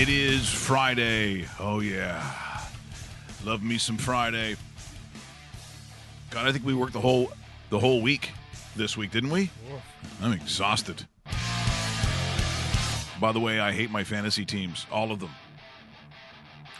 It 0.00 0.08
is 0.08 0.48
Friday. 0.48 1.48
Oh 1.58 1.80
yeah. 1.80 2.22
Love 3.44 3.64
me 3.64 3.78
some 3.78 3.96
Friday. 3.96 4.54
God, 6.30 6.46
I 6.46 6.52
think 6.52 6.64
we 6.64 6.72
worked 6.72 6.92
the 6.92 7.00
whole 7.00 7.32
the 7.70 7.80
whole 7.80 8.00
week 8.00 8.30
this 8.76 8.96
week, 8.96 9.10
didn't 9.10 9.30
we? 9.30 9.50
I'm 10.22 10.32
exhausted. 10.32 11.04
By 13.20 13.32
the 13.32 13.40
way, 13.40 13.58
I 13.58 13.72
hate 13.72 13.90
my 13.90 14.04
fantasy 14.04 14.44
teams, 14.44 14.86
all 14.92 15.10
of 15.10 15.18
them. 15.18 15.32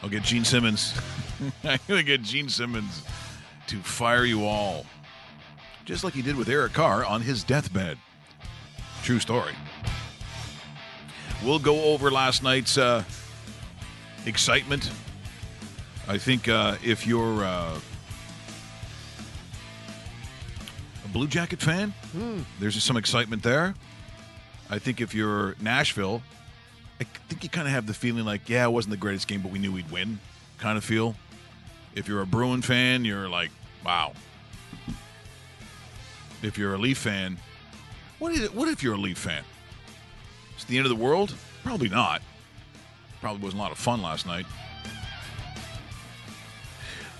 I'll 0.00 0.08
get 0.08 0.22
Gene 0.22 0.44
Simmons. 0.44 0.94
I'm 1.64 1.80
gonna 1.88 2.04
get 2.04 2.22
Gene 2.22 2.48
Simmons 2.48 3.02
to 3.66 3.78
fire 3.78 4.26
you 4.26 4.44
all. 4.44 4.86
Just 5.84 6.04
like 6.04 6.14
he 6.14 6.22
did 6.22 6.36
with 6.36 6.48
Eric 6.48 6.72
Carr 6.72 7.04
on 7.04 7.22
his 7.22 7.42
deathbed. 7.42 7.98
True 9.02 9.18
story. 9.18 9.54
We'll 11.44 11.58
go 11.58 11.84
over 11.84 12.10
last 12.10 12.42
night's 12.42 12.76
uh, 12.76 13.04
excitement. 14.26 14.90
I 16.08 16.18
think 16.18 16.48
uh, 16.48 16.76
if 16.84 17.06
you're 17.06 17.44
uh, 17.44 17.78
a 21.04 21.08
Blue 21.08 21.28
Jacket 21.28 21.60
fan, 21.60 21.92
there's 22.58 22.82
some 22.82 22.96
excitement 22.96 23.42
there. 23.42 23.74
I 24.70 24.78
think 24.78 25.00
if 25.00 25.14
you're 25.14 25.54
Nashville, 25.60 26.22
I 27.00 27.04
think 27.04 27.44
you 27.44 27.50
kind 27.50 27.68
of 27.68 27.72
have 27.72 27.86
the 27.86 27.94
feeling 27.94 28.24
like, 28.24 28.48
yeah, 28.48 28.64
it 28.64 28.70
wasn't 28.70 28.90
the 28.90 28.96
greatest 28.98 29.28
game, 29.28 29.40
but 29.40 29.52
we 29.52 29.58
knew 29.58 29.70
we'd 29.72 29.90
win 29.90 30.18
kind 30.58 30.76
of 30.76 30.84
feel. 30.84 31.14
If 31.94 32.08
you're 32.08 32.20
a 32.20 32.26
Bruin 32.26 32.62
fan, 32.62 33.04
you're 33.04 33.28
like, 33.28 33.50
wow. 33.84 34.12
If 36.42 36.58
you're 36.58 36.74
a 36.74 36.78
Leaf 36.78 36.98
fan, 36.98 37.38
what 38.18 38.32
is 38.32 38.40
it, 38.40 38.54
what 38.54 38.68
if 38.68 38.82
you're 38.82 38.94
a 38.94 38.98
Leaf 38.98 39.18
fan? 39.18 39.42
It's 40.58 40.64
the 40.64 40.76
end 40.76 40.86
of 40.86 40.90
the 40.90 40.96
world? 40.96 41.36
Probably 41.62 41.88
not. 41.88 42.20
Probably 43.20 43.40
wasn't 43.40 43.60
a 43.60 43.62
lot 43.62 43.70
of 43.70 43.78
fun 43.78 44.02
last 44.02 44.26
night. 44.26 44.44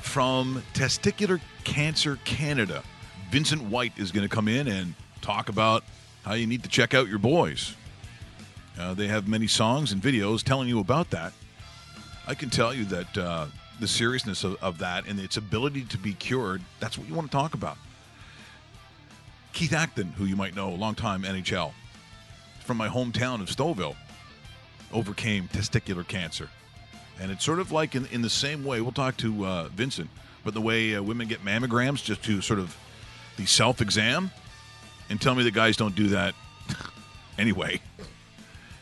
From 0.00 0.60
Testicular 0.74 1.40
Cancer 1.62 2.18
Canada, 2.24 2.82
Vincent 3.30 3.62
White 3.62 3.92
is 3.96 4.10
going 4.10 4.28
to 4.28 4.34
come 4.34 4.48
in 4.48 4.66
and 4.66 4.92
talk 5.20 5.48
about 5.48 5.84
how 6.24 6.34
you 6.34 6.48
need 6.48 6.64
to 6.64 6.68
check 6.68 6.94
out 6.94 7.06
your 7.06 7.20
boys. 7.20 7.76
Uh, 8.76 8.92
they 8.94 9.06
have 9.06 9.28
many 9.28 9.46
songs 9.46 9.92
and 9.92 10.02
videos 10.02 10.42
telling 10.42 10.68
you 10.68 10.80
about 10.80 11.10
that. 11.10 11.32
I 12.26 12.34
can 12.34 12.50
tell 12.50 12.74
you 12.74 12.86
that 12.86 13.16
uh, 13.16 13.46
the 13.78 13.86
seriousness 13.86 14.42
of, 14.42 14.56
of 14.60 14.78
that 14.78 15.06
and 15.06 15.20
its 15.20 15.36
ability 15.36 15.82
to 15.82 15.96
be 15.96 16.12
cured, 16.12 16.60
that's 16.80 16.98
what 16.98 17.06
you 17.06 17.14
want 17.14 17.30
to 17.30 17.36
talk 17.36 17.54
about. 17.54 17.78
Keith 19.52 19.72
Acton, 19.72 20.08
who 20.08 20.24
you 20.24 20.34
might 20.34 20.56
know, 20.56 20.70
longtime 20.70 21.22
NHL, 21.22 21.70
from 22.68 22.76
my 22.76 22.86
hometown 22.86 23.40
of 23.40 23.48
Stouffville, 23.48 23.96
overcame 24.92 25.48
testicular 25.48 26.06
cancer. 26.06 26.50
And 27.18 27.32
it's 27.32 27.42
sort 27.42 27.60
of 27.60 27.72
like 27.72 27.94
in, 27.94 28.04
in 28.12 28.20
the 28.20 28.28
same 28.28 28.62
way, 28.62 28.82
we'll 28.82 28.92
talk 28.92 29.16
to 29.16 29.46
uh, 29.46 29.68
Vincent, 29.68 30.10
but 30.44 30.52
the 30.52 30.60
way 30.60 30.94
uh, 30.94 31.02
women 31.02 31.28
get 31.28 31.42
mammograms 31.42 32.04
just 32.04 32.22
to 32.24 32.42
sort 32.42 32.60
of 32.60 32.76
the 33.38 33.46
self 33.46 33.80
exam, 33.80 34.30
and 35.08 35.18
tell 35.18 35.34
me 35.34 35.42
that 35.44 35.54
guys 35.54 35.78
don't 35.78 35.94
do 35.94 36.08
that 36.08 36.34
anyway. 37.38 37.80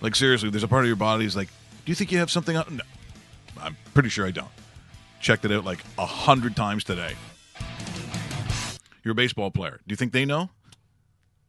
Like, 0.00 0.16
seriously, 0.16 0.50
there's 0.50 0.64
a 0.64 0.68
part 0.68 0.82
of 0.82 0.88
your 0.88 0.96
body 0.96 1.24
is 1.24 1.36
like, 1.36 1.48
do 1.84 1.92
you 1.92 1.94
think 1.94 2.10
you 2.10 2.18
have 2.18 2.30
something 2.30 2.56
out? 2.56 2.68
No. 2.70 2.82
I'm 3.60 3.76
pretty 3.94 4.08
sure 4.08 4.26
I 4.26 4.32
don't. 4.32 4.50
Checked 5.20 5.44
it 5.44 5.52
out 5.52 5.64
like 5.64 5.78
a 5.96 6.06
hundred 6.06 6.56
times 6.56 6.82
today. 6.82 7.14
You're 9.04 9.12
a 9.12 9.14
baseball 9.14 9.52
player. 9.52 9.80
Do 9.86 9.92
you 9.92 9.96
think 9.96 10.12
they 10.12 10.24
know? 10.24 10.50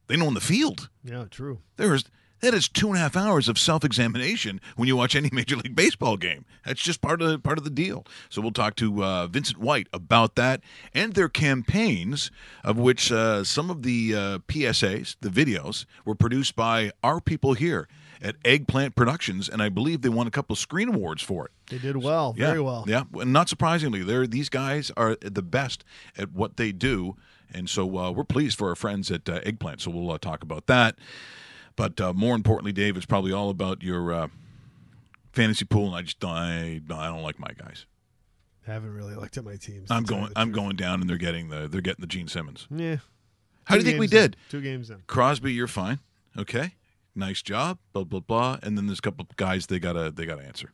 They 0.06 0.16
know 0.17 0.28
in 0.28 0.35
the 0.35 0.40
field. 0.40 0.90
Yeah, 1.03 1.25
true. 1.31 1.59
There's 1.78 2.06
that 2.41 2.53
is 2.53 2.67
two 2.67 2.87
and 2.87 2.97
a 2.97 2.99
half 2.99 3.15
hours 3.15 3.47
of 3.47 3.57
self-examination 3.57 4.61
when 4.75 4.87
you 4.87 4.95
watch 4.95 5.15
any 5.15 5.29
major 5.33 5.55
league 5.55 5.75
baseball 5.75 6.17
game. 6.17 6.45
That's 6.65 6.81
just 6.81 7.01
part 7.01 7.21
of 7.21 7.29
the, 7.29 7.39
part 7.39 7.57
of 7.57 7.63
the 7.63 7.69
deal. 7.69 8.05
So 8.29 8.41
we'll 8.41 8.51
talk 8.51 8.75
to 8.77 9.03
uh, 9.03 9.27
Vincent 9.27 9.59
White 9.59 9.87
about 9.93 10.35
that 10.35 10.61
and 10.93 11.13
their 11.13 11.29
campaigns, 11.29 12.31
of 12.63 12.77
which 12.77 13.11
uh, 13.11 13.43
some 13.43 13.69
of 13.69 13.83
the 13.83 14.13
uh, 14.15 14.37
PSAs, 14.47 15.15
the 15.21 15.29
videos, 15.29 15.85
were 16.05 16.15
produced 16.15 16.55
by 16.55 16.91
our 17.03 17.19
people 17.19 17.53
here 17.53 17.87
at 18.21 18.35
Eggplant 18.43 18.95
Productions, 18.95 19.47
and 19.47 19.61
I 19.61 19.69
believe 19.69 20.01
they 20.01 20.09
won 20.09 20.27
a 20.27 20.31
couple 20.31 20.53
of 20.53 20.59
screen 20.59 20.89
awards 20.89 21.21
for 21.21 21.45
it. 21.45 21.51
They 21.69 21.77
did 21.77 21.97
well, 21.97 22.33
Yeah, 22.37 22.47
very 22.47 22.61
well. 22.61 22.85
Yeah, 22.87 23.03
and 23.13 23.31
not 23.31 23.49
surprisingly, 23.49 24.03
they're 24.03 24.27
these 24.27 24.49
guys 24.49 24.91
are 24.97 25.15
the 25.21 25.41
best 25.41 25.83
at 26.17 26.31
what 26.31 26.57
they 26.57 26.71
do, 26.71 27.15
and 27.53 27.69
so 27.69 27.97
uh, 27.97 28.11
we're 28.11 28.23
pleased 28.23 28.57
for 28.57 28.69
our 28.69 28.75
friends 28.75 29.11
at 29.11 29.29
uh, 29.29 29.39
Eggplant. 29.43 29.81
So 29.81 29.91
we'll 29.91 30.11
uh, 30.11 30.17
talk 30.17 30.43
about 30.43 30.67
that. 30.67 30.97
But 31.77 32.01
uh, 32.01 32.11
more 32.11 32.35
importantly, 32.35 32.73
Dave, 32.73 32.97
it's 32.97 33.05
probably 33.05 33.31
all 33.31 33.49
about 33.49 33.81
your 33.83 34.11
uh, 34.11 34.27
fantasy 35.31 35.63
pool, 35.63 35.88
and 35.88 35.95
I 35.95 36.01
just 36.01 36.23
I, 36.25 36.81
I 36.89 37.05
don't 37.07 37.21
like 37.21 37.39
my 37.39 37.51
guys. 37.57 37.85
I 38.67 38.71
Haven't 38.71 38.93
really 38.93 39.15
looked 39.15 39.38
at 39.38 39.45
my 39.45 39.55
teams. 39.55 39.89
I'm 39.89 40.03
going 40.03 40.33
I'm 40.35 40.51
going 40.51 40.75
down, 40.75 40.99
and 40.99 41.09
they're 41.09 41.17
getting 41.17 41.47
the 41.47 41.69
they're 41.69 41.79
getting 41.79 42.01
the 42.01 42.07
Gene 42.07 42.27
Simmons. 42.27 42.67
Yeah. 42.69 42.97
How 43.63 43.75
do 43.75 43.79
you 43.79 43.85
think 43.85 43.99
we 43.99 44.07
games 44.07 44.23
in. 44.25 44.31
did? 44.31 44.37
Two 44.49 44.61
games 44.61 44.89
in. 44.89 45.03
Crosby, 45.07 45.53
you're 45.53 45.67
fine. 45.67 45.99
Okay, 46.37 46.75
nice 47.16 47.41
job. 47.41 47.77
Blah 47.93 48.05
blah 48.05 48.21
blah. 48.21 48.57
And 48.63 48.77
then 48.77 48.87
there's 48.87 48.99
a 48.99 49.03
couple 49.03 49.25
of 49.29 49.35
guys 49.37 49.67
they 49.67 49.79
gotta 49.79 50.11
they 50.11 50.25
gotta 50.25 50.43
answer. 50.43 50.73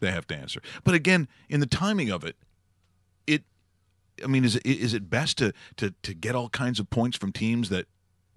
They 0.00 0.10
have 0.10 0.26
to 0.26 0.36
answer. 0.36 0.60
But 0.84 0.94
again, 0.94 1.26
in 1.48 1.60
the 1.60 1.66
timing 1.66 2.10
of 2.10 2.22
it, 2.22 2.36
it. 3.26 3.44
I 4.22 4.26
mean, 4.26 4.44
is 4.44 4.56
it 4.56 4.66
is 4.66 4.92
it 4.92 5.08
best 5.08 5.38
to 5.38 5.54
to 5.78 5.94
to 6.02 6.12
get 6.12 6.34
all 6.34 6.50
kinds 6.50 6.78
of 6.78 6.90
points 6.90 7.16
from 7.16 7.32
teams 7.32 7.70
that 7.70 7.86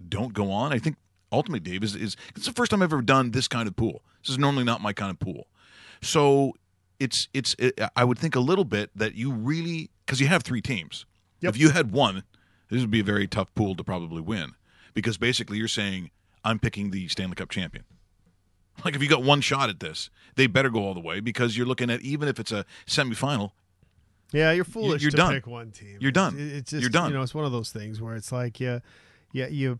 don't 0.07 0.33
go 0.33 0.51
on? 0.51 0.71
I 0.71 0.79
think 0.79 0.95
ultimately, 1.31 1.59
Dave 1.59 1.83
is 1.83 1.95
is 1.95 2.15
it's 2.35 2.45
the 2.45 2.53
first 2.53 2.71
time 2.71 2.81
I've 2.81 2.91
ever 2.93 3.01
done 3.01 3.31
this 3.31 3.47
kind 3.47 3.67
of 3.67 3.75
pool. 3.75 4.03
This 4.23 4.29
is 4.31 4.37
normally 4.39 4.63
not 4.63 4.81
my 4.81 4.93
kind 4.93 5.11
of 5.11 5.19
pool. 5.19 5.47
So 6.01 6.53
it's 6.99 7.27
it's 7.33 7.55
it, 7.59 7.79
I 7.95 8.03
would 8.03 8.17
think 8.19 8.35
a 8.35 8.39
little 8.39 8.65
bit 8.65 8.91
that 8.95 9.15
you 9.15 9.31
really 9.31 9.89
because 10.05 10.19
you 10.19 10.27
have 10.27 10.43
three 10.43 10.61
teams. 10.61 11.05
Yep. 11.41 11.55
If 11.55 11.59
you 11.59 11.69
had 11.69 11.91
one, 11.91 12.23
this 12.69 12.81
would 12.81 12.91
be 12.91 12.99
a 13.01 13.03
very 13.03 13.27
tough 13.27 13.53
pool 13.55 13.75
to 13.75 13.83
probably 13.83 14.21
win 14.21 14.53
because 14.93 15.17
basically 15.17 15.57
you're 15.57 15.67
saying 15.67 16.09
I'm 16.43 16.59
picking 16.59 16.91
the 16.91 17.07
Stanley 17.07 17.35
Cup 17.35 17.49
champion. 17.49 17.85
Like 18.85 18.95
if 18.95 19.01
you 19.01 19.09
got 19.09 19.23
one 19.23 19.41
shot 19.41 19.69
at 19.69 19.79
this, 19.79 20.09
they 20.35 20.45
better 20.47 20.69
go 20.69 20.79
all 20.83 20.93
the 20.93 20.99
way 20.99 21.19
because 21.19 21.57
you're 21.57 21.65
looking 21.65 21.89
at 21.89 22.01
even 22.01 22.27
if 22.27 22.39
it's 22.39 22.51
a 22.51 22.63
semifinal, 22.85 23.51
Yeah, 24.31 24.51
you're 24.51 24.63
foolish 24.65 25.01
you're 25.01 25.11
to 25.11 25.17
done. 25.17 25.33
pick 25.33 25.47
one 25.47 25.71
team. 25.71 25.97
You're 25.99 26.11
done. 26.11 26.37
It- 26.37 26.53
It's 26.57 26.71
just, 26.71 26.81
You're 26.81 26.89
done. 26.91 27.09
You 27.11 27.17
know, 27.17 27.23
it's 27.23 27.33
one 27.33 27.45
of 27.45 27.51
those 27.51 27.71
things 27.71 27.99
where 28.01 28.15
it's 28.15 28.31
like, 28.31 28.59
yeah, 28.59 28.79
yeah, 29.33 29.47
you 29.47 29.79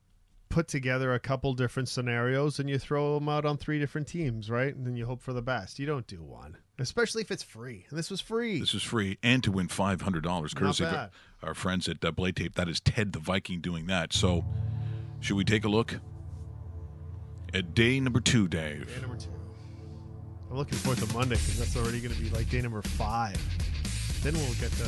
put 0.50 0.68
together 0.68 1.14
a 1.14 1.20
couple 1.20 1.54
different 1.54 1.90
scenarios 1.90 2.60
and 2.60 2.70
you 2.70 2.78
throw 2.80 3.16
them 3.20 3.28
out 3.30 3.46
on 3.46 3.58
three 3.58 3.80
different 3.80 4.08
teams, 4.08 4.50
right? 4.50 4.76
And 4.76 4.86
then 4.86 4.96
you 4.96 5.06
hope 5.06 5.22
for 5.22 5.34
the 5.34 5.42
best. 5.42 5.80
You 5.80 5.86
don't 5.86 6.08
do 6.08 6.22
one, 6.24 6.58
especially 6.80 7.22
if 7.22 7.32
it's 7.32 7.44
free. 7.44 7.86
And 7.90 7.98
this 7.98 8.10
was 8.10 8.22
free. 8.22 8.60
this 8.60 8.74
is 8.74 8.84
free, 8.84 9.18
and 9.24 9.44
to 9.44 9.52
win 9.52 9.68
five 9.68 10.02
hundred 10.02 10.24
dollars 10.24 10.54
courtesy 10.54 10.86
of 10.86 11.10
our 11.44 11.54
friends 11.54 11.88
at 11.88 12.04
uh, 12.04 12.12
Blade 12.12 12.36
Tape. 12.36 12.56
That 12.56 12.70
is 12.70 12.80
Ted 12.80 13.14
the 13.14 13.20
Viking 13.20 13.60
doing 13.62 13.88
that. 13.88 14.14
So, 14.14 14.46
should 15.20 15.36
we 15.38 15.44
take 15.44 15.66
a 15.66 15.70
look 15.70 15.96
at 17.54 17.74
day 17.74 18.00
number 18.00 18.20
two, 18.20 18.48
Dave? 18.48 18.88
Day 18.94 19.02
number 19.02 19.18
two. 19.18 19.30
I'm 20.50 20.58
looking 20.58 20.78
forward 20.78 21.00
to 21.06 21.14
Monday 21.14 21.36
because 21.36 21.60
that's 21.60 21.76
already 21.76 22.00
going 22.00 22.16
to 22.16 22.22
be 22.22 22.30
like 22.30 22.50
day 22.50 22.62
number 22.62 22.82
five. 22.82 23.36
Then 24.24 24.34
we'll 24.34 24.54
get 24.56 24.72
to 24.72 24.86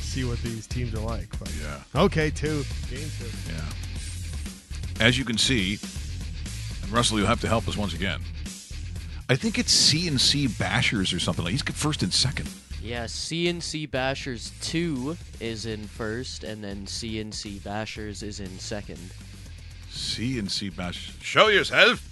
see 0.00 0.24
what 0.24 0.38
these 0.42 0.66
teams 0.66 0.94
are 0.94 1.00
like. 1.00 1.28
But 1.38 1.52
Yeah. 1.60 2.02
okay, 2.02 2.30
two 2.30 2.62
game 2.90 3.08
two. 3.18 3.26
Yeah. 3.50 3.60
As 5.00 5.16
you 5.18 5.24
can 5.24 5.38
see, 5.38 5.78
and 6.82 6.90
Russell, 6.92 7.18
you'll 7.18 7.28
have 7.28 7.40
to 7.42 7.48
help 7.48 7.68
us 7.68 7.76
once 7.76 7.94
again. 7.94 8.20
I 9.28 9.36
think 9.36 9.58
it's 9.58 9.92
CNC 9.92 10.48
Bashers 10.50 11.14
or 11.14 11.20
something 11.20 11.44
like. 11.44 11.52
He's 11.52 11.62
first 11.62 12.02
and 12.02 12.12
second. 12.12 12.48
Yeah, 12.82 13.04
CNC 13.04 13.90
Bashers 13.90 14.50
2 14.62 15.16
is 15.40 15.66
in 15.66 15.84
first, 15.86 16.44
and 16.44 16.62
then 16.64 16.86
CNC 16.86 17.60
Bashers 17.60 18.22
is 18.22 18.40
in 18.40 18.58
second. 18.58 18.98
CNC 19.90 20.36
and 20.38 20.48
Bashers. 20.76 21.22
Show 21.22 21.48
yourself. 21.48 22.02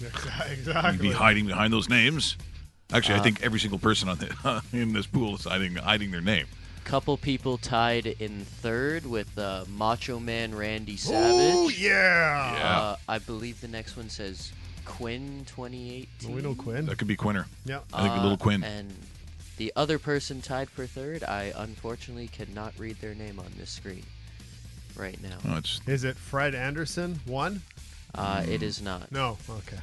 exactly. 0.00 0.92
You'd 0.92 1.00
be 1.02 1.12
hiding 1.12 1.46
behind 1.46 1.72
those 1.72 1.88
names. 1.88 2.36
Actually, 2.92 3.16
I 3.16 3.18
Uh, 3.18 3.22
think 3.22 3.42
every 3.42 3.60
single 3.60 3.78
person 3.78 4.08
on 4.08 4.18
the, 4.18 4.62
in 4.72 4.92
this 4.92 5.06
pool 5.06 5.34
is 5.34 5.44
hiding 5.44 5.74
hiding 5.76 6.10
their 6.10 6.20
name. 6.20 6.46
Couple 6.84 7.16
people 7.16 7.56
tied 7.58 8.06
in 8.06 8.44
third 8.44 9.06
with 9.06 9.38
uh, 9.38 9.64
Macho 9.68 10.18
Man 10.20 10.54
Randy 10.54 10.96
Savage. 10.96 11.54
Oh 11.54 11.68
yeah. 11.70 12.56
Yeah. 12.58 12.78
Uh, 12.80 12.96
I 13.08 13.18
believe 13.18 13.60
the 13.60 13.68
next 13.68 13.96
one 13.96 14.10
says 14.10 14.52
Quinn 14.84 15.44
2018. 15.46 16.06
Well, 16.28 16.36
we 16.36 16.42
know 16.42 16.54
Quinn. 16.54 16.84
That 16.86 16.98
could 16.98 17.08
be 17.08 17.16
Quinner. 17.16 17.46
Yeah. 17.64 17.80
I 17.94 18.02
think 18.02 18.14
a 18.14 18.18
Uh, 18.18 18.22
little 18.22 18.36
Quinn. 18.36 18.62
And 18.62 18.94
the 19.56 19.72
other 19.76 19.98
person 19.98 20.42
tied 20.42 20.68
for 20.68 20.86
third, 20.86 21.22
I 21.24 21.52
unfortunately 21.56 22.28
cannot 22.28 22.74
read 22.78 22.96
their 23.00 23.14
name 23.14 23.38
on 23.38 23.46
this 23.56 23.70
screen 23.70 24.04
right 24.96 25.20
now. 25.22 25.38
Oh, 25.48 25.56
it's, 25.58 25.80
Is 25.86 26.04
it 26.04 26.16
Fred 26.16 26.54
Anderson? 26.54 27.20
One? 27.24 27.62
Uh, 28.14 28.44
it 28.46 28.62
is 28.62 28.82
not. 28.82 29.10
No. 29.10 29.38
Okay. 29.48 29.78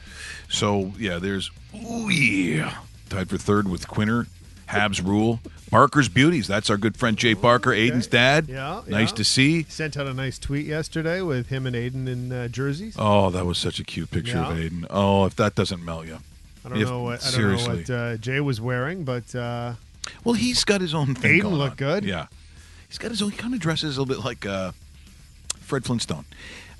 so 0.47 0.93
yeah, 0.99 1.17
there's 1.17 1.49
oh 1.73 2.07
yeah, 2.09 2.77
tied 3.09 3.29
for 3.29 3.37
third 3.39 3.67
with 3.67 3.87
Quinner, 3.87 4.27
Habs 4.69 5.03
Rule, 5.05 5.39
Barker's 5.71 6.09
Beauties. 6.09 6.47
That's 6.47 6.69
our 6.69 6.77
good 6.77 6.95
friend 6.97 7.17
Jay 7.17 7.33
Barker, 7.33 7.71
Aiden's 7.71 8.07
dad. 8.07 8.47
Yeah, 8.47 8.81
nice 8.87 9.09
yeah. 9.09 9.15
to 9.15 9.23
see. 9.23 9.63
Sent 9.63 9.97
out 9.97 10.07
a 10.07 10.13
nice 10.13 10.37
tweet 10.39 10.65
yesterday 10.65 11.21
with 11.21 11.47
him 11.49 11.65
and 11.65 11.75
Aiden 11.75 12.07
in 12.07 12.31
uh, 12.31 12.47
jerseys. 12.47 12.95
Oh, 12.97 13.29
that 13.31 13.45
was 13.45 13.57
such 13.57 13.79
a 13.79 13.83
cute 13.83 14.11
picture 14.11 14.37
of 14.37 14.55
Aiden. 14.55 14.85
Oh, 14.89 15.25
if 15.25 15.35
that 15.37 15.55
doesn't 15.55 15.83
melt 15.83 16.05
you. 16.07 16.19
I 16.65 16.69
don't 16.69 16.81
If- 16.81 16.87
know 16.87 17.01
what 17.03 17.21
I 17.21 17.23
don't 17.25 17.31
seriously. 17.33 17.67
know 17.69 17.75
what 17.77 17.89
uh, 18.13 18.17
Jay 18.17 18.39
was 18.41 18.59
wearing, 18.61 19.03
but 19.03 19.33
uh, 19.35 19.73
Well, 20.23 20.35
he's 20.35 20.63
got 20.63 20.81
his 20.81 20.93
own 20.93 21.15
thing. 21.15 21.39
Aiden 21.39 21.43
going 21.43 21.55
looked 21.55 21.77
good. 21.77 22.03
Yeah, 22.03 22.27
he's 22.87 22.97
got 22.97 23.11
his 23.11 23.21
own. 23.21 23.31
He 23.31 23.37
kind 23.37 23.53
of 23.53 23.59
dresses 23.59 23.97
a 23.97 24.01
little 24.01 24.13
bit 24.15 24.23
like 24.25 24.45
uh, 24.45 24.71
Fred 25.59 25.83
Flintstone. 25.85 26.25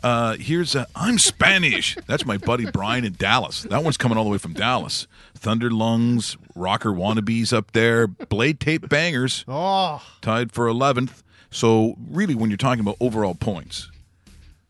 Uh, 0.03 0.37
here's 0.37 0.75
uh, 0.75 0.85
I'm 0.95 1.17
Spanish. 1.19 1.97
That's 2.07 2.25
my 2.25 2.37
buddy 2.37 2.69
Brian 2.71 3.03
in 3.03 3.13
Dallas. 3.13 3.63
That 3.63 3.83
one's 3.83 3.97
coming 3.97 4.17
all 4.17 4.23
the 4.23 4.29
way 4.29 4.37
from 4.37 4.53
Dallas. 4.53 5.07
Thunder 5.35 5.69
Lungs, 5.69 6.37
Rocker 6.55 6.91
Wannabes 6.91 7.51
up 7.53 7.71
there, 7.71 8.07
Blade 8.07 8.59
Tape 8.59 8.87
Bangers 8.89 9.43
oh, 9.47 10.01
tied 10.21 10.51
for 10.51 10.67
11th. 10.67 11.23
So 11.51 11.95
really, 12.09 12.35
when 12.35 12.49
you're 12.49 12.57
talking 12.57 12.81
about 12.81 12.97
overall 12.99 13.35
points, 13.35 13.89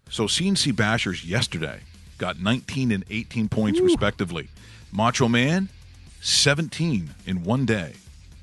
so 0.10 0.26
CNC 0.26 0.74
Bashers 0.74 1.26
yesterday 1.28 1.82
got 2.18 2.40
19 2.40 2.92
and 2.92 3.04
18 3.10 3.50
points 3.50 3.80
respectively. 3.80 4.50
Macho 4.92 5.28
Man, 5.28 5.70
17 6.22 7.12
in 7.26 7.44
one 7.44 7.66
day. 7.66 7.94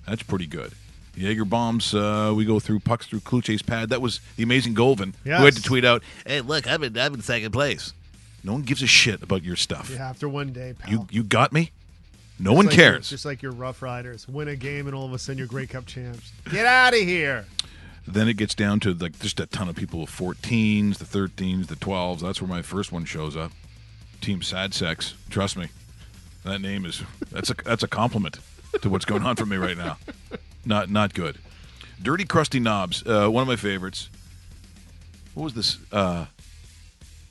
That's 0.07 0.23
pretty 0.23 0.47
good. 0.47 0.73
Jaeger 1.17 1.45
bombs. 1.45 1.95
Uh, 1.95 2.33
we 2.37 2.45
go 2.45 2.61
through 2.61 2.81
pucks 2.81 3.07
through 3.07 3.21
Kluche's 3.21 3.63
pad. 3.63 3.89
That 3.89 4.01
was 4.03 4.21
the 4.37 4.43
amazing 4.43 4.75
Golvin 4.75 5.15
who 5.25 5.31
had 5.31 5.55
to 5.57 5.63
tweet 5.63 5.85
out, 5.85 6.03
"Hey, 6.27 6.41
look, 6.43 6.67
I'm 6.69 6.83
in, 6.85 6.97
I'm 6.99 7.15
in 7.15 7.23
second 7.23 7.53
place." 7.53 7.93
No 8.45 8.53
one 8.53 8.63
gives 8.63 8.83
a 8.83 8.87
shit 8.87 9.23
about 9.23 9.43
your 9.43 9.57
stuff. 9.57 9.91
yeah, 9.93 10.09
after 10.09 10.29
one 10.29 10.53
day, 10.53 10.75
pal. 10.79 10.91
You 10.91 11.07
you 11.11 11.23
got 11.23 11.53
me. 11.53 11.71
No 12.39 12.51
Just 12.51 12.57
one 12.57 12.67
like 12.67 12.77
your- 12.77 12.85
cares. 12.93 13.09
just 13.11 13.25
like 13.25 13.43
your 13.43 13.53
Rough 13.53 13.81
Riders, 13.81 14.29
win 14.29 14.47
a 14.49 14.57
game 14.57 14.87
and 14.87 14.95
all 14.95 15.07
of 15.07 15.13
a 15.15 15.19
sudden 15.19 15.39
you're 15.39 15.47
Grey 15.47 15.67
Cup 15.67 15.87
champs. 15.87 16.33
Get 16.51 16.67
out 16.67 16.93
of 16.93 17.01
here. 17.01 17.47
Then 18.07 18.29
it 18.29 18.35
gets 18.37 18.55
down 18.55 18.79
to 18.81 18.93
like 18.95 19.19
just 19.19 19.41
a 19.41 19.47
ton 19.47 19.69
of 19.71 19.75
people 19.75 20.01
with 20.03 20.11
14s, 20.11 20.99
the 20.99 21.05
13s, 21.07 21.67
the 21.69 21.75
12s. 21.77 22.21
That's 22.21 22.41
where 22.43 22.49
my 22.49 22.61
first 22.63 22.93
one 22.93 23.05
shows 23.07 23.37
up. 23.37 23.53
Team 24.21 24.43
Sad 24.43 24.75
Sex. 24.75 25.15
Trust 25.31 25.57
me, 25.57 25.69
that 26.45 26.61
name 26.61 26.85
is 26.85 27.03
that's 27.33 27.51
a 27.51 27.55
that's 27.65 27.83
a 27.83 27.89
compliment 27.89 28.39
to 28.83 28.91
what's 28.91 29.05
going 29.07 29.23
on 29.23 29.35
for 29.37 29.47
me 29.47 29.57
right 29.57 29.77
now. 29.79 29.97
Not 30.67 30.91
not 30.91 31.15
good. 31.15 31.39
Dirty 32.03 32.25
Crusty 32.25 32.61
Knobs. 32.61 33.07
Uh, 33.07 33.29
one 33.29 33.43
of 33.43 33.49
my 33.49 33.57
favorites. 33.57 34.11
What 35.35 35.45
was 35.45 35.55
this? 35.55 35.79
Uh, 35.93 36.27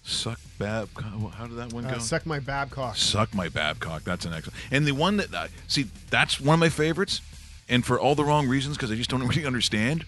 suck 0.04 0.40
Bab. 0.58 0.90
How 1.34 1.46
did 1.48 1.58
that 1.58 1.74
one 1.74 1.84
go? 1.84 1.90
Uh, 1.90 2.00
suck 2.00 2.26
my 2.26 2.40
Babcock. 2.40 2.96
Suck 2.96 3.36
my 3.36 3.50
Babcock. 3.50 4.04
That's 4.04 4.26
an 4.26 4.34
excellent. 4.34 4.58
And 4.72 4.88
the 4.88 4.94
one 4.94 5.18
that 5.18 5.34
uh, 5.34 5.48
see, 5.68 5.88
that's 6.10 6.40
one 6.40 6.54
of 6.56 6.60
my 6.62 6.70
favorites, 6.70 7.20
and 7.68 7.86
for 7.86 8.00
all 8.00 8.16
the 8.16 8.24
wrong 8.24 8.48
reasons 8.48 8.78
because 8.78 8.90
I 8.92 8.96
just 8.96 9.10
don't 9.10 9.24
really 9.28 9.46
understand. 9.46 10.06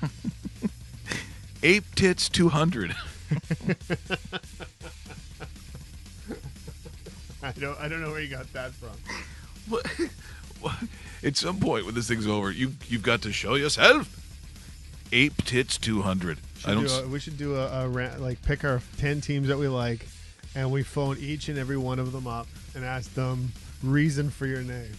Ape 1.62 1.94
tits 1.94 2.28
two 2.30 2.48
hundred. 2.48 2.96
I 7.42 7.52
don't. 7.52 7.78
I 7.78 7.88
don't 7.88 8.00
know 8.00 8.10
where 8.10 8.20
you 8.20 8.28
got 8.28 8.50
that 8.54 8.72
from. 8.72 8.92
At 11.22 11.36
some 11.36 11.58
point 11.58 11.84
when 11.86 11.94
this 11.94 12.08
thing's 12.08 12.26
over, 12.26 12.50
you 12.50 12.72
you've 12.88 13.02
got 13.02 13.22
to 13.22 13.32
show 13.32 13.54
yourself. 13.54 14.14
Ape 15.12 15.36
tits 15.44 15.78
two 15.78 16.02
hundred. 16.02 16.38
I 16.66 16.74
don't. 16.74 16.86
do 16.86 16.92
a- 16.92 17.08
we 17.08 17.18
should 17.18 17.38
do 17.38 17.56
a, 17.56 17.84
a 17.84 17.88
ra- 17.88 18.14
like 18.18 18.40
pick 18.42 18.64
our 18.64 18.80
ten 18.98 19.20
teams 19.20 19.48
that 19.48 19.58
we 19.58 19.68
like, 19.68 20.06
and 20.54 20.70
we 20.70 20.82
phone 20.82 21.16
each 21.18 21.48
and 21.48 21.58
every 21.58 21.76
one 21.76 21.98
of 21.98 22.12
them 22.12 22.26
up 22.26 22.46
and 22.74 22.84
ask 22.84 23.12
them 23.14 23.52
reason 23.82 24.28
for 24.30 24.46
your 24.46 24.62
name, 24.62 24.92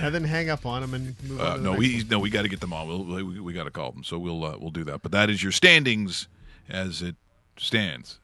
and 0.00 0.14
then 0.14 0.22
hang 0.24 0.50
up 0.50 0.66
on 0.66 0.82
them 0.82 0.92
and 0.94 1.14
move 1.28 1.40
on. 1.40 1.46
Uh, 1.46 1.56
the 1.56 1.62
no, 1.62 1.72
we 1.72 1.96
one. 1.96 2.08
no, 2.08 2.18
we 2.18 2.30
got 2.30 2.42
to 2.42 2.48
get 2.48 2.60
them 2.60 2.72
on. 2.72 2.86
We'll, 2.86 3.04
we 3.24 3.40
we 3.40 3.52
got 3.52 3.64
to 3.64 3.70
call 3.70 3.90
them, 3.92 4.04
so 4.04 4.18
we'll 4.18 4.44
uh, 4.44 4.56
we'll 4.58 4.70
do 4.70 4.84
that. 4.84 5.02
But 5.02 5.12
that 5.12 5.30
is 5.30 5.42
your 5.42 5.52
standings 5.52 6.28
as 6.68 7.00
it 7.02 7.16
stands. 7.56 8.18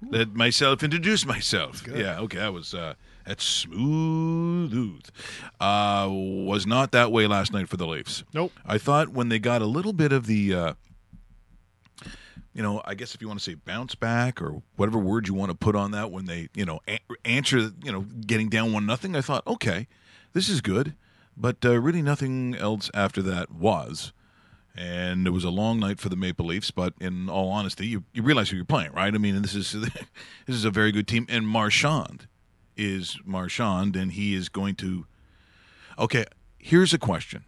Let 0.00 0.34
myself 0.34 0.82
introduce 0.82 1.26
myself. 1.26 1.82
good. 1.82 1.98
Yeah, 1.98 2.20
okay, 2.20 2.38
that 2.38 2.52
was 2.52 2.72
uh, 2.74 2.94
that's 3.26 3.44
smooth. 3.44 5.04
Uh, 5.60 6.08
was 6.10 6.66
not 6.66 6.92
that 6.92 7.10
way 7.10 7.26
last 7.26 7.52
night 7.52 7.68
for 7.68 7.76
the 7.76 7.86
Leafs. 7.86 8.24
Nope. 8.32 8.52
I 8.64 8.78
thought 8.78 9.08
when 9.08 9.28
they 9.28 9.38
got 9.38 9.60
a 9.60 9.66
little 9.66 9.92
bit 9.92 10.12
of 10.12 10.26
the, 10.26 10.54
uh, 10.54 10.72
you 12.54 12.62
know, 12.62 12.80
I 12.84 12.94
guess 12.94 13.14
if 13.14 13.20
you 13.20 13.28
want 13.28 13.40
to 13.40 13.44
say 13.44 13.54
bounce 13.54 13.94
back 13.94 14.40
or 14.40 14.62
whatever 14.76 14.98
word 14.98 15.28
you 15.28 15.34
want 15.34 15.50
to 15.50 15.56
put 15.56 15.74
on 15.76 15.90
that, 15.92 16.10
when 16.10 16.26
they, 16.26 16.48
you 16.54 16.64
know, 16.64 16.80
a- 16.88 17.00
answer, 17.24 17.58
you 17.82 17.92
know, 17.92 18.02
getting 18.26 18.48
down 18.48 18.72
one 18.72 18.86
nothing, 18.86 19.14
I 19.16 19.20
thought, 19.20 19.46
okay, 19.46 19.86
this 20.32 20.48
is 20.48 20.60
good, 20.60 20.94
but 21.36 21.56
uh, 21.64 21.78
really 21.80 22.02
nothing 22.02 22.54
else 22.54 22.90
after 22.94 23.20
that 23.22 23.50
was. 23.50 24.12
And 24.76 25.26
it 25.26 25.30
was 25.30 25.42
a 25.44 25.50
long 25.50 25.80
night 25.80 25.98
for 25.98 26.08
the 26.08 26.14
Maple 26.16 26.46
Leafs, 26.46 26.70
but 26.70 26.94
in 27.00 27.28
all 27.28 27.48
honesty, 27.50 27.86
you, 27.88 28.04
you 28.12 28.22
realize 28.22 28.50
who 28.50 28.56
you're 28.56 28.64
playing, 28.64 28.92
right? 28.92 29.12
I 29.12 29.18
mean, 29.18 29.34
and 29.34 29.44
this 29.44 29.54
is 29.56 29.72
this 30.46 30.54
is 30.54 30.64
a 30.64 30.70
very 30.70 30.92
good 30.92 31.08
team, 31.08 31.26
and 31.28 31.48
Marchand 31.48 32.28
is 32.76 33.18
Marchand, 33.24 33.96
and 33.96 34.12
he 34.12 34.34
is 34.34 34.48
going 34.48 34.76
to. 34.76 35.06
Okay, 35.98 36.24
here's 36.58 36.94
a 36.94 36.98
question: 36.98 37.44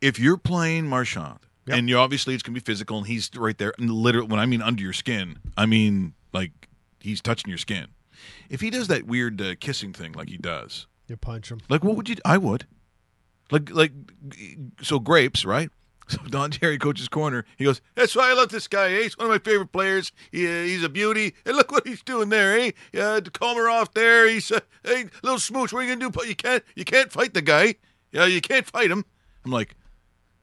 If 0.00 0.18
you're 0.18 0.38
playing 0.38 0.86
Marchand, 0.86 1.40
Yep. 1.66 1.76
and 1.76 1.88
you 1.90 1.98
obviously 1.98 2.32
it's 2.34 2.42
gonna 2.42 2.54
be 2.54 2.60
physical, 2.60 2.96
and 2.98 3.06
he's 3.06 3.30
right 3.36 3.56
there, 3.58 3.74
and 3.78 3.90
literally, 3.90 4.28
when 4.28 4.40
I 4.40 4.46
mean 4.46 4.62
under 4.62 4.82
your 4.82 4.94
skin, 4.94 5.38
I 5.56 5.66
mean 5.66 6.14
like 6.32 6.52
he's 7.00 7.20
touching 7.20 7.48
your 7.50 7.58
skin. 7.58 7.88
If 8.48 8.60
he 8.62 8.70
does 8.70 8.88
that 8.88 9.04
weird 9.04 9.40
uh, 9.40 9.54
kissing 9.60 9.92
thing 9.92 10.12
like 10.12 10.30
he 10.30 10.38
does, 10.38 10.86
You 11.08 11.16
punch 11.18 11.50
him. 11.50 11.60
like, 11.68 11.84
what 11.84 11.96
would 11.96 12.08
you? 12.08 12.16
I 12.24 12.38
would. 12.38 12.66
Like, 13.50 13.70
like, 13.70 13.92
so 14.82 14.98
grapes, 14.98 15.44
right? 15.44 15.70
So 16.10 16.18
Don 16.28 16.50
Cherry 16.50 16.76
coaches 16.76 17.06
corner. 17.06 17.44
He 17.56 17.64
goes, 17.64 17.80
"That's 17.94 18.16
why 18.16 18.30
I 18.30 18.32
love 18.32 18.48
this 18.48 18.66
guy. 18.66 18.90
Eh? 18.94 19.02
He's 19.02 19.16
one 19.16 19.26
of 19.26 19.30
my 19.30 19.38
favorite 19.38 19.70
players. 19.70 20.10
He, 20.32 20.44
uh, 20.44 20.64
he's 20.64 20.82
a 20.82 20.88
beauty. 20.88 21.34
And 21.46 21.56
look 21.56 21.70
what 21.70 21.86
he's 21.86 22.02
doing 22.02 22.30
there, 22.30 22.58
eh? 22.58 22.72
Yeah, 22.92 23.20
to 23.20 23.30
calm 23.30 23.56
her 23.56 23.70
off 23.70 23.94
there. 23.94 24.26
He's 24.28 24.50
uh, 24.50 24.58
hey, 24.82 25.04
little 25.22 25.38
smooch. 25.38 25.72
What 25.72 25.78
are 25.78 25.82
you 25.84 25.90
gonna 25.94 26.00
do? 26.00 26.10
But 26.10 26.26
you 26.26 26.34
can't, 26.34 26.64
you 26.74 26.84
can't 26.84 27.12
fight 27.12 27.32
the 27.32 27.42
guy. 27.42 27.76
Yeah, 28.10 28.26
you 28.26 28.40
can't 28.40 28.66
fight 28.66 28.90
him. 28.90 29.04
I'm 29.44 29.52
like, 29.52 29.76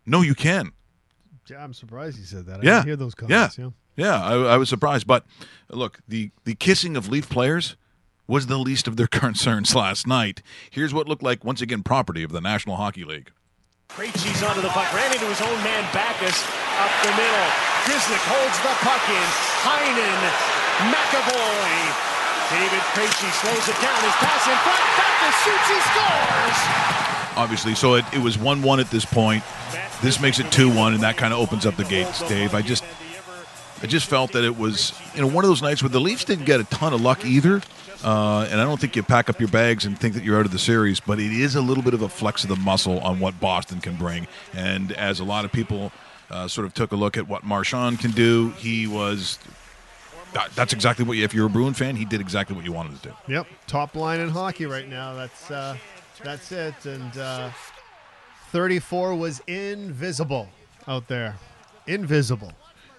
no, 0.05 0.21
you 0.21 0.35
can. 0.35 0.71
Yeah, 1.49 1.61
I'm 1.61 1.73
surprised 1.73 2.17
you 2.17 2.23
said 2.23 2.45
that. 2.45 2.61
I 2.61 2.63
Yeah. 2.63 2.75
didn't 2.75 2.85
hear 2.85 2.95
those 2.95 3.13
comments. 3.13 3.57
Yeah. 3.57 3.69
Yeah, 3.97 4.23
I, 4.23 4.35
I 4.53 4.57
was 4.57 4.69
surprised, 4.69 5.05
but 5.05 5.25
look, 5.69 5.99
the 6.07 6.31
the 6.45 6.55
kissing 6.55 6.95
of 6.95 7.09
Leaf 7.09 7.27
players 7.29 7.75
was 8.27 8.47
the 8.47 8.57
least 8.57 8.87
of 8.87 8.97
their 8.97 9.07
concerns 9.11 9.73
last 9.73 10.05
night. 10.05 10.41
Here's 10.69 10.93
what 10.93 11.07
looked 11.07 11.23
like 11.23 11.43
once 11.43 11.61
again 11.61 11.83
property 11.83 12.23
of 12.23 12.31
the 12.31 12.41
National 12.41 12.75
Hockey 12.75 13.03
League. 13.03 13.31
Krejci's 13.89 14.43
onto 14.43 14.61
the 14.61 14.69
puck, 14.69 14.91
ran 14.93 15.11
into 15.13 15.25
his 15.25 15.41
own 15.41 15.57
man 15.63 15.83
Backes 15.93 16.43
up 16.77 16.91
the 17.01 17.11
middle. 17.15 17.49
Grisnick 17.87 18.23
holds 18.27 18.57
the 18.59 18.75
puck 18.83 19.03
in. 19.07 19.27
Heinen, 19.63 20.21
McAvoy. 20.91 21.71
David 22.51 22.83
Krejci 22.93 23.31
slows 23.39 23.67
it 23.67 23.79
down. 23.81 23.97
His 24.03 24.15
pass 24.19 24.43
in 24.45 24.57
front. 24.59 24.83
Backes 24.99 25.37
shoots. 25.43 25.67
He 25.71 25.79
scores. 25.87 26.59
Obviously, 27.37 27.75
so 27.75 27.95
it, 27.95 28.05
it 28.13 28.19
was 28.19 28.37
one 28.37 28.61
one 28.61 28.79
at 28.79 28.91
this 28.91 29.05
point. 29.05 29.43
This 30.01 30.19
makes 30.19 30.39
it 30.39 30.51
two 30.51 30.69
one, 30.73 30.93
and 30.93 31.03
that 31.03 31.17
kind 31.17 31.33
of 31.33 31.39
opens 31.39 31.65
up 31.65 31.75
the 31.75 31.83
gates, 31.85 32.27
Dave. 32.27 32.53
I 32.53 32.61
just 32.61 32.83
I 33.81 33.87
just 33.87 34.07
felt 34.07 34.31
that 34.33 34.43
it 34.43 34.57
was 34.57 34.93
you 35.15 35.21
know 35.21 35.27
one 35.27 35.43
of 35.43 35.49
those 35.49 35.61
nights 35.61 35.81
where 35.81 35.89
the 35.89 36.01
Leafs 36.01 36.25
didn't 36.25 36.45
get 36.45 36.59
a 36.59 36.65
ton 36.65 36.93
of 36.93 37.01
luck 37.01 37.25
either. 37.25 37.61
Uh, 38.03 38.47
and 38.51 38.61
I 38.61 38.63
don't 38.63 38.79
think 38.79 38.95
you 38.95 39.03
pack 39.03 39.29
up 39.29 39.39
your 39.39 39.49
bags 39.49 39.85
and 39.85 39.97
think 39.99 40.13
that 40.13 40.23
you're 40.23 40.39
out 40.39 40.45
of 40.45 40.51
the 40.51 40.59
series, 40.59 40.99
but 40.99 41.19
it 41.19 41.31
is 41.31 41.55
a 41.55 41.61
little 41.61 41.83
bit 41.83 41.93
of 41.93 42.01
a 42.01 42.09
flex 42.09 42.43
of 42.43 42.49
the 42.49 42.55
muscle 42.55 42.99
on 42.99 43.19
what 43.19 43.39
Boston 43.39 43.81
can 43.81 43.95
bring. 43.95 44.27
And 44.53 44.91
as 44.93 45.19
a 45.19 45.23
lot 45.23 45.45
of 45.45 45.51
people 45.51 45.91
uh, 46.29 46.47
sort 46.47 46.65
of 46.67 46.73
took 46.73 46.91
a 46.91 46.95
look 46.95 47.17
at 47.17 47.27
what 47.27 47.43
Marchand 47.43 47.99
can 47.99 48.11
do, 48.11 48.51
he 48.57 48.85
was. 48.87 49.39
that- 50.33 50.51
That's 50.55 50.73
exactly 50.73 51.05
what 51.05 51.17
you. 51.17 51.23
If 51.23 51.33
you're 51.33 51.47
a 51.47 51.49
Bruin 51.49 51.73
fan, 51.73 51.95
he 51.95 52.05
did 52.05 52.21
exactly 52.21 52.55
what 52.55 52.65
you 52.65 52.71
wanted 52.71 53.01
to 53.01 53.09
do. 53.09 53.15
Yep, 53.33 53.47
top 53.67 53.95
line 53.95 54.19
in 54.19 54.29
hockey 54.29 54.65
right 54.65 54.87
now. 54.87 55.13
That's 55.13 55.49
uh, 55.49 55.77
that's 56.23 56.51
it. 56.51 56.85
And 56.85 57.17
uh, 57.17 57.49
34 58.51 59.15
was 59.15 59.41
invisible 59.47 60.49
out 60.87 61.07
there, 61.07 61.35
invisible. 61.87 62.51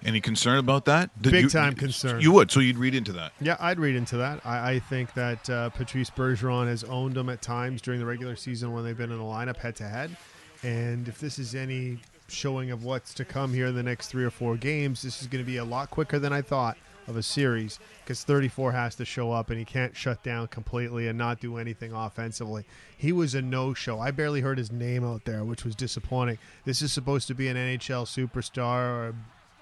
Any 0.05 0.21
concern 0.21 0.59
about 0.59 0.85
that? 0.85 1.11
Did 1.21 1.33
Big 1.33 1.43
you- 1.45 1.51
time 1.51 1.75
concern. 1.75 2.21
You 2.21 2.33
would, 2.33 2.51
so 2.51 2.61
you'd 2.61 2.79
read 2.79 2.95
into 2.95 3.13
that. 3.13 3.33
Yeah, 3.41 3.57
I'd 3.59 3.79
read 3.81 3.97
into 3.97 4.17
that. 4.19 4.41
I, 4.45 4.73
I 4.73 4.79
think 4.79 5.13
that 5.15 5.51
uh, 5.51 5.71
Patrice 5.71 6.11
Bergeron 6.11 6.67
has 6.69 6.85
owned 6.85 7.15
them 7.15 7.29
at 7.29 7.43
times 7.43 7.83
during 7.83 7.99
the 8.01 8.07
regular 8.07 8.37
season 8.37 8.73
when 8.73 8.85
they've 8.85 8.97
been 8.97 9.11
in 9.11 9.19
the 9.19 9.25
lineup 9.25 9.57
head 9.57 9.75
to 9.77 9.89
head. 9.89 10.17
And 10.63 11.09
if 11.09 11.19
this 11.19 11.39
is 11.39 11.55
any 11.55 11.99
showing 12.29 12.71
of 12.71 12.85
what's 12.85 13.15
to 13.15 13.25
come 13.25 13.53
here 13.55 13.67
in 13.67 13.75
the 13.75 13.83
next 13.83 14.09
three 14.09 14.25
or 14.25 14.31
four 14.31 14.57
games, 14.57 15.03
this 15.03 15.21
is 15.21 15.27
going 15.27 15.43
to 15.45 15.47
be 15.51 15.57
a 15.57 15.65
lot 15.65 15.91
quicker 15.91 16.19
than 16.19 16.33
I 16.33 16.43
thought 16.43 16.77
of 17.07 17.17
a 17.17 17.23
series 17.23 17.79
because 18.05 18.23
34 18.23 18.73
has 18.73 18.95
to 18.97 19.05
show 19.05 19.33
up 19.33 19.49
and 19.49 19.59
he 19.59 19.65
can't 19.65 19.97
shut 19.97 20.23
down 20.23 20.47
completely 20.49 21.09
and 21.09 21.17
not 21.17 21.41
do 21.41 21.57
anything 21.57 21.91
offensively. 21.93 22.65
He 22.97 23.13
was 23.13 23.35
a 23.35 23.41
no 23.41 23.73
show. 23.73 23.99
I 23.99 24.11
barely 24.11 24.43
heard 24.43 24.59
his 24.59 24.71
name 24.71 25.05
out 25.05 25.25
there, 25.25 25.43
which 25.43 25.65
was 25.65 25.75
disappointing. 25.75 26.37
This 26.67 26.83
is 26.83 26.93
supposed 26.93 27.27
to 27.29 27.35
be 27.35 27.49
an 27.49 27.57
NHL 27.57 28.05
superstar 28.05 29.09
or 29.09 29.15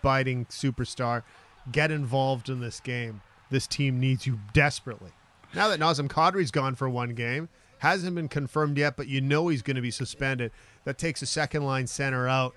a 0.07 0.09
biting 0.09 0.47
superstar. 0.47 1.23
Get 1.71 1.91
involved 1.91 2.49
in 2.49 2.61
this 2.61 2.81
game. 2.81 3.23
This 3.51 3.67
team 3.67 4.01
needs 4.01 4.27
you 4.27 4.39
desperately. 4.53 5.11
Now 5.55 5.69
that 5.69 5.81
Nazem 5.81 6.09
Kadri's 6.09 6.51
gone 6.51 6.75
for 6.75 6.89
one 6.89 7.15
game, 7.15 7.49
hasn't 7.79 8.15
been 8.15 8.29
confirmed 8.29 8.79
yet, 8.79 8.97
but 8.97 9.09
you 9.09 9.21
know 9.21 9.49
he's 9.49 9.63
going 9.63 9.77
to 9.77 9.83
be 9.83 9.91
suspended. 9.91 10.53
That 10.85 10.99
takes 10.99 11.23
a 11.23 11.27
second 11.27 11.65
line 11.65 11.87
center 11.87 12.29
out. 12.29 12.55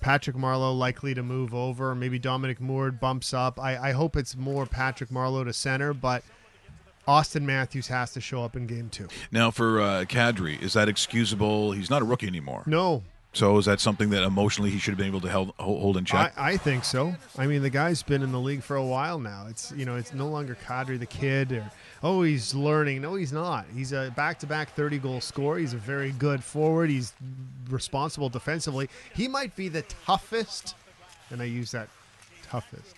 Patrick 0.00 0.36
Marleau 0.36 0.76
likely 0.76 1.14
to 1.14 1.22
move 1.22 1.54
over. 1.54 1.94
Maybe 1.94 2.18
Dominic 2.18 2.60
Moore 2.60 2.90
bumps 2.90 3.34
up. 3.34 3.58
I, 3.58 3.90
I 3.90 3.92
hope 3.92 4.16
it's 4.16 4.36
more 4.36 4.64
Patrick 4.64 5.10
Marleau 5.10 5.44
to 5.44 5.52
center, 5.52 5.92
but 5.92 6.22
Auston 7.08 7.42
Matthews 7.42 7.88
has 7.88 8.12
to 8.12 8.20
show 8.20 8.44
up 8.44 8.54
in 8.54 8.66
game 8.66 8.90
two. 8.90 9.08
Now, 9.32 9.50
for 9.50 9.80
uh, 9.80 10.04
Kadri, 10.04 10.60
is 10.62 10.74
that 10.74 10.88
excusable? 10.88 11.72
He's 11.72 11.90
not 11.90 12.02
a 12.02 12.04
rookie 12.04 12.28
anymore. 12.28 12.62
No, 12.66 13.02
So 13.34 13.58
is 13.58 13.66
that 13.66 13.78
something 13.78 14.10
that 14.10 14.22
emotionally 14.22 14.70
he 14.70 14.78
should 14.78 14.92
have 14.92 14.98
been 14.98 15.06
able 15.06 15.20
to 15.20 15.28
held, 15.28 15.52
hold 15.58 15.96
in 15.96 16.04
check? 16.04 16.32
I 16.36 16.56
think 16.56 16.82
so. 16.82 17.14
I 17.36 17.46
mean, 17.46 17.62
the 17.62 17.70
guy's 17.70 18.02
been 18.02 18.22
in 18.22 18.32
the 18.32 18.40
league 18.40 18.62
for 18.62 18.76
a 18.76 18.84
while 18.84 19.18
now. 19.20 19.46
It's 19.48 19.70
you 19.72 19.84
know, 19.84 19.96
it's 19.96 20.14
no 20.14 20.28
longer 20.28 20.56
Kadri 20.66 20.98
the 20.98 21.06
kid 21.06 21.52
or 21.52 21.70
oh 22.02 22.22
he's 22.22 22.54
learning. 22.54 23.02
No, 23.02 23.14
he's 23.14 23.32
not. 23.32 23.66
He's 23.74 23.92
a 23.92 24.12
back-to-back 24.16 24.74
30 24.74 24.98
goal 24.98 25.20
scorer. 25.20 25.58
He's 25.58 25.74
a 25.74 25.78
very 25.78 26.12
good 26.12 26.42
forward. 26.42 26.90
He's 26.90 27.12
responsible 27.68 28.28
defensively. 28.28 28.88
He 29.14 29.28
might 29.28 29.54
be 29.54 29.68
the 29.68 29.82
toughest, 29.82 30.74
and 31.30 31.42
I 31.42 31.44
use 31.44 31.70
that 31.72 31.88
toughest 32.42 32.96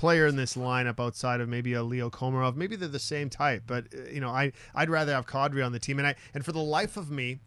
player 0.00 0.26
in 0.26 0.34
this 0.34 0.54
lineup 0.54 0.98
outside 0.98 1.42
of 1.42 1.48
maybe 1.50 1.74
a 1.74 1.82
Leo 1.82 2.08
Komarov. 2.08 2.56
Maybe 2.56 2.74
they're 2.74 2.88
the 2.88 2.98
same 2.98 3.28
type, 3.28 3.64
but 3.66 3.84
uh, 3.94 4.08
you 4.10 4.20
know, 4.20 4.30
I 4.30 4.52
I'd 4.74 4.88
rather 4.88 5.12
have 5.12 5.26
Kadri 5.26 5.64
on 5.64 5.72
the 5.72 5.78
team. 5.78 5.98
And 5.98 6.08
I 6.08 6.14
and 6.32 6.42
for 6.42 6.52
the 6.52 6.62
life 6.62 6.96
of 6.96 7.10
me, 7.10 7.40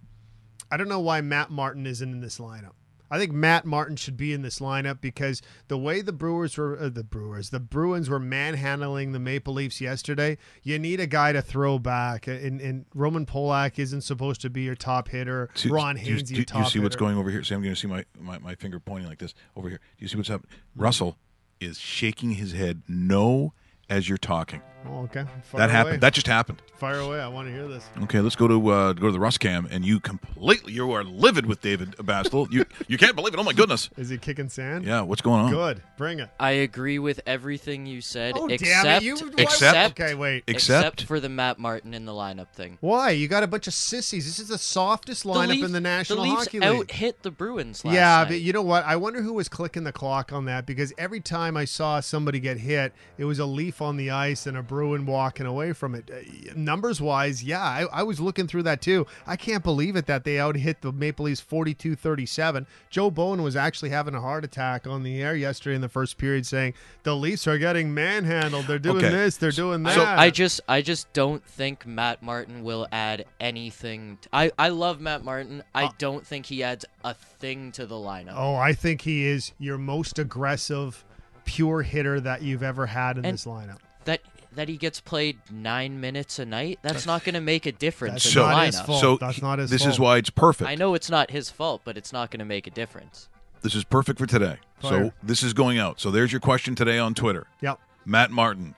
I 0.71 0.77
don't 0.77 0.89
know 0.89 0.99
why 0.99 1.21
Matt 1.21 1.51
Martin 1.51 1.85
isn't 1.85 2.11
in 2.11 2.21
this 2.21 2.39
lineup. 2.39 2.73
I 3.13 3.19
think 3.19 3.31
Matt 3.31 3.63
Martin 3.63 3.95
should 3.95 4.17
be 4.17 4.33
in 4.33 4.41
this 4.41 4.57
lineup 4.57 4.99
because 4.99 5.39
the 5.67 5.77
way 5.77 6.01
the 6.01 6.11
Brewers 6.11 6.57
were, 6.57 6.79
uh, 6.79 6.89
the 6.89 7.03
Brewers, 7.03 7.51
the 7.51 7.59
Bruins 7.59 8.09
were 8.09 8.19
manhandling 8.19 9.11
the 9.11 9.19
Maple 9.19 9.53
Leafs 9.53 9.79
yesterday. 9.79 10.39
You 10.63 10.79
need 10.79 10.99
a 10.99 11.05
guy 11.05 11.31
to 11.31 11.43
throw 11.43 11.77
back, 11.77 12.25
and, 12.25 12.59
and 12.59 12.85
Roman 12.95 13.27
Polak 13.27 13.77
isn't 13.77 14.01
supposed 14.01 14.41
to 14.41 14.49
be 14.49 14.63
your 14.63 14.73
top 14.73 15.09
hitter. 15.09 15.49
See- 15.53 15.69
Ron 15.69 15.95
you, 15.97 16.15
Hainsey, 16.15 16.25
do, 16.25 16.35
your 16.37 16.45
do 16.45 16.57
you 16.57 16.65
see 16.65 16.79
what's 16.79 16.95
hitter. 16.95 17.05
going 17.05 17.17
over 17.17 17.29
here? 17.29 17.43
See, 17.43 17.53
I'm 17.53 17.61
going 17.61 17.75
to 17.75 17.79
see 17.79 17.87
my, 17.87 18.03
my, 18.19 18.39
my 18.39 18.55
finger 18.55 18.79
pointing 18.79 19.07
like 19.07 19.19
this 19.19 19.35
over 19.55 19.69
here. 19.69 19.77
Do 19.77 20.03
you 20.03 20.07
see 20.07 20.17
what's 20.17 20.29
happening? 20.29 20.49
Russell 20.75 21.17
is 21.59 21.77
shaking 21.77 22.31
his 22.31 22.53
head 22.53 22.81
no 22.87 23.53
as 23.91 24.09
you're 24.09 24.17
talking. 24.17 24.63
Oh, 24.85 25.03
okay, 25.03 25.23
Fire 25.43 25.59
that 25.59 25.63
away. 25.65 25.71
happened. 25.71 26.01
That 26.01 26.13
just 26.13 26.27
happened. 26.27 26.61
Fire 26.77 26.99
away! 26.99 27.21
I 27.21 27.27
want 27.29 27.47
to 27.47 27.53
hear 27.53 27.67
this. 27.67 27.87
Okay, 28.03 28.19
let's 28.19 28.35
go 28.35 28.47
to 28.47 28.67
uh, 28.69 28.93
go 28.93 29.05
to 29.07 29.11
the 29.11 29.19
Russ 29.19 29.37
cam, 29.37 29.67
and 29.71 29.85
you 29.85 29.99
completely 30.01 30.73
you 30.73 30.91
are 30.91 31.03
livid 31.03 31.45
with 31.45 31.61
David 31.61 31.91
Bastel. 31.97 32.51
you 32.51 32.65
you 32.87 32.97
can't 32.97 33.15
believe 33.15 33.33
it. 33.33 33.39
Oh 33.39 33.43
my 33.43 33.53
goodness. 33.53 33.89
Is 33.97 34.09
he 34.09 34.17
kicking 34.17 34.49
sand? 34.49 34.83
Yeah, 34.83 35.01
what's 35.01 35.21
going 35.21 35.41
on? 35.41 35.51
Good. 35.51 35.81
Bring 35.97 36.19
it. 36.19 36.29
I 36.39 36.51
agree 36.51 36.99
with 36.99 37.21
everything 37.25 37.85
you 37.85 38.01
said, 38.01 38.33
Oh 38.37 38.47
except 38.47 38.83
damn 38.83 38.97
it! 38.97 39.03
You 39.03 39.15
why- 39.15 39.31
Except- 39.37 39.99
Okay, 39.99 40.13
wait. 40.15 40.43
Except- 40.47 41.03
for 41.03 41.19
the 41.19 41.29
Matt 41.29 41.59
Martin 41.59 41.93
in 41.93 42.05
the 42.05 42.11
lineup 42.11 42.49
thing. 42.53 42.77
Why? 42.81 43.11
You 43.11 43.27
got 43.27 43.43
a 43.43 43.47
bunch 43.47 43.67
of 43.67 43.73
sissies. 43.73 44.25
This 44.25 44.39
is 44.39 44.49
the 44.49 44.57
softest 44.57 45.23
lineup 45.23 45.49
Leaf- 45.49 45.63
in 45.65 45.71
the 45.71 45.79
National 45.79 46.23
the 46.23 46.29
Leafs 46.29 46.45
Hockey 46.45 46.59
League. 46.59 46.69
out 46.69 46.91
hit 46.91 47.23
the 47.23 47.31
Bruins 47.31 47.85
last 47.85 47.93
yeah, 47.95 48.17
night. 48.17 48.27
but 48.29 48.41
you 48.41 48.51
know 48.51 48.61
what? 48.61 48.83
I 48.85 48.95
wonder 48.97 49.21
who 49.21 49.33
was 49.33 49.47
clicking 49.47 49.83
the 49.85 49.91
clock 49.93 50.33
on 50.33 50.45
that 50.45 50.65
because 50.65 50.91
every 50.97 51.21
time 51.21 51.55
I 51.55 51.65
saw 51.65 51.99
somebody 52.01 52.39
get 52.39 52.57
hit, 52.57 52.93
it 53.17 53.25
was 53.25 53.39
a 53.39 53.45
Leaf 53.45 53.81
on 53.81 53.95
the 53.97 54.09
ice 54.11 54.45
and 54.45 54.57
a 54.57 54.63
Bruin 54.73 55.05
walking 55.05 55.45
away 55.45 55.71
from 55.71 55.93
it. 55.93 56.09
Uh, 56.11 56.51
Numbers 56.55 56.99
wise, 56.99 57.43
yeah, 57.43 57.61
I, 57.61 57.85
I 57.91 58.01
was 58.03 58.19
looking 58.19 58.47
through 58.47 58.63
that 58.63 58.81
too. 58.81 59.05
I 59.27 59.35
can't 59.35 59.63
believe 59.63 59.95
it 59.95 60.07
that 60.07 60.23
they 60.23 60.39
out 60.39 60.55
hit 60.55 60.81
the 60.81 60.91
Maple 60.91 61.25
Leafs 61.25 61.39
42 61.41 61.95
37. 61.95 62.65
Joe 62.89 63.11
Bowen 63.11 63.43
was 63.43 63.55
actually 63.55 63.89
having 63.91 64.15
a 64.15 64.21
heart 64.21 64.43
attack 64.43 64.87
on 64.87 65.03
the 65.03 65.21
air 65.21 65.35
yesterday 65.35 65.75
in 65.75 65.81
the 65.81 65.89
first 65.89 66.17
period 66.17 66.47
saying 66.47 66.73
the 67.03 67.15
Leafs 67.15 67.45
are 67.47 67.59
getting 67.59 67.93
manhandled. 67.93 68.65
They're 68.65 68.79
doing 68.79 68.97
Okay. 68.97 69.09
this, 69.09 69.37
they're 69.37 69.51
doing 69.51 69.83
that. 69.83 69.93
So 69.95 70.03
I 70.03 70.31
just 70.31 70.59
I 70.67 70.81
just 70.81 71.11
don't 71.13 71.43
think 71.45 71.85
Matt 71.85 72.23
Martin 72.23 72.63
will 72.63 72.87
add 72.91 73.25
anything. 73.39 74.17
t- 74.21 74.29
I 74.33 74.51
I 74.57 74.69
love 74.69 74.99
Matt 74.99 75.23
Martin. 75.23 75.63
I 75.75 75.85
uh, 75.85 75.89
don't 75.99 76.25
think 76.25 76.47
he 76.47 76.63
adds 76.63 76.83
a 77.03 77.13
thing 77.13 77.71
to 77.73 77.85
the 77.85 77.95
lineup. 77.95 78.33
Oh, 78.35 78.55
I 78.55 78.73
think 78.73 79.01
he 79.01 79.25
is 79.27 79.51
your 79.59 79.77
most 79.77 80.17
aggressive, 80.19 81.03
pure 81.45 81.81
hitter 81.83 82.19
that 82.21 82.41
you've 82.41 82.63
ever 82.63 82.87
had 82.87 83.17
in 83.17 83.25
And- 83.25 83.33
this 83.35 83.45
lineup. 83.45 83.77
That 84.05 84.19
that 84.55 84.69
he 84.69 84.77
gets 84.77 84.99
played 85.01 85.37
nine 85.51 85.99
minutes 86.01 86.39
a 86.39 86.45
night. 86.45 86.79
That's 86.81 87.05
not 87.05 87.23
going 87.23 87.35
to 87.35 87.41
make 87.41 87.65
a 87.65 87.71
difference 87.71 88.23
That's 88.23 88.35
in 88.35 88.41
the 88.41 88.47
not 88.49 88.65
his 88.65 88.75
lineup. 88.75 88.85
fault. 88.85 89.01
So 89.01 89.17
That's 89.17 89.41
not 89.41 89.59
his 89.59 89.69
This 89.69 89.81
is 89.85 89.97
fault. 89.97 89.99
why 89.99 90.17
it's 90.17 90.29
perfect. 90.29 90.69
I 90.69 90.75
know 90.75 90.93
it's 90.93 91.09
not 91.09 91.31
his 91.31 91.49
fault, 91.49 91.81
but 91.83 91.97
it's 91.97 92.13
not 92.13 92.31
going 92.31 92.39
to 92.39 92.45
make 92.45 92.67
a 92.67 92.71
difference. 92.71 93.29
This 93.61 93.75
is 93.75 93.83
perfect 93.83 94.19
for 94.19 94.25
today. 94.25 94.57
So 94.81 94.89
Fire. 94.89 95.13
this 95.23 95.41
is 95.43 95.53
going 95.53 95.77
out. 95.77 95.99
So 96.01 96.11
there's 96.11 96.31
your 96.31 96.41
question 96.41 96.75
today 96.75 96.99
on 96.99 97.13
Twitter. 97.13 97.47
Yep. 97.61 97.79
Matt 98.05 98.31
Martin, 98.31 98.75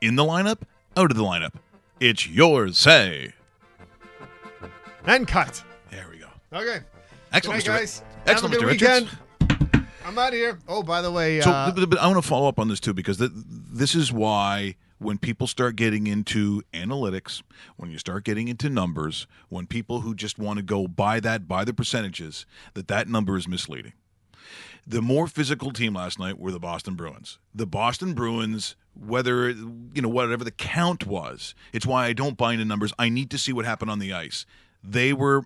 in 0.00 0.14
the 0.16 0.22
lineup, 0.24 0.60
out 0.96 1.10
of 1.10 1.16
the 1.16 1.24
lineup. 1.24 1.54
It's 2.00 2.28
yours. 2.28 2.78
Say. 2.78 3.32
And 5.04 5.26
cut. 5.26 5.62
There 5.90 6.06
we 6.10 6.18
go. 6.18 6.26
Okay. 6.52 6.80
Excellent, 7.32 7.64
Good 7.64 7.70
night, 7.72 7.76
Mr. 7.76 7.78
guys. 7.80 8.02
Excellent, 8.26 8.54
Have 8.54 8.62
a 8.62 8.66
Mr. 8.66 8.78
good 8.78 8.82
Richards. 8.82 9.10
weekend. 9.40 9.86
I'm 10.04 10.18
out 10.18 10.28
of 10.28 10.34
here. 10.34 10.58
Oh, 10.68 10.82
by 10.82 11.02
the 11.02 11.10
way, 11.10 11.40
So, 11.40 11.50
uh, 11.50 11.70
but, 11.70 11.90
but 11.90 11.98
I 11.98 12.06
want 12.06 12.22
to 12.22 12.26
follow 12.26 12.48
up 12.48 12.58
on 12.58 12.68
this 12.68 12.80
too 12.80 12.94
because 12.94 13.18
th- 13.18 13.30
this 13.34 13.94
is 13.94 14.10
why 14.12 14.76
when 14.98 15.18
people 15.18 15.46
start 15.46 15.76
getting 15.76 16.06
into 16.06 16.62
analytics, 16.72 17.42
when 17.76 17.90
you 17.90 17.98
start 17.98 18.24
getting 18.24 18.48
into 18.48 18.68
numbers, 18.68 19.26
when 19.48 19.66
people 19.66 20.00
who 20.00 20.14
just 20.14 20.38
want 20.38 20.58
to 20.58 20.62
go 20.62 20.86
by 20.88 21.20
that 21.20 21.46
by 21.48 21.64
the 21.64 21.72
percentages, 21.74 22.46
that 22.74 22.88
that 22.88 23.08
number 23.08 23.36
is 23.36 23.46
misleading. 23.48 23.92
The 24.86 25.02
more 25.02 25.26
physical 25.26 25.70
team 25.72 25.94
last 25.94 26.18
night 26.18 26.38
were 26.38 26.50
the 26.50 26.58
Boston 26.58 26.94
Bruins. 26.94 27.38
The 27.54 27.66
Boston 27.66 28.14
Bruins, 28.14 28.74
whether 28.98 29.50
you 29.50 30.00
know 30.02 30.08
whatever 30.08 30.44
the 30.44 30.50
count 30.50 31.06
was, 31.06 31.54
it's 31.72 31.84
why 31.86 32.06
I 32.06 32.12
don't 32.14 32.36
buy 32.38 32.54
into 32.54 32.64
numbers. 32.64 32.92
I 32.98 33.08
need 33.10 33.30
to 33.32 33.38
see 33.38 33.52
what 33.52 33.66
happened 33.66 33.90
on 33.90 33.98
the 33.98 34.12
ice. 34.14 34.46
They 34.82 35.12
were 35.12 35.44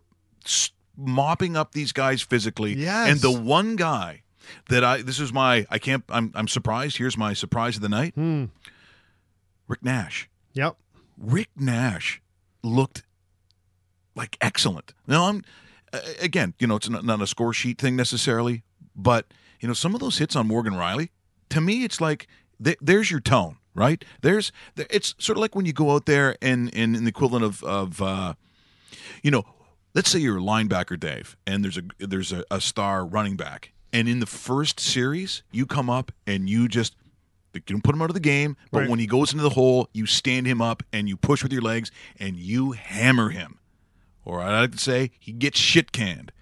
mopping 0.96 1.56
up 1.56 1.72
these 1.72 1.92
guys 1.92 2.22
physically, 2.22 2.74
Yes. 2.74 3.10
and 3.10 3.20
the 3.20 3.32
one 3.32 3.76
guy 3.76 4.22
that 4.68 4.84
I 4.84 5.02
this 5.02 5.18
is 5.18 5.32
my 5.32 5.66
I 5.70 5.78
can't 5.78 6.04
I'm 6.08 6.30
I'm 6.34 6.48
surprised. 6.48 6.98
Here's 6.98 7.16
my 7.16 7.32
surprise 7.32 7.76
of 7.76 7.82
the 7.82 7.88
night. 7.88 8.14
Hmm. 8.14 8.44
Rick 9.72 9.82
Nash. 9.82 10.28
yep. 10.52 10.76
Rick 11.16 11.48
Nash 11.56 12.20
looked 12.62 13.04
like 14.14 14.36
excellent. 14.40 14.92
Now 15.06 15.28
I'm 15.28 15.42
again, 16.20 16.52
you 16.58 16.66
know, 16.66 16.76
it's 16.76 16.90
not, 16.90 17.04
not 17.04 17.22
a 17.22 17.26
score 17.26 17.54
sheet 17.54 17.80
thing 17.80 17.96
necessarily, 17.96 18.64
but 18.94 19.32
you 19.60 19.68
know, 19.68 19.74
some 19.74 19.94
of 19.94 20.00
those 20.00 20.18
hits 20.18 20.36
on 20.36 20.46
Morgan 20.46 20.74
Rielly, 20.74 21.08
to 21.48 21.60
me, 21.62 21.84
it's 21.84 22.00
like 22.02 22.26
th- 22.62 22.76
there's 22.82 23.10
your 23.10 23.20
tone, 23.20 23.56
right? 23.74 24.04
There's 24.20 24.52
th- 24.76 24.88
it's 24.90 25.14
sort 25.18 25.38
of 25.38 25.40
like 25.40 25.54
when 25.54 25.64
you 25.64 25.72
go 25.72 25.92
out 25.92 26.04
there 26.04 26.36
and 26.42 26.68
and 26.74 26.94
in 26.94 27.04
the 27.04 27.08
equivalent 27.08 27.44
of 27.44 27.62
of 27.64 28.02
uh, 28.02 28.34
you 29.22 29.30
know, 29.30 29.44
let's 29.94 30.10
say 30.10 30.18
you're 30.18 30.38
a 30.38 30.42
linebacker, 30.42 31.00
Dave, 31.00 31.36
and 31.46 31.64
there's 31.64 31.78
a 31.78 31.82
there's 31.98 32.30
a, 32.32 32.44
a 32.50 32.60
star 32.60 33.06
running 33.06 33.36
back, 33.36 33.72
and 33.90 34.06
in 34.06 34.20
the 34.20 34.26
first 34.26 34.80
series, 34.80 35.42
you 35.50 35.64
come 35.64 35.88
up 35.88 36.12
and 36.26 36.50
you 36.50 36.68
just 36.68 36.94
you 37.54 37.60
don't 37.74 37.82
put 37.84 37.94
him 37.94 38.02
out 38.02 38.10
of 38.10 38.14
the 38.14 38.20
game, 38.20 38.56
but 38.70 38.80
Right. 38.80 38.88
when 38.90 38.98
he 38.98 39.06
goes 39.06 39.32
into 39.32 39.42
the 39.42 39.50
hole, 39.50 39.88
you 39.92 40.06
stand 40.06 40.46
him 40.46 40.60
up 40.62 40.82
and 40.92 41.08
you 41.08 41.16
push 41.16 41.42
with 41.42 41.52
your 41.52 41.62
legs 41.62 41.90
and 42.18 42.36
you 42.36 42.72
hammer 42.72 43.30
him. 43.30 43.58
Or 44.24 44.40
I 44.40 44.60
like 44.60 44.72
to 44.72 44.78
say, 44.78 45.10
he 45.18 45.32
gets 45.32 45.58
shit 45.58 45.92
canned. 45.92 46.32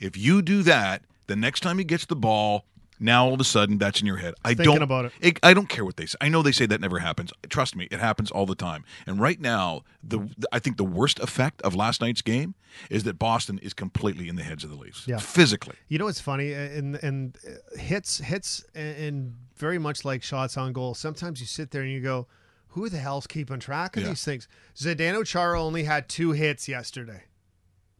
If 0.00 0.16
you 0.16 0.42
do 0.42 0.62
that, 0.62 1.02
the 1.26 1.36
next 1.36 1.60
time 1.60 1.78
he 1.78 1.84
gets 1.84 2.06
the 2.06 2.16
ball, 2.16 2.64
now 2.98 3.26
all 3.26 3.34
of 3.34 3.40
a 3.40 3.44
sudden 3.44 3.78
that's 3.78 4.00
in 4.00 4.06
your 4.06 4.16
head. 4.16 4.34
I 4.44 4.48
Thinking 4.54 4.74
don't 4.74 4.82
about 4.82 5.12
it. 5.20 5.38
I 5.42 5.54
don't 5.54 5.68
care 5.68 5.84
what 5.84 5.96
they 5.96 6.06
say. 6.06 6.16
I 6.20 6.28
know 6.28 6.42
they 6.42 6.52
say 6.52 6.66
that 6.66 6.80
never 6.80 6.98
happens. 6.98 7.32
Trust 7.48 7.76
me, 7.76 7.88
it 7.90 8.00
happens 8.00 8.30
all 8.30 8.46
the 8.46 8.54
time. 8.54 8.84
And 9.06 9.20
right 9.20 9.40
now, 9.40 9.82
the 10.02 10.28
I 10.52 10.58
think 10.58 10.76
the 10.76 10.84
worst 10.84 11.18
effect 11.20 11.60
of 11.62 11.74
last 11.74 12.00
night's 12.00 12.22
game 12.22 12.54
is 12.90 13.04
that 13.04 13.18
Boston 13.18 13.58
is 13.58 13.74
completely 13.74 14.28
in 14.28 14.36
the 14.36 14.42
heads 14.42 14.64
of 14.64 14.70
the 14.70 14.76
Leafs. 14.76 15.06
Yeah. 15.06 15.18
Physically. 15.18 15.76
You 15.88 15.98
know 15.98 16.06
what's 16.06 16.20
funny? 16.20 16.52
And 16.52 16.96
and 16.96 17.36
uh, 17.46 17.78
hits 17.78 18.18
hits 18.18 18.64
and, 18.74 18.96
and 18.96 19.34
very 19.56 19.78
much 19.78 20.04
like 20.04 20.22
shots 20.22 20.56
on 20.56 20.72
goal. 20.72 20.94
Sometimes 20.94 21.40
you 21.40 21.46
sit 21.46 21.70
there 21.70 21.82
and 21.82 21.90
you 21.90 22.00
go, 22.00 22.26
"Who 22.68 22.88
the 22.88 22.98
hell's 22.98 23.26
keeping 23.26 23.58
track 23.60 23.96
of 23.96 24.02
Yeah. 24.02 24.10
these 24.10 24.24
things?" 24.24 24.48
Zdeno 24.76 25.24
Chara 25.26 25.62
only 25.62 25.84
had 25.84 26.08
two 26.08 26.32
hits 26.32 26.68
yesterday. 26.68 27.24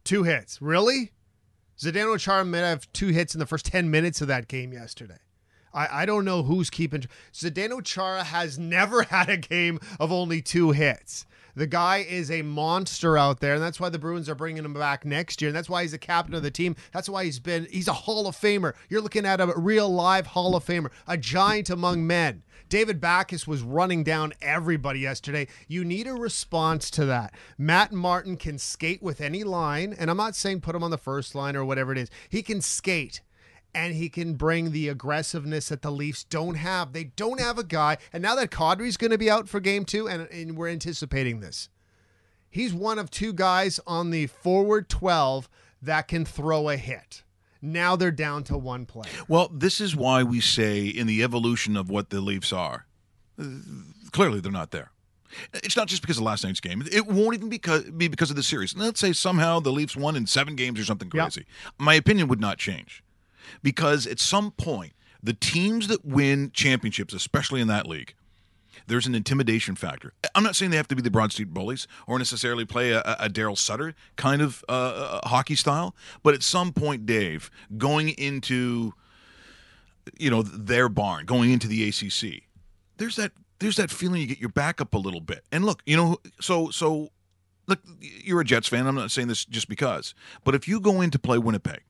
Two 0.03 0.23
hits, 0.23 0.61
really? 0.61 1.11
Zdeno 1.79 2.19
Chara 2.19 2.43
might 2.43 2.59
have 2.59 2.91
two 2.91 3.09
hits 3.09 3.35
in 3.35 3.39
the 3.39 3.45
first 3.45 3.65
ten 3.65 3.91
minutes 3.91 4.21
of 4.21 4.27
that 4.27 4.47
game 4.47 4.73
yesterday. 4.73 5.19
I, 5.73 6.03
I 6.03 6.05
don't 6.05 6.25
know 6.25 6.43
who's 6.43 6.69
keeping. 6.69 7.05
Zdeno 7.33 7.83
Chara 7.83 8.23
has 8.23 8.57
never 8.57 9.03
had 9.09 9.29
a 9.29 9.37
game 9.37 9.79
of 9.99 10.11
only 10.11 10.41
two 10.41 10.71
hits. 10.71 11.25
The 11.57 11.65
guy 11.65 12.05
is 12.07 12.29
a 12.29 12.43
monster 12.43 13.17
out 13.17 13.39
there, 13.39 13.55
and 13.55 13.63
that's 13.63 13.79
why 13.79 13.89
the 13.89 13.97
Bruins 13.97 14.29
are 14.29 14.35
bringing 14.35 14.63
him 14.63 14.75
back 14.75 15.03
next 15.03 15.41
year, 15.41 15.49
and 15.49 15.57
that's 15.57 15.67
why 15.67 15.81
he's 15.81 15.89
the 15.89 15.97
captain 15.97 16.35
of 16.35 16.43
the 16.43 16.51
team. 16.51 16.75
That's 16.93 17.09
why 17.09 17.23
he's 17.23 17.39
been. 17.39 17.65
He's 17.71 17.87
a 17.87 17.93
Hall 17.93 18.27
of 18.27 18.37
Famer. 18.37 18.75
You're 18.89 19.01
looking 19.01 19.25
at 19.25 19.41
a 19.41 19.51
real 19.57 19.89
live 19.89 20.27
Hall 20.27 20.55
of 20.55 20.63
Famer, 20.63 20.91
a 21.07 21.17
giant 21.17 21.71
among 21.71 22.05
men. 22.05 22.43
David 22.69 23.01
Backes 23.01 23.47
was 23.47 23.63
running 23.63 24.03
down 24.03 24.33
everybody 24.39 24.99
yesterday. 24.99 25.47
You 25.67 25.83
need 25.83 26.05
a 26.05 26.13
response 26.13 26.91
to 26.91 27.05
that. 27.05 27.33
Matt 27.57 27.91
Martin 27.91 28.37
can 28.37 28.59
skate 28.59 29.01
with 29.01 29.19
any 29.19 29.43
line, 29.43 29.95
and 29.97 30.11
I'm 30.11 30.17
not 30.17 30.35
saying 30.35 30.61
put 30.61 30.75
him 30.75 30.83
on 30.83 30.91
the 30.91 30.97
first 30.99 31.33
line 31.33 31.55
or 31.55 31.65
whatever 31.65 31.91
it 31.91 31.97
is. 31.97 32.11
He 32.29 32.43
can 32.43 32.61
skate 32.61 33.21
and 33.77 33.93
he 33.93 34.09
can 34.09 34.33
bring 34.33 34.71
the 34.71 34.89
aggressiveness 34.89 35.69
that 35.69 35.83
the 35.83 35.91
Leafs 35.91 36.23
don't 36.23 36.55
have. 36.55 36.93
They 36.93 37.03
don't 37.03 37.39
have 37.39 37.59
a 37.59 37.63
guy, 37.63 37.97
and 38.11 38.23
now 38.23 38.33
that 38.33 38.49
Kadri's 38.49 38.97
going 38.97 39.11
to 39.11 39.19
be 39.19 39.29
out 39.29 39.47
for 39.47 39.59
game 39.59 39.85
two, 39.85 40.09
and, 40.09 40.27
and 40.31 40.57
we're 40.57 40.69
anticipating 40.69 41.41
this, 41.41 41.69
he's 42.49 42.73
one 42.73 42.97
of 42.97 43.11
two 43.11 43.33
guys 43.33 43.79
on 43.85 44.09
the 44.09 44.25
forward 44.25 44.89
12 44.89 45.47
that 45.83 46.07
can 46.07 46.25
throw 46.25 46.69
a 46.69 46.75
hit. 46.75 47.21
Now 47.61 47.95
they're 47.95 48.09
down 48.09 48.43
to 48.45 48.57
one 48.57 48.87
play. 48.87 49.09
Well, 49.27 49.47
this 49.53 49.79
is 49.79 49.95
why 49.95 50.23
we 50.23 50.41
say 50.41 50.87
in 50.87 51.05
the 51.05 51.21
evolution 51.21 51.77
of 51.77 51.87
what 51.87 52.09
the 52.09 52.19
Leafs 52.19 52.51
are, 52.51 52.87
clearly 54.11 54.39
they're 54.39 54.51
not 54.51 54.71
there. 54.71 54.89
It's 55.53 55.77
not 55.77 55.87
just 55.87 56.01
because 56.01 56.17
of 56.17 56.23
last 56.23 56.43
night's 56.43 56.61
game. 56.61 56.83
It 56.91 57.05
won't 57.05 57.35
even 57.35 57.49
because, 57.49 57.83
be 57.83 58.07
because 58.07 58.31
of 58.31 58.37
the 58.37 58.43
series. 58.43 58.75
Let's 58.75 58.99
say 58.99 59.13
somehow 59.13 59.59
the 59.59 59.71
Leafs 59.71 59.95
won 59.95 60.15
in 60.15 60.25
seven 60.25 60.55
games 60.55 60.79
or 60.79 60.85
something 60.85 61.11
crazy. 61.11 61.45
My 61.77 61.93
opinion 61.93 62.27
would 62.29 62.41
not 62.41 62.57
change 62.57 63.03
because 63.63 64.07
at 64.07 64.19
some 64.19 64.51
point, 64.51 64.93
the 65.21 65.33
teams 65.33 65.87
that 65.87 66.05
win 66.05 66.51
championships, 66.53 67.13
especially 67.13 67.61
in 67.61 67.67
that 67.67 67.87
league, 67.87 68.13
there's 68.85 69.07
an 69.07 69.15
intimidation 69.15 69.75
factor. 69.75 70.13
I'm 70.35 70.43
not 70.43 70.55
saying 70.55 70.71
they 70.71 70.77
have 70.77 70.87
to 70.89 70.95
be 70.95 71.01
the 71.01 71.11
Broad 71.11 71.31
Street 71.31 71.53
Bullies 71.53 71.87
or 72.05 72.17
necessarily 72.17 72.65
play 72.65 72.91
a, 72.91 73.01
a 73.01 73.29
Darryl 73.29 73.57
Sutter 73.57 73.95
kind 74.15 74.41
of 74.41 74.63
uh, 74.69 75.19
uh, 75.23 75.27
hockey 75.27 75.55
style, 75.55 75.95
but 76.23 76.33
at 76.33 76.43
some 76.43 76.71
point, 76.71 77.05
Dave, 77.05 77.49
going 77.77 78.09
into 78.09 78.93
you 80.17 80.29
know 80.29 80.41
their 80.41 80.87
barn, 80.87 81.25
going 81.25 81.51
into 81.51 81.67
the 81.67 81.87
ACC, 81.87 82.43
there's 82.97 83.15
that 83.15 83.31
there's 83.59 83.75
that 83.77 83.89
feeling 83.89 84.21
you 84.21 84.27
get 84.27 84.39
your 84.39 84.49
back 84.49 84.79
up 84.79 84.93
a 84.93 84.97
little 84.97 85.21
bit. 85.21 85.43
And 85.51 85.65
look, 85.65 85.81
you 85.85 85.97
know, 85.97 86.17
so 86.39 86.69
so 86.69 87.09
look, 87.67 87.79
you're 87.99 88.41
a 88.41 88.45
Jets 88.45 88.67
fan. 88.67 88.87
I'm 88.87 88.95
not 88.95 89.11
saying 89.11 89.27
this 89.27 89.45
just 89.45 89.67
because, 89.67 90.13
but 90.43 90.55
if 90.55 90.67
you 90.67 90.79
go 90.79 91.01
in 91.01 91.11
to 91.11 91.19
play 91.19 91.37
Winnipeg, 91.37 91.81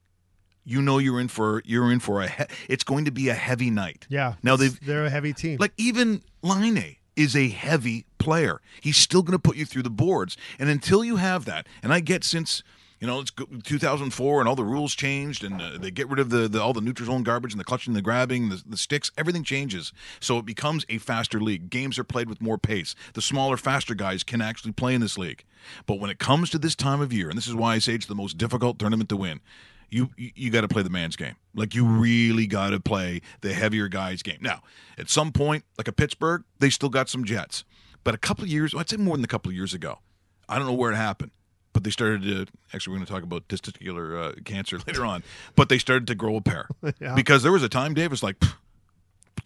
you 0.68 0.82
know 0.82 0.98
you're 0.98 1.20
in 1.20 1.30
for 1.30 1.62
you're 1.66 1.92
in 1.92 2.00
for 2.00 2.22
a 2.22 2.28
he- 2.28 2.44
it's 2.68 2.84
going 2.84 3.06
to 3.06 3.12
be 3.12 3.30
a 3.30 3.34
heavy 3.34 3.72
night. 3.72 4.06
Yeah. 4.10 4.34
Now 4.44 4.56
they've 4.58 4.78
they're 4.86 5.06
a 5.06 5.10
heavy 5.10 5.34
team. 5.34 5.58
like 5.60 5.74
even 5.78 6.22
Line 6.44 6.98
is 7.16 7.36
a 7.36 7.50
heavy 7.50 8.06
player. 8.20 8.62
He's 8.82 8.98
still 8.98 9.24
going 9.24 9.32
to 9.38 9.40
put 9.40 9.56
you 9.58 9.66
through 9.66 9.84
the 9.84 9.90
boards, 9.90 10.38
and 10.60 10.70
until 10.70 11.04
you 11.04 11.16
have 11.16 11.46
that, 11.46 11.66
and 11.82 11.92
I 11.94 12.00
get 12.02 12.24
since 12.24 12.62
you 13.00 13.08
know 13.08 13.20
it's 13.22 13.32
2004 13.64 14.40
and 14.40 14.50
all 14.50 14.56
the 14.56 14.64
rules 14.64 14.94
changed, 14.96 15.44
and 15.44 15.62
uh, 15.62 15.78
they 15.80 15.90
get 15.92 16.10
rid 16.10 16.20
of 16.20 16.30
the, 16.30 16.48
the 16.48 16.62
all 16.62 16.74
the 16.74 16.82
neutral 16.82 17.08
zone 17.08 17.24
garbage 17.24 17.54
and 17.54 17.60
the 17.60 17.64
clutching, 17.64 17.92
and 17.92 17.98
the 17.98 18.02
grabbing, 18.02 18.50
the, 18.50 18.62
the 18.68 18.78
sticks, 18.78 19.12
everything 19.18 19.44
changes. 19.44 19.94
So 20.20 20.38
it 20.38 20.46
becomes 20.46 20.86
a 20.90 20.98
faster 20.98 21.40
league. 21.40 21.70
Games 21.70 21.98
are 21.98 22.04
played 22.04 22.28
with 22.30 22.42
more 22.42 22.58
pace. 22.58 22.94
The 23.14 23.22
smaller, 23.22 23.56
faster 23.58 23.96
guys 23.96 24.24
can 24.24 24.42
actually 24.42 24.74
play 24.74 24.94
in 24.94 25.02
this 25.02 25.18
league. 25.18 25.44
But 25.86 26.00
when 26.00 26.10
it 26.10 26.20
comes 26.20 26.50
to 26.52 26.58
this 26.60 26.76
time 26.76 27.02
of 27.02 27.14
year, 27.14 27.30
and 27.30 27.38
this 27.38 27.48
is 27.48 27.56
why 27.56 27.76
I 27.76 27.80
say 27.80 27.94
it's 27.96 28.06
the 28.06 28.16
most 28.16 28.38
difficult 28.38 28.80
tournament 28.80 29.10
to 29.10 29.18
win, 29.18 29.40
you 29.90 30.10
you, 30.18 30.50
got 30.52 30.62
to 30.62 30.68
play 30.68 30.84
the 30.84 30.90
man's 30.90 31.16
game. 31.16 31.36
Like 31.56 31.74
you 31.76 31.86
really 31.86 32.48
got 32.48 32.70
to 32.72 32.80
play 32.80 33.22
the 33.42 33.54
heavier 33.54 33.88
guys' 33.88 34.22
game. 34.22 34.38
Now, 34.42 34.62
at 34.98 35.10
some 35.10 35.32
point, 35.32 35.64
like 35.78 35.88
a 35.88 35.92
Pittsburgh, 35.92 36.44
they 36.60 36.70
still 36.70 36.90
got 36.90 37.10
some 37.10 37.24
Jets. 37.24 37.64
But 38.04 38.14
a 38.16 38.18
couple 38.18 38.44
of 38.44 38.50
years, 38.50 38.74
I'd 38.76 38.90
say 38.90 38.98
more 38.98 39.16
than 39.18 39.24
a 39.24 39.28
couple 39.28 39.50
of 39.50 39.56
years 39.56 39.74
ago, 39.74 40.00
I 40.48 40.58
don't 40.58 40.68
know 40.68 40.74
where 40.74 40.92
it 40.92 40.96
happened, 40.96 41.32
but 41.74 41.84
they 41.84 41.90
started 41.90 42.22
to. 42.24 42.46
Actually, 42.74 42.92
we're 42.94 42.98
going 43.00 43.06
to 43.08 43.14
talk 43.14 43.24
about 43.24 43.48
testicular 43.48 44.22
uh, 44.30 44.42
cancer 44.46 44.78
later 44.88 45.06
on. 45.06 45.24
But 45.56 45.70
they 45.70 45.78
started 45.78 46.08
to 46.08 46.16
grow 46.16 46.36
a 46.38 46.42
pair 46.42 46.68
Yeah. 47.00 47.16
because 47.16 47.44
there 47.44 47.52
was 47.52 47.64
a 47.64 47.70
time, 47.70 47.94
Dave 47.94 48.12
was 48.12 48.24
like, 48.24 48.40
"Pff, 48.40 48.54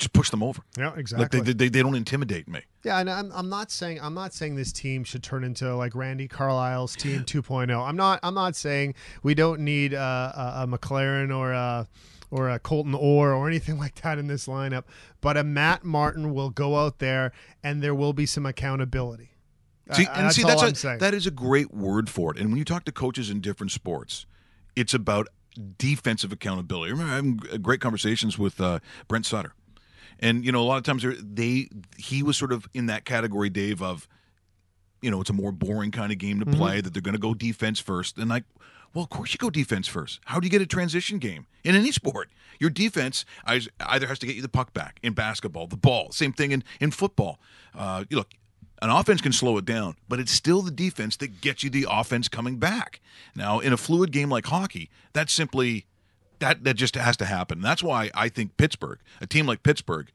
just 0.01 0.13
push 0.13 0.29
them 0.31 0.41
over. 0.43 0.61
yeah, 0.77 0.93
exactly. 0.97 1.39
Like 1.39 1.45
they, 1.45 1.53
they 1.53 1.69
they 1.69 1.81
don't 1.81 1.95
intimidate 1.95 2.47
me. 2.47 2.61
Yeah, 2.83 2.99
and 2.99 3.09
I'm, 3.09 3.31
I'm 3.33 3.49
not 3.49 3.71
saying 3.71 3.99
I'm 4.01 4.13
not 4.15 4.33
saying 4.33 4.55
this 4.55 4.73
team 4.73 5.03
should 5.03 5.23
turn 5.23 5.43
into 5.43 5.73
like 5.75 5.95
Randy 5.95 6.27
Carlyle's 6.27 6.95
team 6.95 7.23
2.0. 7.23 7.87
I'm 7.87 7.95
not 7.95 8.19
I'm 8.23 8.33
not 8.33 8.55
saying 8.55 8.95
we 9.23 9.35
don't 9.35 9.61
need 9.61 9.93
uh, 9.93 10.31
a, 10.35 10.63
a 10.63 10.67
McLaren 10.67 11.35
or 11.35 11.51
a 11.53 11.87
or 12.31 12.49
a 12.49 12.59
Colton 12.59 12.95
Orr 12.95 13.33
or 13.33 13.47
anything 13.47 13.77
like 13.77 14.01
that 14.01 14.17
in 14.17 14.27
this 14.27 14.47
lineup, 14.47 14.85
but 15.19 15.37
a 15.37 15.43
Matt 15.43 15.83
Martin 15.83 16.33
will 16.33 16.49
go 16.49 16.77
out 16.77 16.99
there 16.99 17.31
and 17.63 17.83
there 17.83 17.93
will 17.93 18.13
be 18.13 18.25
some 18.25 18.45
accountability. 18.45 19.31
See, 19.93 20.05
Uh, 20.05 20.13
and 20.13 20.25
that's 20.25 20.35
see, 20.37 20.43
all 20.43 20.49
that's 20.59 20.85
I'm 20.85 20.95
a, 20.95 20.99
that 20.99 21.13
is 21.13 21.27
a 21.27 21.31
great 21.31 21.73
word 21.73 22.09
for 22.09 22.31
it. 22.33 22.39
And 22.39 22.49
when 22.49 22.57
you 22.57 22.65
talk 22.65 22.85
to 22.85 22.91
coaches 22.91 23.29
in 23.29 23.41
different 23.41 23.71
sports, 23.71 24.25
it's 24.75 24.93
about 24.93 25.27
defensive 25.77 26.31
accountability. 26.31 26.91
I 26.91 26.93
remember 26.93 27.13
having 27.47 27.61
great 27.61 27.81
conversations 27.81 28.39
with 28.39 28.61
uh, 28.61 28.79
Brent 29.09 29.25
Sutter, 29.25 29.53
and 30.21 30.45
you 30.45 30.51
know, 30.51 30.61
a 30.61 30.65
lot 30.65 30.77
of 30.77 30.83
times 30.83 31.05
they 31.21 31.69
he 31.97 32.23
was 32.23 32.37
sort 32.37 32.51
of 32.51 32.67
in 32.73 32.85
that 32.87 33.05
category, 33.05 33.49
Dave, 33.49 33.81
of 33.81 34.07
you 35.01 35.09
know, 35.09 35.21
it's 35.21 35.29
a 35.29 35.33
more 35.33 35.51
boring 35.51 35.91
kind 35.91 36.11
of 36.11 36.17
game 36.17 36.39
to 36.39 36.45
play. 36.45 36.79
That 36.81 36.93
they're 36.93 37.01
going 37.01 37.15
to 37.15 37.19
go 37.19 37.33
defense 37.33 37.79
first, 37.79 38.17
and 38.17 38.29
like. 38.29 38.43
Well, 38.93 39.05
of 39.05 39.09
course 39.09 39.31
you 39.31 39.37
go 39.37 39.49
defense 39.49 39.87
first. 39.87 40.19
How 40.25 40.41
do 40.41 40.45
you 40.45 40.51
get 40.51 40.61
a 40.61 40.65
transition 40.65 41.17
game 41.17 41.45
in 41.63 41.75
any 41.75 41.93
sport? 41.93 42.27
Your 42.59 42.69
defense 42.69 43.23
either 43.45 44.05
has 44.05 44.19
to 44.19 44.25
get 44.25 44.35
you 44.35 44.41
the 44.41 44.49
puck 44.49 44.73
back 44.73 44.99
in 45.01 45.13
basketball, 45.13 45.65
the 45.67 45.77
ball. 45.77 46.11
Same 46.11 46.33
thing 46.33 46.51
in 46.51 46.61
in 46.81 46.91
football. 46.91 47.39
Uh, 47.73 48.03
you 48.09 48.17
look, 48.17 48.33
an 48.81 48.89
offense 48.89 49.21
can 49.21 49.31
slow 49.31 49.57
it 49.57 49.65
down, 49.65 49.95
but 50.09 50.19
it's 50.19 50.31
still 50.31 50.61
the 50.61 50.71
defense 50.71 51.15
that 51.17 51.39
gets 51.39 51.63
you 51.63 51.69
the 51.69 51.85
offense 51.89 52.27
coming 52.27 52.57
back. 52.57 52.99
Now, 53.35 53.59
in 53.59 53.71
a 53.71 53.77
fluid 53.77 54.11
game 54.11 54.29
like 54.29 54.47
hockey, 54.47 54.89
that's 55.13 55.31
simply 55.31 55.85
that 56.41 56.63
that 56.65 56.75
just 56.75 56.95
has 56.95 57.15
to 57.17 57.25
happen. 57.25 57.61
That's 57.61 57.81
why 57.81 58.11
I 58.13 58.27
think 58.29 58.57
Pittsburgh, 58.57 58.99
a 59.21 59.25
team 59.27 59.45
like 59.47 59.63
Pittsburgh, 59.63 60.11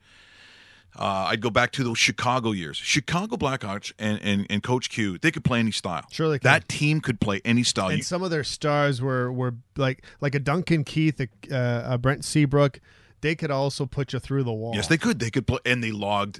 uh, 0.97 1.27
I'd 1.29 1.41
go 1.41 1.49
back 1.49 1.71
to 1.73 1.83
those 1.83 1.97
Chicago 1.97 2.51
years. 2.51 2.77
Chicago 2.77 3.35
Blackhawks 3.35 3.91
and, 3.99 4.19
and, 4.23 4.47
and 4.49 4.63
Coach 4.63 4.89
Q, 4.89 5.17
they 5.19 5.31
could 5.31 5.43
play 5.43 5.59
any 5.59 5.71
style. 5.71 6.05
Sure 6.11 6.29
they 6.29 6.39
can. 6.39 6.49
That 6.49 6.67
team 6.69 7.01
could 7.01 7.19
play 7.19 7.41
any 7.45 7.63
style. 7.63 7.89
and 7.89 7.97
You- 7.97 8.03
some 8.03 8.23
of 8.23 8.31
their 8.31 8.43
stars 8.43 9.01
were 9.01 9.31
were 9.31 9.55
like 9.75 10.03
like 10.21 10.33
a 10.35 10.39
Duncan 10.39 10.83
Keith, 10.83 11.19
a, 11.19 11.27
uh, 11.55 11.93
a 11.93 11.97
Brent 11.97 12.23
Seabrook. 12.25 12.79
They 13.21 13.35
could 13.35 13.49
also 13.51 13.85
put 13.87 14.13
you 14.13 14.19
through 14.19 14.43
the 14.43 14.53
wall. 14.53 14.73
Yes, 14.75 14.87
they 14.87 14.97
could. 14.97 15.19
They 15.19 15.31
could 15.31 15.47
play, 15.47 15.59
and 15.65 15.83
they 15.83 15.91
logged 15.91 16.39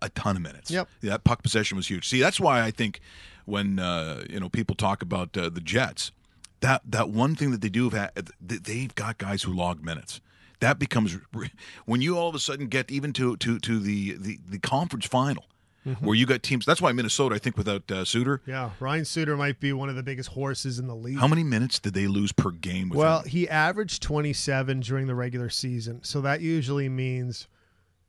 a 0.00 0.08
ton 0.10 0.36
of 0.36 0.42
minutes. 0.42 0.70
Yep. 0.70 0.88
Yeah, 1.02 1.10
that 1.10 1.24
puck 1.24 1.42
possession 1.42 1.76
was 1.76 1.88
huge. 1.90 2.08
See, 2.08 2.20
that's 2.20 2.40
why 2.40 2.62
I 2.62 2.70
think 2.70 3.00
when 3.44 3.78
uh, 3.78 4.24
you 4.30 4.40
know 4.40 4.48
people 4.48 4.74
talk 4.76 5.02
about 5.02 5.36
uh, 5.36 5.48
the 5.50 5.60
Jets, 5.60 6.10
that 6.62 6.82
that 6.86 7.10
one 7.10 7.36
thing 7.36 7.50
that 7.52 7.60
they 7.60 7.68
do 7.68 7.90
have, 7.90 8.10
they've 8.40 8.94
got 8.94 9.18
guys 9.18 9.42
who 9.42 9.52
log 9.52 9.84
minutes. 9.84 10.20
That 10.60 10.78
becomes 10.78 11.18
when 11.84 12.00
you 12.02 12.16
all 12.16 12.28
of 12.28 12.34
a 12.34 12.38
sudden 12.38 12.66
get 12.68 12.90
even 12.90 13.12
to 13.14 13.36
to 13.36 13.58
to 13.58 13.78
the 13.78 14.12
the, 14.16 14.38
the 14.48 14.58
conference 14.60 15.04
final, 15.06 15.44
where 16.00 16.14
you 16.14 16.24
got 16.24 16.42
teams. 16.44 16.64
That's 16.64 16.80
why 16.80 16.92
Minnesota, 16.92 17.34
I 17.34 17.38
think, 17.38 17.56
without 17.58 17.90
uh, 17.90 18.04
Suter, 18.04 18.40
Yeah, 18.46 18.70
Ryan 18.78 19.04
Suter 19.04 19.36
might 19.36 19.58
be 19.58 19.72
one 19.72 19.88
of 19.88 19.96
the 19.96 20.04
biggest 20.04 20.28
horses 20.30 20.78
in 20.78 20.86
the 20.86 20.94
league. 20.94 21.18
how 21.18 21.26
many 21.26 21.42
minutes 21.42 21.80
did 21.80 21.94
they 21.94 22.06
lose 22.06 22.30
per 22.30 22.52
game? 22.52 22.90
With 22.90 22.98
Well, 23.00 23.22
him? 23.22 23.28
he 23.28 23.48
averaged 23.48 24.02
27 24.04 24.80
during 24.80 25.08
the 25.08 25.16
regular 25.16 25.50
season. 25.50 26.04
So 26.04 26.20
that 26.20 26.40
usually 26.40 26.88
means, 26.88 27.48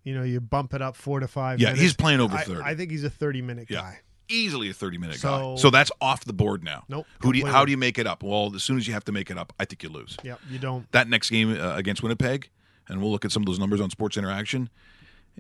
you 0.03 0.13
know, 0.13 0.21
you 0.21 0.39
bump 0.39 0.75
it 0.75 0.81
up 0.83 0.95
four 0.95 1.19
to 1.21 1.27
five 1.27 1.59
Yeah, 1.59 1.69
minutes. 1.69 1.81
he's 1.81 1.93
playing 1.95 2.19
over 2.19 2.37
I- 2.37 2.43
30. 2.43 2.61
I, 2.61 2.75
think 2.75 2.91
he's 2.91 3.03
a 3.03 3.09
30 3.09 3.41
minute 3.41 3.65
Yeah. 3.71 3.79
guy. 3.81 3.99
Easily 4.29 4.69
a 4.69 4.73
thirty 4.73 4.97
minute 4.97 5.15
guy. 5.21 5.29
So- 5.39 5.55
So 5.57 5.69
that's 5.69 5.91
off 6.01 6.25
the 6.25 6.33
board 6.33 6.63
now. 6.63 6.83
Nope, 6.89 7.05
Who 7.21 7.33
do 7.33 7.39
you, 7.39 7.45
how 7.45 7.65
do 7.65 7.71
you 7.71 7.77
make 7.77 7.97
it 7.99 8.07
up? 8.07 8.23
Well, 8.23 8.53
as 8.55 8.63
soon 8.63 8.77
as 8.77 8.87
you 8.87 8.93
have 8.93 9.05
to 9.05 9.11
make 9.11 9.29
it 9.31 9.37
up, 9.37 9.53
I 9.59 9.65
think 9.65 9.83
you 9.83 9.89
lose. 9.89 10.17
Yep, 10.23 10.39
you 10.49 10.59
don't. 10.59 10.91
that 10.91 11.07
next 11.09 11.29
game 11.29 11.51
uh, 11.59 11.75
against 11.75 12.01
Winnipeg, 12.03 12.49
and 12.87 13.01
we'll 13.01 13.11
look 13.11 13.25
at 13.25 13.31
some 13.31 13.43
of 13.43 13.47
those 13.47 13.59
numbers 13.59 13.79
on 13.81 13.89
Sports 13.89 14.17
Interaction. 14.17 14.69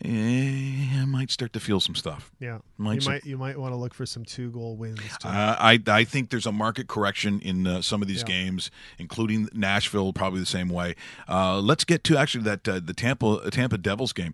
Eh, 0.03 0.99
I 1.01 1.05
might 1.05 1.29
start 1.29 1.53
to 1.53 1.59
feel 1.59 1.79
some 1.79 1.93
stuff. 1.93 2.31
Yeah, 2.39 2.59
Might 2.77 2.95
you 2.95 3.01
some- 3.01 3.13
might 3.13 3.25
you 3.25 3.37
might 3.37 3.59
want 3.59 3.73
to 3.73 3.77
look 3.77 3.93
for 3.93 4.07
some 4.07 4.25
two 4.25 4.49
goal 4.49 4.75
wins. 4.75 4.99
Too. 5.19 5.27
Uh, 5.27 5.55
I 5.59 5.79
I 5.87 6.03
think 6.03 6.31
there's 6.31 6.47
a 6.47 6.51
market 6.51 6.87
correction 6.87 7.39
in 7.41 7.67
uh, 7.67 7.81
some 7.83 8.01
of 8.01 8.07
these 8.07 8.21
Yeah. 8.21 8.25
games, 8.27 8.71
including 8.97 9.49
Nashville, 9.53 10.11
probably 10.11 10.39
the 10.39 10.47
same 10.47 10.67
way. 10.69 10.95
Uh, 11.29 11.59
let's 11.59 11.83
get 11.83 12.03
to 12.05 12.17
actually 12.17 12.43
that 12.45 12.67
uh, 12.67 12.79
the 12.83 12.93
Tampa 12.93 13.49
Tampa 13.51 13.77
Devils 13.77 14.13
game. 14.13 14.33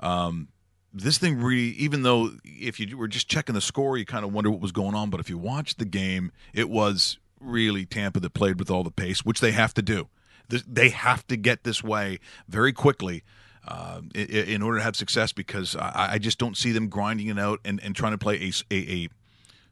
Um, 0.00 0.48
this 0.98 1.18
thing 1.18 1.40
really, 1.40 1.76
even 1.76 2.02
though 2.02 2.32
if 2.44 2.78
you 2.78 2.96
were 2.96 3.08
just 3.08 3.28
checking 3.28 3.54
the 3.54 3.60
score, 3.60 3.96
you 3.96 4.04
kind 4.04 4.24
of 4.24 4.32
wonder 4.32 4.50
what 4.50 4.60
was 4.60 4.72
going 4.72 4.94
on. 4.94 5.10
But 5.10 5.20
if 5.20 5.30
you 5.30 5.38
watch 5.38 5.76
the 5.76 5.84
game, 5.84 6.32
it 6.52 6.68
was 6.68 7.18
really 7.40 7.86
Tampa 7.86 8.20
that 8.20 8.34
played 8.34 8.58
with 8.58 8.70
all 8.70 8.84
the 8.84 8.90
pace, 8.90 9.24
which 9.24 9.40
they 9.40 9.52
have 9.52 9.74
to 9.74 9.82
do. 9.82 10.08
They 10.48 10.88
have 10.88 11.26
to 11.26 11.36
get 11.36 11.64
this 11.64 11.82
way 11.82 12.20
very 12.48 12.72
quickly 12.72 13.22
uh, 13.66 14.00
in, 14.14 14.62
order 14.62 14.78
to 14.78 14.84
have 14.84 14.96
success 14.96 15.32
because 15.32 15.76
I, 15.76 16.18
just 16.18 16.38
don't 16.38 16.56
see 16.56 16.72
them 16.72 16.88
grinding 16.88 17.26
it 17.26 17.38
out 17.38 17.60
and, 17.66 17.80
and 17.82 17.94
trying 17.94 18.12
to 18.12 18.18
play 18.18 18.50
a- 18.70 18.74
a 18.74 19.08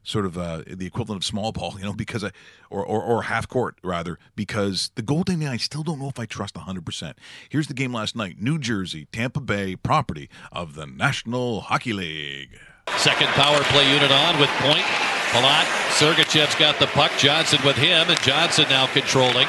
sort 0.07 0.25
of 0.25 0.37
uh, 0.37 0.63
the 0.65 0.85
equivalent 0.85 1.21
of 1.21 1.25
small 1.25 1.51
ball, 1.51 1.75
you 1.77 1.83
know, 1.83 1.93
because 1.93 2.23
I, 2.23 2.31
or, 2.69 2.83
or 2.83 3.03
or 3.03 3.23
half 3.23 3.47
court 3.47 3.75
rather, 3.83 4.17
because 4.35 4.91
the 4.95 5.01
Golden 5.01 5.39
goaltending 5.39 5.49
I 5.49 5.57
still 5.57 5.83
don't 5.83 5.99
know 5.99 6.07
if 6.07 6.19
I 6.19 6.25
trust 6.25 6.55
100. 6.55 6.85
percent 6.85 7.17
Here's 7.49 7.67
the 7.67 7.73
game 7.73 7.93
last 7.93 8.15
night: 8.15 8.41
New 8.41 8.57
Jersey, 8.57 9.05
Tampa 9.11 9.41
Bay, 9.41 9.75
property 9.75 10.29
of 10.51 10.75
the 10.75 10.87
National 10.87 11.61
Hockey 11.61 11.93
League. 11.93 12.57
Second 12.95 13.27
power 13.35 13.59
play 13.75 13.91
unit 13.91 14.11
on 14.11 14.39
with 14.39 14.49
point. 14.63 14.85
Palat, 15.35 15.67
Sergachev's 15.99 16.55
got 16.55 16.79
the 16.79 16.87
puck. 16.87 17.11
Johnson 17.17 17.59
with 17.65 17.75
him, 17.75 18.07
and 18.07 18.19
Johnson 18.21 18.65
now 18.69 18.87
controlling. 18.87 19.47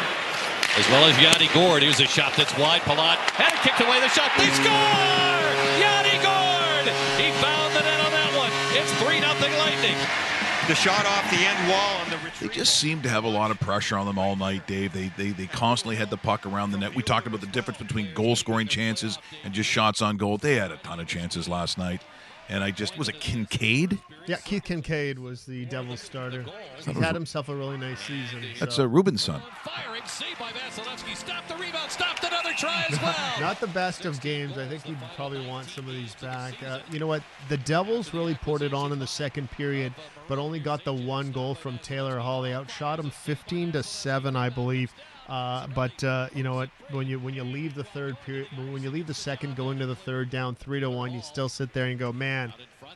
As 0.77 0.87
well 0.91 1.07
as 1.07 1.15
Yanni 1.19 1.47
Gourde. 1.55 1.83
Here's 1.83 2.01
a 2.01 2.07
shot 2.07 2.35
that's 2.37 2.57
wide. 2.59 2.83
Palat 2.83 3.19
had 3.39 3.55
it 3.55 3.63
kicked 3.63 3.81
away 3.81 4.01
the 4.03 4.11
shot. 4.11 4.31
They 4.37 4.51
score! 4.51 5.55
Yanni 5.79 6.19
Gourde! 6.19 6.91
He 7.19 7.31
found 7.39 7.75
the 7.75 7.83
net 7.83 8.01
on 8.03 8.11
that 8.11 8.31
one. 8.35 8.51
It's 8.75 8.91
3 8.99 9.23
0 9.23 9.59
Lightning. 9.59 9.99
The 10.69 10.75
shot 10.75 11.07
off 11.07 11.31
the 11.31 11.39
end 11.39 11.71
wall 11.71 11.97
and 12.03 12.13
the 12.13 12.47
They 12.47 12.55
just 12.55 12.77
seemed 12.77 13.03
to 13.05 13.09
have 13.09 13.25
a 13.25 13.29
lot 13.29 13.51
of 13.51 13.59
pressure 13.59 13.97
on 13.97 14.05
them 14.05 14.19
all 14.19 14.37
night, 14.37 14.67
Dave. 14.67 14.93
They, 14.93 15.11
they 15.17 15.31
they 15.31 15.47
constantly 15.47 15.97
had 15.97 16.11
the 16.11 16.19
puck 16.19 16.45
around 16.45 16.73
the 16.73 16.77
net. 16.77 16.95
We 16.95 17.03
talked 17.03 17.27
about 17.27 17.41
the 17.41 17.47
difference 17.47 17.79
between 17.79 18.13
goal 18.13 18.37
scoring 18.37 18.69
chances 18.69 19.19
and 19.45 19.55
just 19.55 19.71
shots 19.71 20.03
on 20.03 20.19
goal. 20.19 20.37
They 20.37 20.57
had 20.57 20.71
a 20.71 20.77
ton 20.77 21.01
of 21.01 21.07
chances 21.07 21.49
last 21.49 21.79
night, 21.79 22.03
and 22.49 22.65
I 22.65 22.71
just 22.71 22.97
was 22.99 23.09
it 23.09 23.21
Kinkaid. 23.21 23.99
yeah, 24.27 24.37
Keith 24.37 24.65
Kinkaid 24.65 25.19
was 25.19 25.45
the 25.45 25.65
Devils 25.67 26.01
starter. 26.01 26.45
He 26.85 26.93
had 26.93 27.15
himself 27.15 27.49
a 27.49 27.55
really 27.55 27.77
nice 27.77 28.01
season. 28.01 28.43
That's 28.59 28.77
so. 28.77 28.85
uh, 28.85 28.87
Ruben's 28.87 29.23
son. 29.23 29.43
Firing 29.65 30.03
save 30.07 30.39
by 30.39 30.51
Vasilevskiy. 30.51 31.17
Stop 31.17 31.47
the 31.49 31.55
rebound. 31.57 31.91
Stopped 31.91 32.25
another 32.25 32.53
try 32.57 32.87
as 32.91 33.01
well. 33.01 33.15
Not 33.41 33.61
the 33.61 33.67
best 33.69 34.05
of 34.05 34.21
games. 34.21 34.57
I 34.59 34.67
think 34.67 34.85
we'd 34.87 34.97
probably 35.17 35.47
want 35.47 35.69
some 35.69 35.87
of 35.89 35.93
these 35.95 36.15
back. 36.17 36.63
Uh, 36.63 36.81
you 36.91 36.99
know 36.99 37.07
what? 37.07 37.23
The 37.49 37.59
Devils 37.59 38.15
really 38.15 38.35
poured 38.35 38.63
it 38.63 38.73
on 38.73 38.93
in 38.93 38.99
the 38.99 39.07
second 39.07 39.51
period, 39.51 39.93
but 40.29 40.39
only 40.39 40.61
got 40.61 40.85
the 40.85 40.95
one 40.95 41.31
goal 41.33 41.55
from 41.55 41.79
Taylor 41.79 42.19
Hall. 42.19 42.43
They 42.43 42.55
outshot 42.55 42.99
him 42.99 43.11
15 43.11 43.73
to 43.73 43.83
seven, 43.83 44.37
I 44.37 44.49
believe. 44.49 44.93
Uh, 45.29 45.67
but 45.75 46.03
uh, 46.05 46.29
you 46.35 46.43
know 46.43 46.55
what? 46.55 46.71
When 46.91 47.07
you 47.07 47.19
when 47.19 47.35
you 47.35 47.45
leave 47.45 47.75
the 47.75 47.85
third 47.85 48.17
period, 48.25 48.49
when 48.57 48.83
you 48.83 48.91
leave 48.91 49.07
the 49.07 49.15
second, 49.15 49.57
go 49.57 49.71
into 49.71 49.87
the 49.87 49.97
third, 49.97 50.31
down 50.31 50.55
three 50.55 50.81
to 50.81 50.89
one, 50.89 51.13
you 51.13 51.21
still 51.21 51.49
sit 51.49 51.73
there 51.75 51.87
and 51.87 51.99
go, 51.99 52.13
man, 52.13 52.53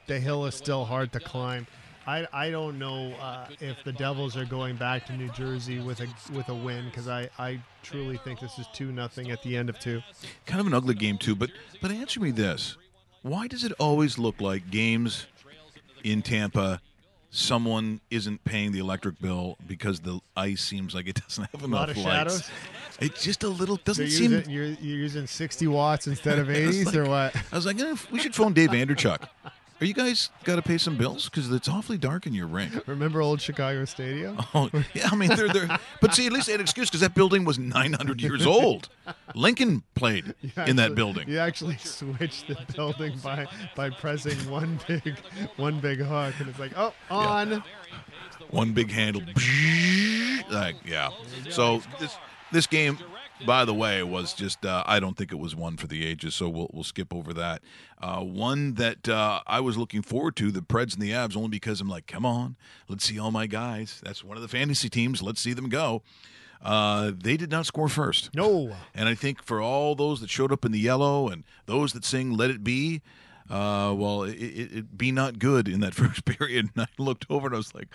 the 0.07 0.19
hill 0.19 0.47
is 0.47 0.55
still 0.55 0.85
hard 0.85 1.13
to 1.13 1.21
climb. 1.21 1.67
I, 2.07 2.27
I 2.33 2.51
don't 2.51 2.79
know 2.79 3.13
uh, 3.15 3.47
if 3.61 3.85
the 3.85 3.93
Devils 3.93 4.37
are 4.37 4.45
going 4.45 4.77
back 4.77 5.07
to 5.07 5.13
New 5.13 5.29
Jersey 5.31 5.79
with 5.79 6.01
a 6.01 6.09
with 6.33 6.49
a 6.49 6.55
win 6.55 6.87
because 6.87 7.07
I, 7.07 7.29
I 7.39 7.61
truly 7.83 8.17
think 8.17 8.41
this 8.41 8.59
is 8.59 8.67
two 8.73 8.91
nothing 8.91 9.31
at 9.31 9.43
the 9.43 9.57
end 9.57 9.69
of 9.69 9.79
two. 9.79 10.03
Kind 10.47 10.61
of 10.61 10.67
an 10.67 10.75
ugly 10.75 10.95
game 10.95 11.19
too, 11.19 11.37
but 11.37 11.51
but 11.81 11.91
answer 11.91 12.19
me 12.19 12.31
this: 12.31 12.77
Why 13.23 13.47
does 13.47 13.63
it 13.63 13.73
always 13.79 14.19
look 14.19 14.41
like 14.41 14.71
games 14.71 15.27
in 16.03 16.23
Tampa? 16.23 16.81
Someone 17.35 18.03
isn't 18.11 18.45
paying 18.45 18.73
the 18.73 18.79
electric 18.79 19.19
bill 19.19 19.57
because 19.67 20.01
the 20.01 20.21
ice 20.37 20.61
seems 20.61 20.95
like 20.95 21.09
it 21.09 21.15
doesn't 21.29 21.49
have 21.51 21.63
enough 21.63 21.81
lot 21.81 21.89
of 21.89 21.97
lights. 21.97 22.07
shadows? 22.07 22.51
It's 23.01 23.25
just 23.25 23.43
a 23.43 23.49
little 23.49 23.77
doesn't 23.77 24.05
you're, 24.05 24.11
seem. 24.11 24.33
using, 24.33 24.51
you're, 24.51 24.67
you're 24.67 24.99
using 24.99 25.27
60 25.27 25.67
watts 25.69 26.07
instead 26.07 26.39
of 26.39 26.49
80s 26.49 26.95
or 26.95 27.09
what? 27.09 27.35
I 27.51 27.57
was 27.57 27.65
like, 27.65 27.81
eh, 27.81 27.97
we 28.11 28.21
should 28.21 28.35
phone 28.35 28.53
Dave 28.53 28.71
Andreychuk. 28.71 29.27
Are 29.83 29.85
you 29.85 29.95
guys 29.95 30.31
got 30.45 30.55
to 30.55 30.63
pay 30.63 30.79
some 30.79 30.97
bills 30.97 31.29
because 31.29 31.51
it's 31.51 31.69
awfully 31.69 31.99
dark 31.99 32.25
in 32.25 32.35
your 32.35 32.47
ring? 32.47 32.71
Remember 32.87 33.21
old 33.21 33.41
Chicago 33.41 33.85
Stadium? 33.85 34.39
Oh, 34.55 34.71
yeah, 34.95 35.09
I 35.11 35.17
mean 35.17 35.31
they're 35.31 35.49
they're. 35.49 35.79
But 36.01 36.15
see, 36.15 36.27
at 36.27 36.33
least 36.33 36.47
they 36.47 36.53
had 36.53 36.61
an 36.61 36.65
excuse 36.65 36.89
because 36.89 37.01
that 37.01 37.15
building 37.15 37.45
was 37.45 37.59
900 37.59 38.21
years 38.21 38.47
old. 38.47 38.91
Lincoln 39.35 39.83
played 39.95 40.35
You 40.43 40.51
in 40.67 40.77
that 40.77 40.95
building. 40.95 41.29
You 41.29 41.39
actually 41.39 41.79
switched 41.79 42.47
the 42.47 42.59
building 42.77 43.19
by 43.25 43.47
by 43.75 43.91
pressing 43.91 44.37
one 44.49 44.79
big 44.87 45.17
one 45.57 45.81
big 45.81 45.99
hook, 45.99 46.35
and 46.39 46.49
it's 46.49 46.61
like, 46.61 46.73
oh, 46.77 46.95
on. 47.11 47.65
One 48.51 48.75
big 48.75 48.91
handle. 48.91 49.23
Like 50.49 50.77
yeah. 50.85 51.11
So 51.49 51.83
this 51.99 52.17
this 52.53 52.67
game, 52.69 52.99
by 53.47 53.65
the 53.65 53.75
way, 53.75 54.03
was 54.03 54.33
just 54.35 54.65
uh, 54.65 54.83
I 54.87 55.01
don't 55.01 55.17
think 55.17 55.33
it 55.33 55.39
was 55.39 55.55
one 55.55 55.77
for 55.77 55.87
the 55.87 56.07
ages. 56.07 56.35
So 56.35 56.49
we'll 56.49 56.71
we'll 56.73 56.85
skip 56.85 57.13
over 57.15 57.33
that. 57.35 57.63
Uh, 58.01 58.21
one 58.21 58.75
that 58.75 59.09
uh, 59.09 59.41
I 59.47 59.61
was 59.61 59.77
looking 59.77 60.03
forward 60.03 60.37
to, 60.37 60.51
the 60.51 60.61
Preds 60.61 60.95
and 60.95 61.03
the 61.03 61.11
Avs, 61.11 61.37
only 61.37 61.49
because 61.49 61.81
I'm 61.81 61.89
like, 61.89 62.07
come 62.07 62.27
on, 62.27 62.57
let's 62.89 63.05
see 63.05 63.19
all 63.19 63.31
my 63.31 63.47
guys. 63.47 64.01
That's 64.05 64.25
one 64.25 64.37
of 64.37 64.43
the 64.43 64.49
fantasy 64.49 64.89
teams. 64.89 65.23
Let's 65.23 65.41
see 65.41 65.53
them 65.53 65.69
go. 65.69 66.03
Uh, 66.63 67.11
they 67.17 67.37
did 67.37 67.51
not 67.51 67.67
score 67.67 67.89
first. 67.89 68.35
No. 68.35 68.77
And 68.95 69.09
I 69.09 69.15
think 69.15 69.43
for 69.43 69.61
all 69.61 69.95
those 69.95 70.21
that 70.21 70.31
showed 70.31 70.53
up 70.53 70.65
in 70.65 70.71
the 70.73 70.79
yellow 70.79 71.29
and 71.29 71.45
those 71.67 71.93
that 71.93 72.05
sing 72.05 72.37
"Let 72.37 72.51
It 72.51 72.63
Be," 72.63 73.03
uh, 73.51 73.93
well, 73.97 74.23
it, 74.23 74.35
it, 74.37 74.73
it 74.73 74.99
be 74.99 75.13
not 75.13 75.39
good 75.39 75.69
in 75.69 75.81
that 75.81 75.95
first 75.95 76.25
period. 76.25 76.71
And 76.75 76.87
I 76.87 77.03
looked 77.03 77.27
over 77.29 77.49
and 77.49 77.55
I 77.55 77.59
was 77.59 77.75
like, 77.75 77.89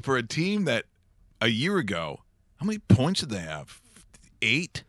for 0.00 0.16
a 0.16 0.22
team 0.22 0.64
that 0.64 0.86
a 1.40 1.48
year 1.48 1.78
ago, 1.78 2.20
how 2.56 2.66
many 2.66 2.78
points 2.78 3.20
did 3.20 3.30
they 3.30 3.40
have? 3.40 3.80
Eight. 4.40 4.84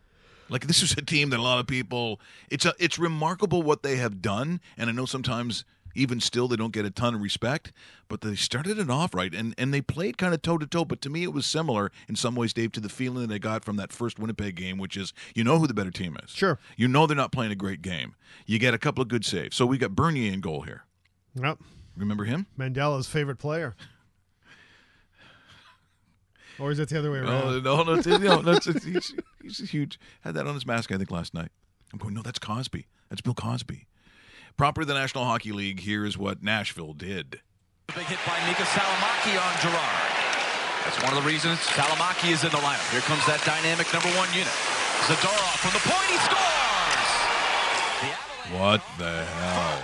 Like 0.54 0.68
this 0.68 0.84
was 0.84 0.92
a 0.92 1.02
team 1.02 1.32
that 1.32 1.40
a 1.40 1.42
lot 1.42 1.58
of 1.58 1.66
people. 1.66 2.22
It's 2.52 2.64
a. 2.64 2.76
It's 2.78 3.00
remarkable 3.00 3.64
what 3.64 3.82
they 3.82 3.96
have 3.96 4.22
done, 4.22 4.62
and 4.78 4.88
I 4.88 4.94
know 4.94 5.08
sometimes 5.08 5.66
even 5.96 6.20
still 6.20 6.48
they 6.48 6.56
don't 6.56 6.72
get 6.72 6.86
a 6.86 6.92
ton 6.92 7.16
of 7.16 7.22
respect, 7.22 7.72
but 8.08 8.22
they 8.22 8.36
started 8.36 8.78
it 8.78 8.88
off 8.88 9.16
right, 9.16 9.34
and 9.34 9.56
and 9.58 9.74
they 9.74 9.82
played 9.82 10.20
kind 10.20 10.32
of 10.32 10.44
toe 10.44 10.60
to 10.60 10.68
toe. 10.68 10.86
But 10.86 11.02
to 11.02 11.10
me, 11.10 11.24
it 11.24 11.34
was 11.34 11.48
similar 11.48 11.92
in 12.08 12.16
some 12.16 12.36
ways, 12.36 12.54
Dave, 12.54 12.72
to 12.74 12.80
the 12.80 12.88
feeling 12.88 13.28
that 13.28 13.34
I 13.34 13.40
got 13.40 13.66
from 13.66 13.78
that 13.78 13.92
first 13.92 14.20
Winnipeg 14.20 14.56
game, 14.56 14.78
which 14.78 14.96
is 14.96 15.12
you 15.34 15.44
know 15.44 15.58
who 15.58 15.66
the 15.66 15.74
better 15.74 15.90
team 15.90 16.16
is. 16.24 16.30
Sure. 16.30 16.60
You 16.78 16.88
know 16.88 17.08
they're 17.08 17.18
not 17.18 17.32
playing 17.32 17.52
a 17.52 17.56
great 17.56 17.82
game. 17.82 18.14
You 18.46 18.60
get 18.60 18.76
a 18.76 18.80
couple 18.80 19.02
of 19.02 19.08
good 19.08 19.26
saves. 19.26 19.56
So 19.56 19.66
we 19.66 19.80
got 19.80 19.96
Bernier 19.96 20.32
in 20.32 20.40
goal 20.40 20.62
here. 20.62 20.84
Yep. 21.34 21.58
Remember 21.98 22.26
him? 22.26 22.46
Mandela's 22.60 23.08
favorite 23.08 23.40
player. 23.40 23.76
Or 26.60 26.72
is 26.72 26.80
it 26.80 26.90
the 26.90 27.00
other 27.00 27.12
way 27.12 27.20
around? 27.20 27.64
no, 27.64 27.84
no, 27.84 27.94
it's, 27.94 28.06
no, 28.08 28.42
no, 28.42 28.52
it's, 28.52 28.68
it's, 28.68 28.86
he's, 28.86 29.14
he's 29.42 29.70
huge. 29.72 30.00
Had 30.22 30.36
that 30.36 30.46
on 30.48 30.54
his 30.54 30.66
mask, 30.66 30.92
I 30.92 30.98
think, 30.98 31.10
last 31.12 31.34
night. 31.34 31.50
I'm 31.92 32.00
going, 32.00 32.14
no, 32.14 32.22
that's 32.22 32.40
Cosby. 32.40 32.86
That's 33.10 33.22
Bill 33.22 33.34
Cosby. 33.34 33.88
Proper 34.58 34.86
the 34.86 34.94
National 34.94 35.26
Hockey 35.26 35.52
League. 35.52 35.80
Here 35.80 36.06
is 36.06 36.18
what 36.18 36.44
Nashville 36.44 36.94
did. 36.94 37.42
Big 37.88 38.06
hit 38.06 38.20
by 38.26 38.38
Miikka 38.46 38.66
Salomaki 38.70 39.34
on 39.34 39.54
Girard. 39.62 40.14
That's 40.86 41.02
one 41.02 41.18
of 41.18 41.24
the 41.24 41.28
reasons 41.30 41.60
Salomaki 41.74 42.32
is 42.32 42.44
in 42.44 42.52
the 42.52 42.58
lineup. 42.58 42.92
Here 42.92 43.02
comes 43.02 43.26
that 43.26 43.42
dynamic 43.46 43.88
number 43.94 44.10
one 44.20 44.30
unit. 44.36 44.52
Zadorov 45.08 45.58
from 45.64 45.74
the 45.74 45.84
point, 45.84 46.10
he 46.12 46.20
scores! 46.22 47.12
The 48.04 48.12
What 48.60 48.82
the 48.98 49.24
hell? 49.26 49.84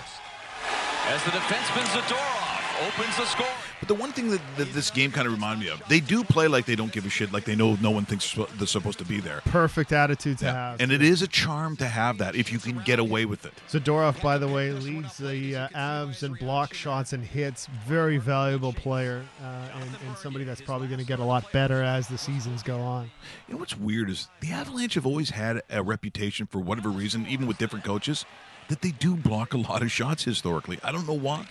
as 1.10 1.24
the 1.26 1.32
defenseman 1.32 1.86
Zadorov 1.90 2.88
opens 2.88 3.18
the 3.18 3.26
score. 3.26 3.69
But 3.80 3.88
the 3.88 3.96
one 3.96 4.12
thing 4.12 4.30
that, 4.30 4.42
that 4.58 4.74
this 4.74 4.92
game 4.92 5.12
kind 5.12 5.26
of 5.26 5.34
reminded 5.34 5.66
me 5.66 5.72
of, 5.72 5.82
they 5.88 6.00
do 6.00 6.24
play 6.24 6.48
like 6.48 6.66
they 6.66 6.76
don't 6.76 6.92
give 6.92 7.06
a 7.06 7.10
shit, 7.10 7.32
like 7.32 7.46
they 7.46 7.56
know 7.56 7.78
no 7.82 7.92
one 7.92 8.06
thinks 8.06 8.38
they're 8.58 8.68
supposed 8.68 9.00
to 9.00 9.06
be 9.06 9.20
there. 9.20 9.42
Perfect 9.46 9.92
attitude 9.92 10.38
to 10.40 10.52
have. 10.52 10.82
And 10.82 10.92
it 10.92 11.02
is 11.02 11.22
a 11.22 11.28
charm 11.28 11.76
to 11.78 11.86
have 11.86 12.18
that 12.18 12.36
if 12.36 12.52
you 12.52 12.60
can 12.60 12.82
get 12.84 13.00
away 13.00 13.26
with 13.26 13.46
it. 13.46 13.54
Zadorov, 13.70 14.22
by 14.22 14.38
the 14.38 14.48
way, 14.48 14.72
leads 14.72 15.18
the 15.18 15.56
uh, 15.56 15.68
Avs 15.70 16.24
in 16.24 16.34
block 16.34 16.74
shots 16.74 17.14
and 17.14 17.24
hits. 17.24 17.68
Very 17.88 18.18
valuable 18.18 18.74
player, 18.74 19.24
uh, 19.42 19.46
and, 19.46 19.90
and 20.08 20.18
somebody 20.18 20.44
that's 20.44 20.62
probably 20.62 20.88
going 20.88 21.00
to 21.00 21.06
get 21.06 21.20
a 21.20 21.24
lot 21.24 21.52
better 21.52 21.82
as 21.82 22.08
the 22.08 22.18
seasons 22.18 22.64
go 22.64 22.80
on. 22.80 23.10
You 23.48 23.54
know 23.54 23.60
what's 23.60 23.78
weird 23.78 24.10
is 24.10 24.28
the 24.42 24.52
Avalanche 24.52 24.96
have 24.96 25.06
always 25.06 25.30
had 25.30 25.62
a 25.70 25.82
reputation 25.82 26.46
for 26.46 26.60
whatever 26.60 26.90
reason, 26.90 27.26
even 27.28 27.48
with 27.48 27.58
different 27.58 27.86
coaches, 27.86 28.26
that 28.68 28.82
they 28.82 28.92
do 28.92 29.16
block 29.16 29.54
a 29.54 29.58
lot 29.58 29.82
of 29.82 29.92
shots 29.92 30.24
historically. 30.24 30.80
I 30.84 30.92
don't 30.92 31.08
know 31.08 31.14
why. 31.14 31.48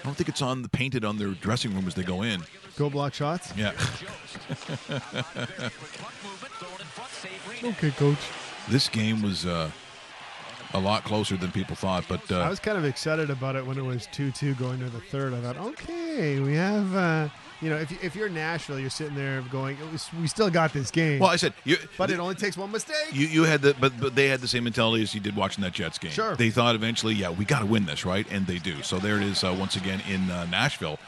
I 0.00 0.04
don't 0.04 0.16
think 0.16 0.28
it's 0.28 0.42
on 0.42 0.62
the 0.62 0.68
painted 0.68 1.04
on 1.04 1.18
their 1.18 1.28
dressing 1.30 1.74
room 1.74 1.86
as 1.86 1.94
they 1.94 2.02
go 2.02 2.22
in. 2.22 2.42
Go 2.76 2.88
block 2.88 3.14
shots. 3.14 3.52
Yeah. 3.56 3.72
Okay, 7.64 7.90
coach. 7.90 8.18
this 8.68 8.88
game 8.88 9.20
was 9.20 9.44
uh, 9.44 9.70
a 10.74 10.78
lot 10.78 11.02
closer 11.02 11.36
than 11.36 11.50
people 11.50 11.74
thought, 11.74 12.04
but 12.08 12.30
I 12.30 12.46
uh, 12.46 12.50
was 12.50 12.60
kind 12.60 12.78
of 12.78 12.84
excited 12.84 13.30
about 13.30 13.56
it 13.56 13.66
when 13.66 13.76
it 13.78 13.84
was 13.84 14.06
2 14.12 14.30
2 14.30 14.54
going 14.54 14.78
to 14.78 14.88
the 14.88 15.00
third. 15.00 15.34
I 15.34 15.40
thought, 15.40 15.56
okay, 15.56 16.38
we 16.38 16.54
have, 16.54 16.94
uh, 16.94 17.28
you 17.60 17.70
know, 17.70 17.76
if, 17.76 18.04
if 18.04 18.14
you're 18.14 18.28
Nashville, 18.28 18.78
you're 18.78 18.90
sitting 18.90 19.16
there 19.16 19.42
going, 19.50 19.76
we 20.20 20.26
still 20.26 20.50
got 20.50 20.72
this 20.72 20.90
game. 20.90 21.18
well, 21.18 21.30
I 21.30 21.36
said 21.36 21.54
you, 21.64 21.76
but 21.96 22.10
it 22.10 22.18
only 22.18 22.34
takes 22.34 22.56
one 22.56 22.70
mistake. 22.70 22.96
You 23.12 23.26
you 23.26 23.44
had 23.44 23.62
the 23.62 23.74
but 23.80 23.98
but 24.00 24.14
they 24.14 24.28
had 24.28 24.40
the 24.40 24.48
same 24.48 24.64
mentality 24.64 25.02
as 25.02 25.14
you 25.14 25.20
did 25.20 25.34
watching 25.36 25.62
that 25.62 25.72
Jets 25.72 25.98
game. 25.98 26.12
Sure. 26.12 26.36
They 26.36 26.50
thought 26.50 26.74
eventually, 26.74 27.14
yeah, 27.14 27.30
we 27.30 27.44
got 27.44 27.60
to 27.60 27.66
win 27.66 27.86
this, 27.86 28.04
right? 28.04 28.26
And 28.30 28.46
they 28.46 28.58
do. 28.58 28.82
So 28.82 28.98
there 28.98 29.16
it 29.16 29.22
is 29.22 29.42
uh, 29.42 29.56
once 29.58 29.76
again 29.76 30.00
in 30.08 30.30
uh, 30.30 30.46
Nashville. 30.46 30.98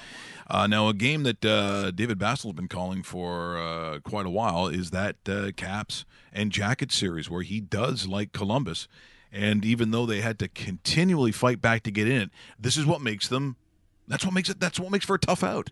Uh, 0.49 0.67
now 0.67 0.89
a 0.89 0.95
game 0.95 1.23
that 1.23 1.45
uh, 1.45 1.93
David 1.93 2.19
Bassel 2.19 2.47
has 2.47 2.55
been 2.55 2.67
calling 2.67 3.05
for 3.05 3.57
uh, 3.57 4.01
quite 4.01 4.27
a 4.27 4.31
while 4.31 4.67
is 4.67 4.91
that 4.91 5.17
uh, 5.29 5.53
Caps 5.57 6.05
and 6.33 6.51
Jacket 6.51 6.91
series 6.91 7.31
where 7.31 7.43
he 7.43 7.61
does 7.61 8.09
like 8.09 8.33
Columbus, 8.33 8.89
and 9.31 9.65
even 9.65 9.93
though 9.93 10.07
they 10.07 10.21
had 10.21 10.41
to 10.41 10.49
continually 10.49 11.31
fight 11.31 11.61
back 11.61 11.85
to 11.85 11.93
get 11.93 12.09
in 12.09 12.23
it, 12.23 12.31
this 12.59 12.77
is 12.77 12.85
what 12.85 13.01
makes 13.01 13.29
them. 13.29 13.55
That's 14.09 14.25
what 14.25 14.35
makes 14.35 14.49
it. 14.49 14.59
That's 14.59 14.81
what 14.81 14.91
makes 14.91 15.05
for 15.05 15.15
a 15.15 15.21
tough 15.21 15.45
out. 15.45 15.71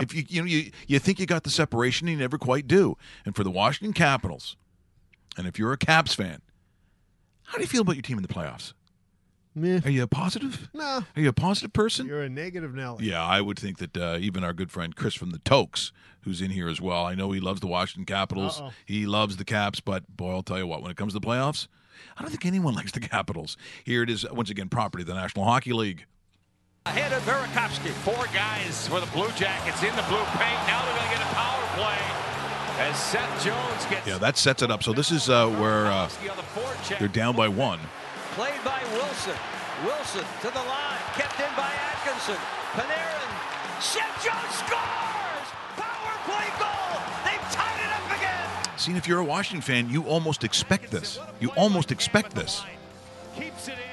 Yep. 0.00 0.04
If 0.10 0.14
you 0.14 0.24
you 0.28 0.42
know 0.42 0.46
you 0.46 0.70
you 0.86 0.98
think 0.98 1.18
you 1.20 1.26
got 1.26 1.44
the 1.44 1.50
separation, 1.50 2.08
you 2.08 2.16
never 2.16 2.38
quite 2.38 2.66
do. 2.66 2.96
And 3.24 3.34
for 3.36 3.44
the 3.44 3.50
Washington 3.50 3.92
Capitals, 3.92 4.56
and 5.36 5.46
if 5.46 5.58
you're 5.58 5.72
a 5.72 5.78
Caps 5.78 6.14
fan, 6.14 6.40
how 7.44 7.56
do 7.58 7.62
you 7.62 7.68
feel 7.68 7.82
about 7.82 7.96
your 7.96 8.02
team 8.02 8.18
in 8.18 8.22
the 8.22 8.28
playoffs? 8.28 8.72
Meh. 9.54 9.80
Are 9.84 9.90
you 9.90 10.02
a 10.04 10.06
positive? 10.06 10.68
No, 10.72 10.84
Are 11.16 11.20
you 11.20 11.28
a 11.28 11.32
positive 11.32 11.72
person? 11.72 12.06
you're 12.06 12.22
a 12.22 12.28
negative 12.28 12.74
Nelly. 12.74 13.06
Yeah, 13.06 13.24
I 13.24 13.40
would 13.40 13.58
think 13.58 13.78
that 13.78 13.96
uh, 13.96 14.18
even 14.20 14.44
our 14.44 14.52
good 14.52 14.70
friend 14.70 14.94
Chris 14.94 15.14
from 15.14 15.30
the 15.30 15.38
Tokes, 15.40 15.90
who's 16.20 16.40
in 16.40 16.50
here 16.50 16.68
as 16.68 16.80
well, 16.80 17.04
I 17.04 17.14
know 17.16 17.32
he 17.32 17.40
loves 17.40 17.60
the 17.60 17.66
Washington 17.66 18.04
Capitals. 18.04 18.60
Uh-oh. 18.60 18.70
He 18.86 19.04
loves 19.06 19.36
the 19.36 19.44
Caps, 19.44 19.80
but 19.80 20.04
boy, 20.16 20.30
I'll 20.32 20.42
tell 20.44 20.58
you 20.58 20.66
what, 20.66 20.80
when 20.82 20.90
it 20.92 20.96
comes 20.96 21.12
to 21.14 21.18
the 21.18 21.26
playoffs, 21.26 21.66
I 22.16 22.22
don't 22.22 22.30
think 22.30 22.46
anyone 22.46 22.74
likes 22.76 22.92
the 22.92 23.00
Capitals. 23.00 23.56
Here 23.82 24.02
it 24.04 24.10
is, 24.10 24.30
once 24.30 24.50
again, 24.50 24.68
property 24.68 25.02
of 25.02 25.08
the 25.08 25.14
National 25.14 25.44
Hockey 25.44 25.72
League. 25.72 26.04
Ahead 26.88 27.12
of 27.12 27.22
Burakovsky. 27.24 27.90
Four 27.90 28.24
guys 28.32 28.88
for 28.88 28.98
the 28.98 29.06
Blue 29.12 29.28
Jackets 29.36 29.82
in 29.82 29.94
the 29.94 30.02
blue 30.08 30.24
paint. 30.40 30.60
Now 30.64 30.80
they're 30.84 30.96
going 30.96 31.10
to 31.10 31.14
get 31.18 31.20
a 31.20 31.34
power 31.36 31.64
play 31.76 32.00
as 32.80 32.96
Seth 32.96 33.44
Jones 33.44 33.84
gets. 33.90 34.06
Yeah, 34.06 34.16
that 34.16 34.38
sets 34.38 34.62
it 34.62 34.70
up. 34.70 34.82
So 34.82 34.94
this 34.94 35.10
is 35.10 35.28
uh, 35.28 35.48
where 35.60 35.86
uh, 35.86 36.08
Burakovsky 36.08 36.30
on 36.30 36.36
the 36.38 36.42
forecheck. 36.56 36.98
they're 36.98 37.08
down 37.08 37.36
by 37.36 37.46
one. 37.46 37.78
Played 38.32 38.64
by 38.64 38.80
Wilson. 38.94 39.36
Wilson 39.84 40.24
to 40.40 40.48
the 40.48 40.64
line. 40.64 41.02
Kept 41.12 41.38
in 41.38 41.52
by 41.56 41.70
Atkinson. 41.92 42.40
Panarin. 42.72 43.28
Seth 43.84 44.24
Jones 44.24 44.54
scores! 44.56 45.48
Power 45.76 46.14
play 46.24 46.48
goal! 46.58 46.98
They've 47.22 47.52
tied 47.52 47.78
it 47.84 47.92
up 47.92 48.16
again! 48.16 48.78
See, 48.78 48.92
if 48.96 49.06
you're 49.06 49.20
a 49.20 49.24
Washington 49.24 49.60
fan, 49.60 49.90
you 49.90 50.04
almost 50.04 50.42
expect 50.42 50.90
this. 50.90 51.20
You 51.38 51.50
almost 51.50 51.92
expect 51.92 52.34
this. 52.34 52.64
Keeps 53.36 53.68
it 53.68 53.72
in. 53.74 53.87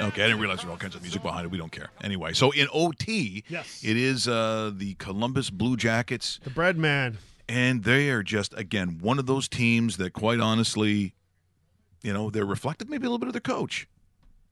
Okay, 0.00 0.24
I 0.24 0.26
didn't 0.26 0.40
realize 0.40 0.58
there 0.58 0.66
were 0.66 0.72
all 0.72 0.78
kinds 0.78 0.94
of 0.94 1.02
music 1.02 1.22
behind 1.22 1.44
it. 1.44 1.50
We 1.50 1.58
don't 1.58 1.70
care. 1.72 1.88
Anyway, 2.02 2.32
so 2.32 2.50
in 2.50 2.66
OT, 2.72 3.44
Yes. 3.48 3.82
it 3.84 3.96
is 3.96 4.26
uh, 4.26 4.72
the 4.74 4.94
Columbus 4.94 5.50
Blue 5.50 5.76
Jackets 5.76 6.40
The 6.42 6.50
bread 6.50 6.76
man. 6.76 7.18
And 7.48 7.84
they 7.84 8.08
are 8.10 8.22
just 8.22 8.54
again 8.56 8.98
one 9.00 9.18
of 9.18 9.26
those 9.26 9.48
teams 9.48 9.98
that, 9.98 10.12
quite 10.12 10.40
honestly, 10.40 11.14
you 12.02 12.12
know, 12.12 12.30
they're 12.30 12.46
reflective 12.46 12.88
maybe 12.88 13.02
a 13.06 13.10
little 13.10 13.18
bit 13.18 13.28
of 13.28 13.34
their 13.34 13.40
coach. 13.40 13.86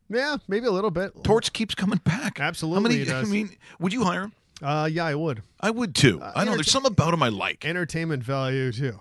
Yeah, 0.08 0.36
maybe 0.48 0.66
a 0.66 0.72
little 0.72 0.90
bit. 0.90 1.22
Torch 1.24 1.52
keeps 1.52 1.74
coming 1.74 2.00
back. 2.04 2.40
Absolutely, 2.40 3.04
How 3.06 3.12
many? 3.14 3.26
I 3.28 3.30
mean, 3.30 3.56
would 3.78 3.92
you 3.92 4.04
hire 4.04 4.22
him? 4.24 4.32
Uh, 4.62 4.88
yeah, 4.92 5.04
I 5.06 5.14
would. 5.14 5.42
I 5.60 5.70
would 5.70 5.94
too. 5.94 6.20
I 6.20 6.24
know 6.24 6.28
entertain- 6.52 6.56
there's 6.56 6.70
some 6.70 6.84
about 6.84 7.14
him 7.14 7.22
I 7.22 7.28
like. 7.28 7.64
Entertainment 7.64 8.22
value 8.22 8.72
too. 8.72 9.00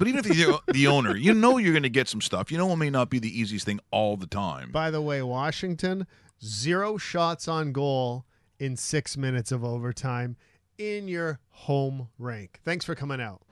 But 0.00 0.08
even 0.08 0.24
if 0.24 0.34
you're 0.34 0.58
the 0.68 0.86
owner, 0.86 1.14
you 1.14 1.34
know 1.34 1.58
you're 1.58 1.74
going 1.74 1.82
to 1.82 1.90
get 1.90 2.08
some 2.08 2.22
stuff. 2.22 2.50
You 2.50 2.56
know 2.56 2.72
it 2.72 2.76
may 2.76 2.88
not 2.88 3.10
be 3.10 3.18
the 3.18 3.38
easiest 3.38 3.66
thing 3.66 3.80
all 3.90 4.16
the 4.16 4.26
time. 4.26 4.70
By 4.72 4.90
the 4.90 5.02
way, 5.02 5.20
Washington 5.20 6.06
zero 6.42 6.96
shots 6.96 7.46
on 7.46 7.72
goal 7.72 8.24
in 8.58 8.78
six 8.78 9.18
minutes 9.18 9.52
of 9.52 9.62
overtime 9.62 10.36
in 10.78 11.06
your 11.06 11.38
home 11.50 12.08
rank. 12.18 12.60
Thanks 12.64 12.86
for 12.86 12.94
coming 12.94 13.20
out. 13.20 13.42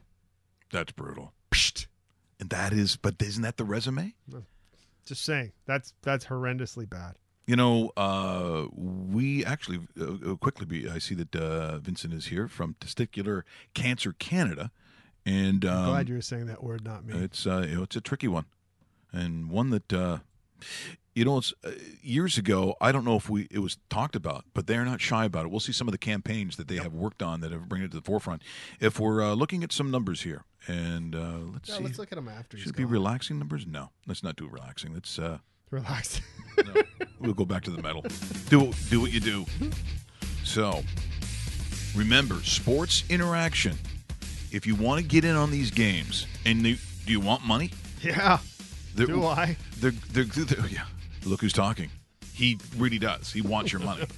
That's 0.73 0.91
brutal. 0.93 1.35
Psht. 1.51 1.87
And 2.41 2.49
that 2.49 2.73
is, 2.73 2.97
but 2.97 3.21
isn't 3.21 3.43
that 3.43 3.59
the 3.59 3.65
resume? 3.65 4.15
Just 5.05 5.27
saying, 5.27 5.53
that's 5.67 5.93
that's 6.01 6.25
horrendously 6.25 6.89
bad. 6.89 7.17
You 7.47 7.57
know, 7.57 7.93
uh, 7.95 8.69
we 8.75 9.45
actually 9.45 9.81
uh, 10.01 10.33
uh, 10.33 10.37
quickly. 10.37 10.65
Be, 10.65 10.89
I 10.89 10.97
see 10.97 11.15
that 11.15 11.37
uh, 11.37 11.77
Vincent 11.79 12.15
is 12.15 12.27
here 12.27 12.49
from 12.49 12.75
Testicular 12.81 13.43
Cancer 13.75 14.15
Canada, 14.19 14.71
and 15.29 15.65
um, 15.65 15.87
Glad 15.91 16.09
you 16.09 16.15
were 16.17 16.21
saying 16.23 16.47
that 16.47 16.63
word, 16.63 16.85
not 16.85 17.05
me. 17.05 17.15
It's 17.19 17.47
uh, 17.47 17.67
you 17.69 17.77
know, 17.77 17.83
it's 17.83 17.97
a 17.97 18.01
tricky 18.01 18.29
one, 18.29 18.47
and 19.13 19.51
one 19.51 19.71
that 19.71 19.93
uh, 19.93 20.19
you 21.15 21.25
know, 21.25 21.39
it's, 21.39 21.53
uh, 21.65 21.71
years 22.03 22.39
ago. 22.39 22.77
I 22.81 22.93
don't 22.93 23.05
know 23.05 23.17
if 23.17 23.29
we 23.29 23.49
it 23.51 23.59
was 23.59 23.79
talked 23.91 24.15
about, 24.17 24.45
but 24.55 24.67
they're 24.67 24.85
not 24.85 25.01
shy 25.01 25.25
about 25.25 25.45
it. 25.45 25.51
We'll 25.51 25.61
see 25.61 25.73
some 25.73 25.89
of 25.89 25.93
the 25.93 25.99
campaigns 25.99 26.57
that 26.57 26.69
they 26.69 26.77
have 26.77 26.95
worked 26.95 27.23
on 27.23 27.41
that 27.41 27.51
have 27.53 27.69
bring 27.69 27.83
it 27.83 27.91
to 27.91 27.97
the 27.97 28.03
forefront. 28.03 28.43
If 28.81 28.99
we're 29.01 29.23
uh, 29.23 29.35
looking 29.35 29.63
at 29.65 29.73
some 29.73 29.91
numbers 29.91 30.23
here, 30.23 30.45
and 30.67 31.15
uh, 31.15 31.39
let's 31.53 31.69
Yeah, 31.69 31.79
see, 31.79 31.85
let's 31.85 31.99
look 31.99 32.13
at 32.13 32.17
them 32.17 32.29
after. 32.29 32.57
should 32.57 32.77
be 32.77 32.85
gone. 32.85 32.93
relaxing 32.93 33.39
numbers? 33.39 33.67
No, 33.67 33.91
let's 34.07 34.23
not 34.23 34.37
do 34.37 34.49
relaxing. 34.49 34.95
Let's 34.95 35.19
uh, 35.19 35.39
Relax. 35.71 36.21
no, 36.57 36.83
we'll 37.21 37.35
go 37.35 37.45
back 37.45 37.63
to 37.65 37.71
the 37.71 37.83
metal. 37.83 38.03
Do 38.49 38.73
do 38.89 39.01
what 39.03 39.13
you 39.13 39.21
do. 39.21 39.45
So, 40.45 40.83
remember, 41.95 42.37
sports 42.43 43.05
interaction. 43.11 43.77
If 44.53 44.67
you 44.67 44.75
want 44.75 45.01
to 45.01 45.07
get 45.07 45.25
in 45.25 45.37
on 45.37 45.51
these 45.51 45.71
games, 45.71 46.27
and 46.47 46.67
you, 46.67 46.77
do 47.07 47.13
you 47.13 47.21
want 47.21 47.45
money? 47.45 47.71
yeah. 48.03 48.39
They're- 48.95 49.07
Do 49.07 49.25
I? 49.27 49.57
They're, 49.79 49.93
they're, 50.13 50.25
yeah. 50.69 50.85
Look 51.25 51.41
who's 51.43 51.53
talking. 51.53 51.91
He 52.35 52.59
really 52.77 52.99
does. 52.99 53.33
He 53.33 53.43
wants 53.43 53.73
your 53.73 53.81
money. 53.83 54.05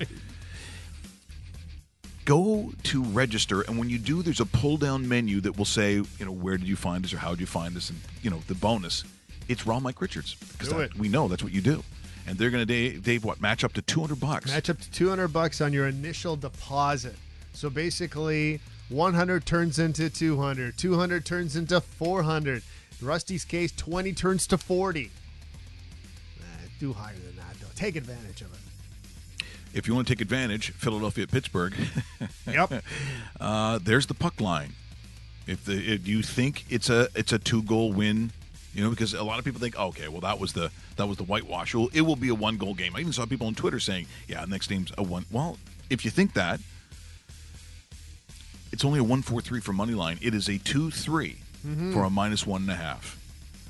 Go 2.25 2.73
to 2.85 3.03
register, 3.03 3.62
and 3.62 3.79
when 3.79 3.88
you 3.90 3.99
do, 3.99 4.23
there's 4.23 4.40
a 4.40 4.47
pull-down 4.47 5.09
menu 5.09 5.40
that 5.40 5.57
will 5.57 5.64
say, 5.64 5.95
you 5.95 6.07
know, 6.21 6.31
where 6.31 6.57
did 6.59 6.69
you 6.69 6.77
find 6.77 7.05
us, 7.05 7.12
or 7.12 7.19
how 7.19 7.31
did 7.31 7.40
you 7.40 7.47
find 7.47 7.77
us, 7.77 7.90
and 7.90 7.99
you 8.23 8.31
know, 8.31 8.40
the 8.47 8.55
bonus. 8.55 9.05
It's 9.49 9.66
Raw 9.66 9.81
Mike 9.81 10.01
Richards 10.01 10.35
because 10.35 10.69
Do 10.69 10.77
that- 10.79 10.90
it. 10.93 10.99
we 10.99 11.09
know 11.09 11.27
that's 11.29 11.43
what 11.43 11.53
you 11.53 11.61
do, 11.61 11.83
and 12.27 12.38
they're 12.38 12.51
going 12.51 12.62
to 12.64 12.66
Dave, 12.66 13.03
Dave 13.03 13.25
what 13.25 13.40
match 13.40 13.64
up 13.64 13.73
to 13.73 13.83
200 13.83 14.21
bucks. 14.21 14.47
Match 14.47 14.71
up 14.71 14.79
to 14.79 14.90
200 14.93 15.29
bucks 15.29 15.61
on 15.61 15.73
your 15.73 15.88
initial 15.88 16.37
deposit. 16.37 17.16
So 17.55 17.69
basically, 17.69 18.61
100 18.90 19.46
turns 19.46 19.79
into 19.79 20.11
200, 20.11 20.76
200 20.76 21.24
turns 21.24 21.57
into 21.57 21.81
400. 21.81 22.62
Rusty's 23.00 23.44
case, 23.44 23.72
20 23.72 24.12
turns 24.12 24.46
to 24.48 24.59
40. 24.59 25.05
Eh, 25.07 26.42
do 26.79 26.92
higher 26.92 27.14
than 27.14 27.37
that, 27.37 27.59
though. 27.61 27.68
Take 27.74 27.96
advantage 27.96 28.42
of 28.42 28.53
it. 28.53 28.59
If 29.72 29.87
you 29.87 29.94
want 29.94 30.09
to 30.09 30.14
take 30.14 30.20
advantage, 30.20 30.72
Philadelphia, 30.72 31.26
Pittsburgh. 31.26 31.74
Yep. 32.50 32.83
Uh, 33.38 33.79
there's 33.81 34.07
the 34.07 34.14
puck 34.14 34.40
line. 34.40 34.72
If 35.46 35.64
the 35.64 35.74
if 35.94 36.09
you 36.09 36.20
think 36.22 36.64
it's 36.68 36.90
a 36.90 37.09
it's 37.14 37.33
a 37.33 37.38
two 37.38 37.62
goal 37.62 37.92
win, 37.92 38.33
you 38.74 38.83
know, 38.83 38.90
because 38.90 39.14
a 39.14 39.22
lot 39.22 39.38
of 39.38 39.44
people 39.44 39.61
think, 39.61 39.79
okay, 39.79 40.09
well 40.09 40.20
that 40.22 40.40
was 40.40 40.53
the 40.53 40.72
that 40.96 41.07
was 41.07 41.16
the 41.16 41.22
whitewash. 41.22 41.74
Well, 41.74 41.88
it 41.92 42.00
will 42.00 42.16
be 42.16 42.29
a 42.29 42.35
one 42.35 42.57
goal 42.57 42.74
game. 42.74 42.96
I 42.96 43.00
even 43.00 43.12
saw 43.12 43.24
people 43.24 43.46
on 43.46 43.55
Twitter 43.55 43.79
saying, 43.79 44.07
yeah, 44.26 44.44
next 44.46 44.66
game's 44.66 44.92
a 44.98 45.03
one. 45.05 45.26
Well, 45.31 45.59
if 45.90 46.05
you 46.05 46.11
think 46.11 46.35
that, 46.35 46.61
it's 48.72 48.85
only 48.85 48.98
a 49.00 49.04
one 49.04 49.22
four 49.22 49.40
three 49.40 49.61
for 49.61 49.72
money 49.72 49.94
line. 49.94 50.18
It 50.22 50.35
is 50.35 50.48
a 50.48 50.59
two-three 50.59 51.38
for 51.92 52.04
a 52.04 52.11
minus 52.11 52.46
one 52.46 52.62
and 52.62 52.70
a 52.70 52.76
half. 52.76 53.18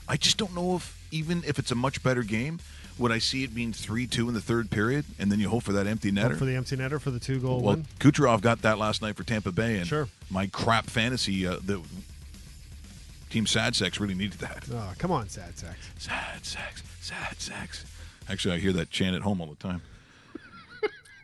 I 0.08 0.16
just 0.16 0.36
don't 0.38 0.54
know 0.54 0.76
if 0.76 0.96
even 1.10 1.42
if 1.46 1.58
it's 1.58 1.70
a 1.70 1.74
much 1.74 2.02
better 2.02 2.22
game, 2.22 2.60
would 2.98 3.10
I 3.12 3.18
see 3.18 3.42
it 3.44 3.54
being 3.54 3.72
three 3.72 4.06
two 4.06 4.28
in 4.28 4.34
the 4.34 4.40
third 4.40 4.70
period, 4.70 5.04
and 5.18 5.30
then 5.32 5.40
you 5.40 5.48
hope 5.48 5.62
for 5.64 5.72
that 5.72 5.86
empty 5.86 6.10
netter. 6.12 6.36
For 6.36 6.44
the 6.44 6.54
empty 6.56 6.76
netter 6.76 7.00
for 7.00 7.10
the 7.10 7.20
two 7.20 7.40
goal 7.40 7.60
Well, 7.60 7.76
win. 7.76 7.86
Kucherov 7.98 8.40
got 8.42 8.62
that 8.62 8.78
last 8.78 9.02
night 9.02 9.16
for 9.16 9.24
Tampa 9.24 9.52
Bay, 9.52 9.78
and 9.78 9.86
Sure. 9.86 10.08
my 10.30 10.46
crap 10.46 10.86
fantasy, 10.86 11.46
uh, 11.46 11.56
the 11.64 11.80
team 13.30 13.46
Sad 13.46 13.74
Sex 13.76 14.00
really 14.00 14.14
needed 14.14 14.38
that. 14.40 14.64
Oh, 14.72 14.92
come 14.98 15.10
on, 15.12 15.28
sad 15.28 15.56
sex. 15.56 15.76
Sad 15.98 16.44
Sex, 16.44 16.82
Sad 17.00 17.40
Sex. 17.40 17.84
Actually, 18.28 18.54
I 18.54 18.58
hear 18.58 18.72
that 18.74 18.90
chant 18.90 19.16
at 19.16 19.22
home 19.22 19.40
all 19.40 19.46
the 19.48 19.54
time. 19.56 19.82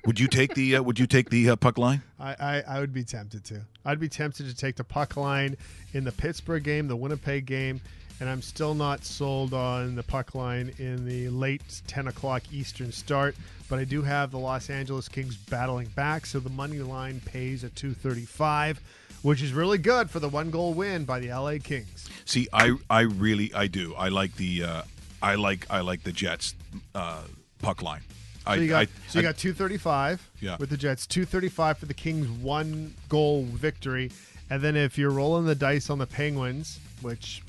Would 0.06 0.20
you 0.20 0.28
take 0.28 0.54
the 0.54 0.76
uh, 0.76 0.82
Would 0.82 0.98
you 0.98 1.06
take 1.06 1.30
the 1.30 1.50
uh, 1.50 1.56
puck 1.56 1.78
line? 1.78 2.02
I, 2.18 2.36
I, 2.38 2.76
I 2.76 2.80
would 2.80 2.92
be 2.92 3.04
tempted 3.04 3.44
to. 3.46 3.62
I'd 3.84 4.00
be 4.00 4.08
tempted 4.08 4.46
to 4.46 4.54
take 4.54 4.76
the 4.76 4.84
puck 4.84 5.16
line 5.16 5.56
in 5.92 6.04
the 6.04 6.12
Pittsburgh 6.12 6.62
game, 6.62 6.86
the 6.86 6.96
Winnipeg 6.96 7.44
game, 7.46 7.80
and 8.20 8.28
I'm 8.28 8.40
still 8.40 8.74
not 8.74 9.04
sold 9.04 9.52
on 9.52 9.96
the 9.96 10.02
puck 10.02 10.34
line 10.34 10.72
in 10.78 11.04
the 11.04 11.28
late 11.28 11.82
10 11.86 12.08
o'clock 12.08 12.42
Eastern 12.52 12.92
start. 12.92 13.34
But 13.68 13.80
I 13.80 13.84
do 13.84 14.02
have 14.02 14.30
the 14.30 14.38
Los 14.38 14.70
Angeles 14.70 15.08
Kings 15.08 15.36
battling 15.36 15.88
back, 15.88 16.24
so 16.24 16.38
the 16.38 16.50
money 16.50 16.78
line 16.78 17.20
pays 17.24 17.64
at 17.64 17.74
235, 17.74 18.80
which 19.22 19.42
is 19.42 19.52
really 19.52 19.78
good 19.78 20.08
for 20.08 20.20
the 20.20 20.28
one 20.28 20.50
goal 20.50 20.72
win 20.72 21.04
by 21.04 21.18
the 21.18 21.28
LA 21.28 21.56
Kings. 21.62 22.08
See, 22.24 22.48
I 22.52 22.76
I 22.88 23.00
really 23.00 23.52
I 23.52 23.66
do. 23.66 23.94
I 23.96 24.08
like 24.08 24.36
the 24.36 24.62
uh, 24.62 24.82
I 25.20 25.34
like 25.34 25.66
I 25.68 25.80
like 25.80 26.04
the 26.04 26.12
Jets 26.12 26.54
uh, 26.94 27.22
puck 27.60 27.82
line. 27.82 28.02
So 28.46 28.52
I, 28.52 28.54
you 28.56 28.68
got 28.68 28.82
I, 28.82 28.87
so 29.09 29.18
you 29.18 29.26
I- 29.26 29.30
got 29.32 29.38
235 29.38 30.30
Yeah. 30.40 30.56
with 30.59 30.70
the 30.70 30.76
Jets, 30.76 31.06
235 31.06 31.78
for 31.78 31.87
the 31.87 31.94
Kings 31.94 32.28
one 32.28 32.94
goal 33.09 33.44
victory, 33.44 34.12
and 34.50 34.62
then 34.62 34.76
if 34.76 34.96
you're 34.96 35.11
rolling 35.11 35.46
the 35.46 35.54
dice 35.56 35.90
on 35.90 35.98
the 35.98 36.06
Penguins, 36.06 36.78
which 37.02 37.42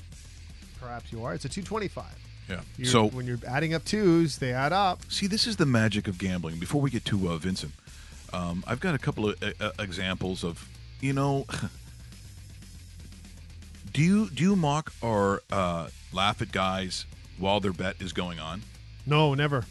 perhaps 0.80 1.12
you 1.12 1.24
are, 1.24 1.34
it's 1.34 1.44
a 1.44 1.48
225. 1.48 2.04
yeah. 2.48 2.60
You're- 2.76 2.90
So 2.90 3.06
when 3.08 3.26
you're 3.26 3.38
adding 3.46 3.74
up 3.74 3.84
twos, 3.84 4.38
they 4.38 4.52
add 4.52 4.72
up. 4.72 5.00
See, 5.08 5.26
this 5.28 5.46
is 5.46 5.56
the 5.56 5.66
magic 5.66 6.08
of 6.08 6.18
gambling. 6.18 6.58
Before 6.58 6.80
we 6.80 6.90
get 6.90 7.04
to 7.06 7.28
uh, 7.28 7.36
Vincent, 7.38 7.72
um, 8.32 8.64
I've 8.66 8.80
got 8.80 8.94
a 8.94 8.98
couple 8.98 9.28
of 9.30 9.40
uh, 9.42 9.52
uh, 9.60 9.70
examples 9.78 10.42
of, 10.42 10.68
you 11.00 11.12
know, 11.12 11.46
do 13.92 14.02
you 14.02 14.28
do 14.30 14.42
you 14.42 14.56
mock 14.56 14.92
or 15.00 15.42
uh, 15.52 15.88
laugh 16.12 16.42
at 16.42 16.50
guys 16.52 17.06
while 17.38 17.60
their 17.60 17.72
bet 17.72 17.96
is 18.00 18.12
going 18.12 18.40
on? 18.40 18.62
No, 19.06 19.34
never. 19.34 19.64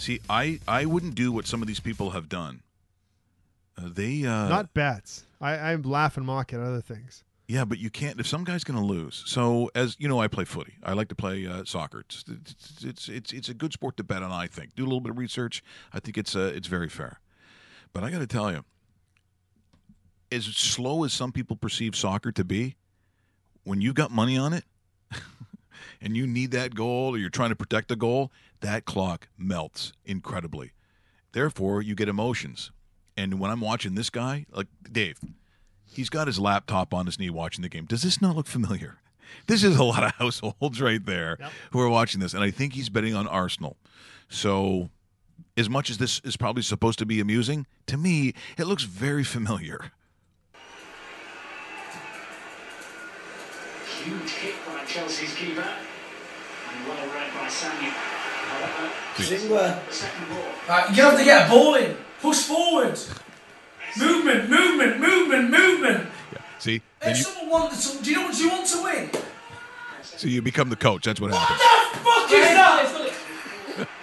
See, 0.00 0.20
I 0.30 0.60
I 0.66 0.86
wouldn't 0.86 1.14
do 1.14 1.30
what 1.30 1.46
some 1.46 1.60
of 1.60 1.68
these 1.68 1.80
people 1.80 2.10
have 2.10 2.28
done. 2.28 2.62
Uh, 3.76 3.90
they 3.92 4.24
uh, 4.24 4.48
Not 4.48 4.72
bets. 4.72 5.24
I, 5.40 5.56
I 5.56 5.74
laugh 5.74 6.16
and 6.16 6.24
mock 6.24 6.52
at 6.54 6.60
other 6.60 6.80
things. 6.80 7.22
Yeah, 7.46 7.64
but 7.64 7.78
you 7.78 7.90
can't 7.90 8.18
if 8.18 8.26
some 8.26 8.44
guy's 8.44 8.64
going 8.64 8.78
to 8.78 8.84
lose. 8.84 9.22
So 9.26 9.70
as 9.74 9.96
you 9.98 10.08
know, 10.08 10.18
I 10.18 10.28
play 10.28 10.44
footy. 10.44 10.74
I 10.82 10.94
like 10.94 11.08
to 11.08 11.14
play 11.14 11.46
uh, 11.46 11.64
soccer. 11.64 12.00
It's, 12.00 12.24
it's 12.28 12.84
it's 12.84 13.08
it's 13.08 13.32
it's 13.32 13.48
a 13.50 13.54
good 13.54 13.74
sport 13.74 13.98
to 13.98 14.04
bet 14.04 14.22
on. 14.22 14.32
I 14.32 14.46
think. 14.46 14.74
Do 14.74 14.84
a 14.84 14.86
little 14.86 15.00
bit 15.00 15.10
of 15.10 15.18
research. 15.18 15.62
I 15.92 16.00
think 16.00 16.16
it's 16.16 16.34
uh, 16.34 16.52
it's 16.54 16.68
very 16.68 16.88
fair. 16.88 17.20
But 17.92 18.02
I 18.02 18.10
got 18.10 18.20
to 18.20 18.26
tell 18.26 18.50
you, 18.50 18.64
as 20.32 20.46
slow 20.46 21.04
as 21.04 21.12
some 21.12 21.30
people 21.30 21.56
perceive 21.56 21.94
soccer 21.94 22.32
to 22.32 22.44
be, 22.44 22.76
when 23.64 23.80
you've 23.80 23.96
got 23.96 24.10
money 24.10 24.38
on 24.38 24.52
it, 24.54 24.64
and 26.00 26.16
you 26.16 26.26
need 26.26 26.50
that 26.52 26.74
goal, 26.74 27.14
or 27.14 27.18
you're 27.18 27.30
trying 27.30 27.50
to 27.50 27.56
protect 27.56 27.88
the 27.88 27.96
goal, 27.96 28.30
that 28.60 28.84
clock 28.84 29.28
melts 29.38 29.92
incredibly. 30.04 30.72
Therefore, 31.32 31.82
you 31.82 31.94
get 31.94 32.08
emotions. 32.08 32.70
And 33.16 33.38
when 33.38 33.50
I'm 33.50 33.60
watching 33.60 33.94
this 33.94 34.10
guy, 34.10 34.46
like 34.52 34.68
Dave, 34.90 35.18
He's 35.92 36.08
got 36.08 36.28
his 36.28 36.38
laptop 36.38 36.94
on 36.94 37.06
his 37.06 37.18
knee 37.18 37.30
watching 37.30 37.62
the 37.62 37.68
game. 37.68 37.84
Does 37.84 38.02
this 38.02 38.22
not 38.22 38.36
look 38.36 38.46
familiar? 38.46 38.98
This 39.46 39.62
is 39.62 39.76
a 39.76 39.84
lot 39.84 40.02
of 40.02 40.10
households 40.18 40.80
right 40.80 41.06
there 41.06 41.38
who 41.70 41.78
are 41.78 41.88
watching 41.88 42.20
this, 42.20 42.34
and 42.34 42.42
I 42.42 42.50
think 42.50 42.72
he's 42.72 42.88
betting 42.88 43.14
on 43.14 43.28
Arsenal. 43.28 43.76
So, 44.28 44.90
as 45.56 45.70
much 45.70 45.88
as 45.88 45.98
this 45.98 46.20
is 46.24 46.36
probably 46.36 46.64
supposed 46.64 46.98
to 46.98 47.06
be 47.06 47.20
amusing, 47.20 47.64
to 47.86 47.96
me, 47.96 48.34
it 48.58 48.64
looks 48.64 48.82
very 48.82 49.22
familiar. 49.22 49.92
Huge 54.02 54.30
hit 54.30 54.54
by 54.66 54.69
Chelsea's 54.92 55.34
keeper. 55.34 55.60
And 55.62 56.88
well 56.88 57.06
read 57.14 57.32
by 57.34 57.48
Samuel. 57.48 57.92
However, 57.92 58.92
Zingler. 59.16 59.86
the 59.86 59.92
second 59.92 60.28
ball. 60.28 60.38
Right, 60.68 60.96
you 60.96 61.02
have 61.02 61.18
to 61.18 61.24
get 61.24 61.46
a 61.46 61.50
ball 61.50 61.74
in. 61.74 61.96
Push 62.20 62.38
forward. 62.42 62.98
Movement, 63.98 64.50
movement, 64.50 65.00
movement, 65.00 65.50
movement. 65.50 66.08
See, 66.58 66.82
If 67.02 67.18
you, 67.18 67.24
someone 67.24 67.48
wants 67.50 67.90
to, 67.96 68.02
do 68.02 68.10
you 68.10 68.16
know 68.16 68.26
what 68.26 68.36
do 68.36 68.42
you 68.44 68.50
want 68.50 68.66
to 68.68 68.82
win? 68.82 69.10
so 70.02 70.26
you 70.28 70.42
become 70.42 70.68
the 70.68 70.76
coach. 70.76 71.04
That's 71.04 71.20
what 71.20 71.30
What 71.30 71.40
happens. 71.40 71.92
the 71.92 72.04
fuck 72.04 72.32
is 72.32 72.44
that? 72.54 73.86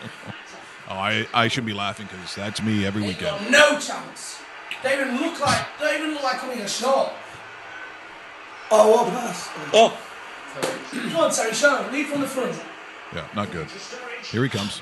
Oh, 0.90 0.94
I, 0.94 1.28
I 1.34 1.50
shouldn't 1.50 1.68
be 1.68 1.74
laughing 1.74 2.08
because 2.10 2.34
that's 2.34 2.62
me 2.64 2.86
every 2.86 3.02
They 3.02 3.10
weekend. 3.10 3.52
no 3.52 3.78
chance. 3.78 4.40
They 4.84 4.94
even 4.94 5.18
look 5.20 5.38
like 5.42 5.66
they 5.82 5.98
even 5.98 6.14
look 6.14 6.24
like 6.24 6.38
coming 6.38 6.60
a 6.62 6.68
shot. 6.68 7.12
Oh, 8.72 8.92
what 8.94 9.08
a 9.10 9.12
pass. 9.12 9.50
Oh, 9.74 9.98
Come 10.62 11.16
on, 11.18 11.32
Terry, 11.32 11.54
show. 11.54 11.88
Lead 11.92 12.08
from 12.08 12.22
the 12.22 12.28
front. 12.28 12.60
Yeah, 13.14 13.28
not 13.36 13.52
good. 13.52 13.68
Here 14.24 14.44
he 14.44 14.50
comes. 14.50 14.80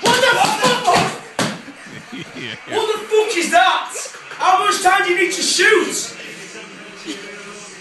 What 0.00 0.20
the 0.20 0.26
fuck? 0.36 1.12
What 2.68 3.00
the 3.00 3.06
fuck 3.06 3.36
is 3.36 3.50
that? 3.50 3.92
How 4.30 4.64
much 4.64 4.82
time 4.82 5.04
do 5.04 5.12
you 5.12 5.18
need 5.26 5.32
to 5.32 5.42
shoot? 5.42 6.16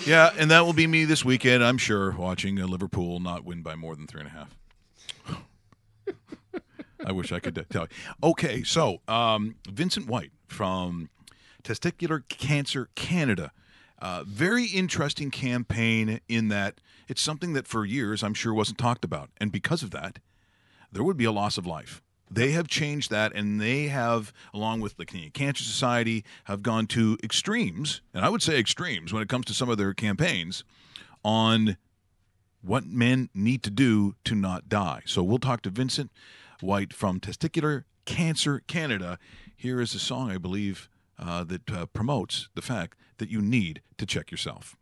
Yeah, 0.05 0.31
and 0.37 0.51
that 0.51 0.65
will 0.65 0.73
be 0.73 0.85
me 0.85 1.05
this 1.05 1.25
weekend, 1.25 1.63
I'm 1.63 1.77
sure, 1.79 2.11
watching 2.11 2.61
uh, 2.61 2.67
Liverpool 2.67 3.19
not 3.19 3.43
win 3.43 3.63
by 3.63 3.75
more 3.75 3.95
than 3.95 4.05
three 4.05 4.21
and 4.21 4.29
a 4.29 4.31
half. 4.31 4.55
I 7.05 7.11
wish 7.11 7.31
I 7.31 7.39
could 7.39 7.57
uh, 7.57 7.63
tell 7.69 7.83
you. 7.83 7.89
Okay, 8.29 8.63
so 8.63 9.01
um, 9.07 9.55
Vincent 9.67 10.07
White 10.07 10.31
from 10.47 11.09
Testicular 11.63 12.27
Cancer 12.29 12.89
Canada. 12.95 13.51
Uh, 13.99 14.23
very 14.25 14.65
interesting 14.65 15.31
campaign 15.31 16.19
in 16.27 16.49
that 16.49 16.81
it's 17.07 17.21
something 17.21 17.53
that 17.53 17.67
for 17.67 17.85
years 17.85 18.23
I'm 18.23 18.33
sure 18.33 18.53
wasn't 18.53 18.77
talked 18.77 19.05
about. 19.05 19.29
And 19.37 19.51
because 19.51 19.83
of 19.83 19.91
that, 19.91 20.19
there 20.91 21.03
would 21.03 21.17
be 21.17 21.25
a 21.25 21.31
loss 21.31 21.57
of 21.57 21.65
life. 21.65 22.01
They 22.29 22.51
have 22.51 22.67
changed 22.67 23.11
that, 23.11 23.33
and 23.33 23.61
they 23.61 23.87
have, 23.87 24.33
along 24.53 24.81
with 24.81 24.97
the 24.97 25.05
Canadian 25.05 25.31
Cancer 25.31 25.63
Society, 25.63 26.25
have 26.45 26.63
gone 26.63 26.87
to 26.87 27.17
extremes, 27.23 28.01
and 28.13 28.25
I 28.25 28.29
would 28.29 28.41
say 28.41 28.57
extremes 28.57 29.13
when 29.13 29.21
it 29.21 29.29
comes 29.29 29.45
to 29.45 29.53
some 29.53 29.69
of 29.69 29.77
their 29.77 29.93
campaigns 29.93 30.63
on 31.23 31.77
what 32.61 32.85
men 32.85 33.29
need 33.33 33.61
to 33.63 33.69
do 33.69 34.15
to 34.23 34.33
not 34.33 34.67
die. 34.67 35.03
So 35.05 35.21
we'll 35.21 35.37
talk 35.37 35.61
to 35.63 35.69
Vincent 35.69 36.11
White 36.61 36.93
from 36.93 37.19
Testicular 37.19 37.83
Cancer 38.05 38.63
Canada. 38.65 39.19
Here 39.55 39.79
is 39.79 39.93
a 39.93 39.99
song, 39.99 40.31
I 40.31 40.39
believe, 40.39 40.89
uh, 41.19 41.43
that 41.43 41.71
uh, 41.71 41.85
promotes 41.87 42.49
the 42.55 42.61
fact 42.63 42.97
that 43.17 43.29
you 43.29 43.41
need 43.41 43.81
to 43.97 44.05
check 44.05 44.31
yourself. 44.31 44.75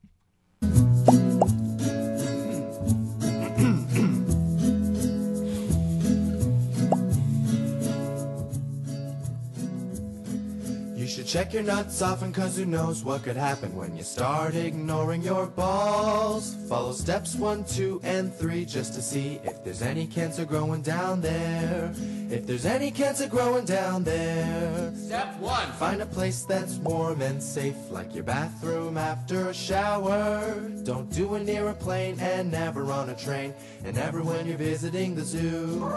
You 10.95 11.09
should 11.09 11.27
check 11.27 11.53
your 11.53 11.63
nuts 11.63 12.01
often 12.01 12.31
cause 12.31 12.55
who 12.55 12.65
knows 12.65 13.03
what 13.03 13.23
could 13.23 13.35
happen 13.35 13.75
when 13.75 13.95
you 13.95 14.03
start 14.03 14.55
ignoring 14.55 15.21
your 15.21 15.47
balls. 15.47 16.55
Follow 16.69 16.93
steps 16.93 17.35
one, 17.35 17.65
two, 17.65 17.99
and 18.03 18.33
three 18.33 18.63
just 18.63 18.93
to 18.93 19.01
see 19.01 19.39
if 19.43 19.63
there's 19.65 19.81
any 19.81 20.07
cancer 20.07 20.45
growing 20.45 20.81
down 20.81 21.19
there. 21.19 21.93
If 22.33 22.47
there's 22.47 22.65
any 22.65 22.89
cancer 22.89 23.27
growing 23.27 23.63
down 23.63 24.03
there. 24.03 24.91
Step 24.95 25.39
one. 25.39 25.71
Find 25.73 26.01
a 26.01 26.07
place 26.07 26.41
that's 26.45 26.77
warm 26.77 27.21
and 27.21 27.41
safe 27.41 27.75
like 27.91 28.15
your 28.15 28.23
bathroom 28.23 28.97
after 28.97 29.49
a 29.49 29.53
shower. 29.53 30.59
Don't 30.81 31.11
do 31.11 31.35
it 31.35 31.43
near 31.43 31.67
a 31.67 31.75
plane 31.75 32.19
and 32.19 32.51
never 32.51 32.91
on 32.91 33.09
a 33.09 33.15
train. 33.15 33.53
And 33.85 33.95
never 33.95 34.23
when 34.23 34.47
you're 34.47 34.57
visiting 34.57 35.13
the 35.13 35.21
zoo. 35.21 35.87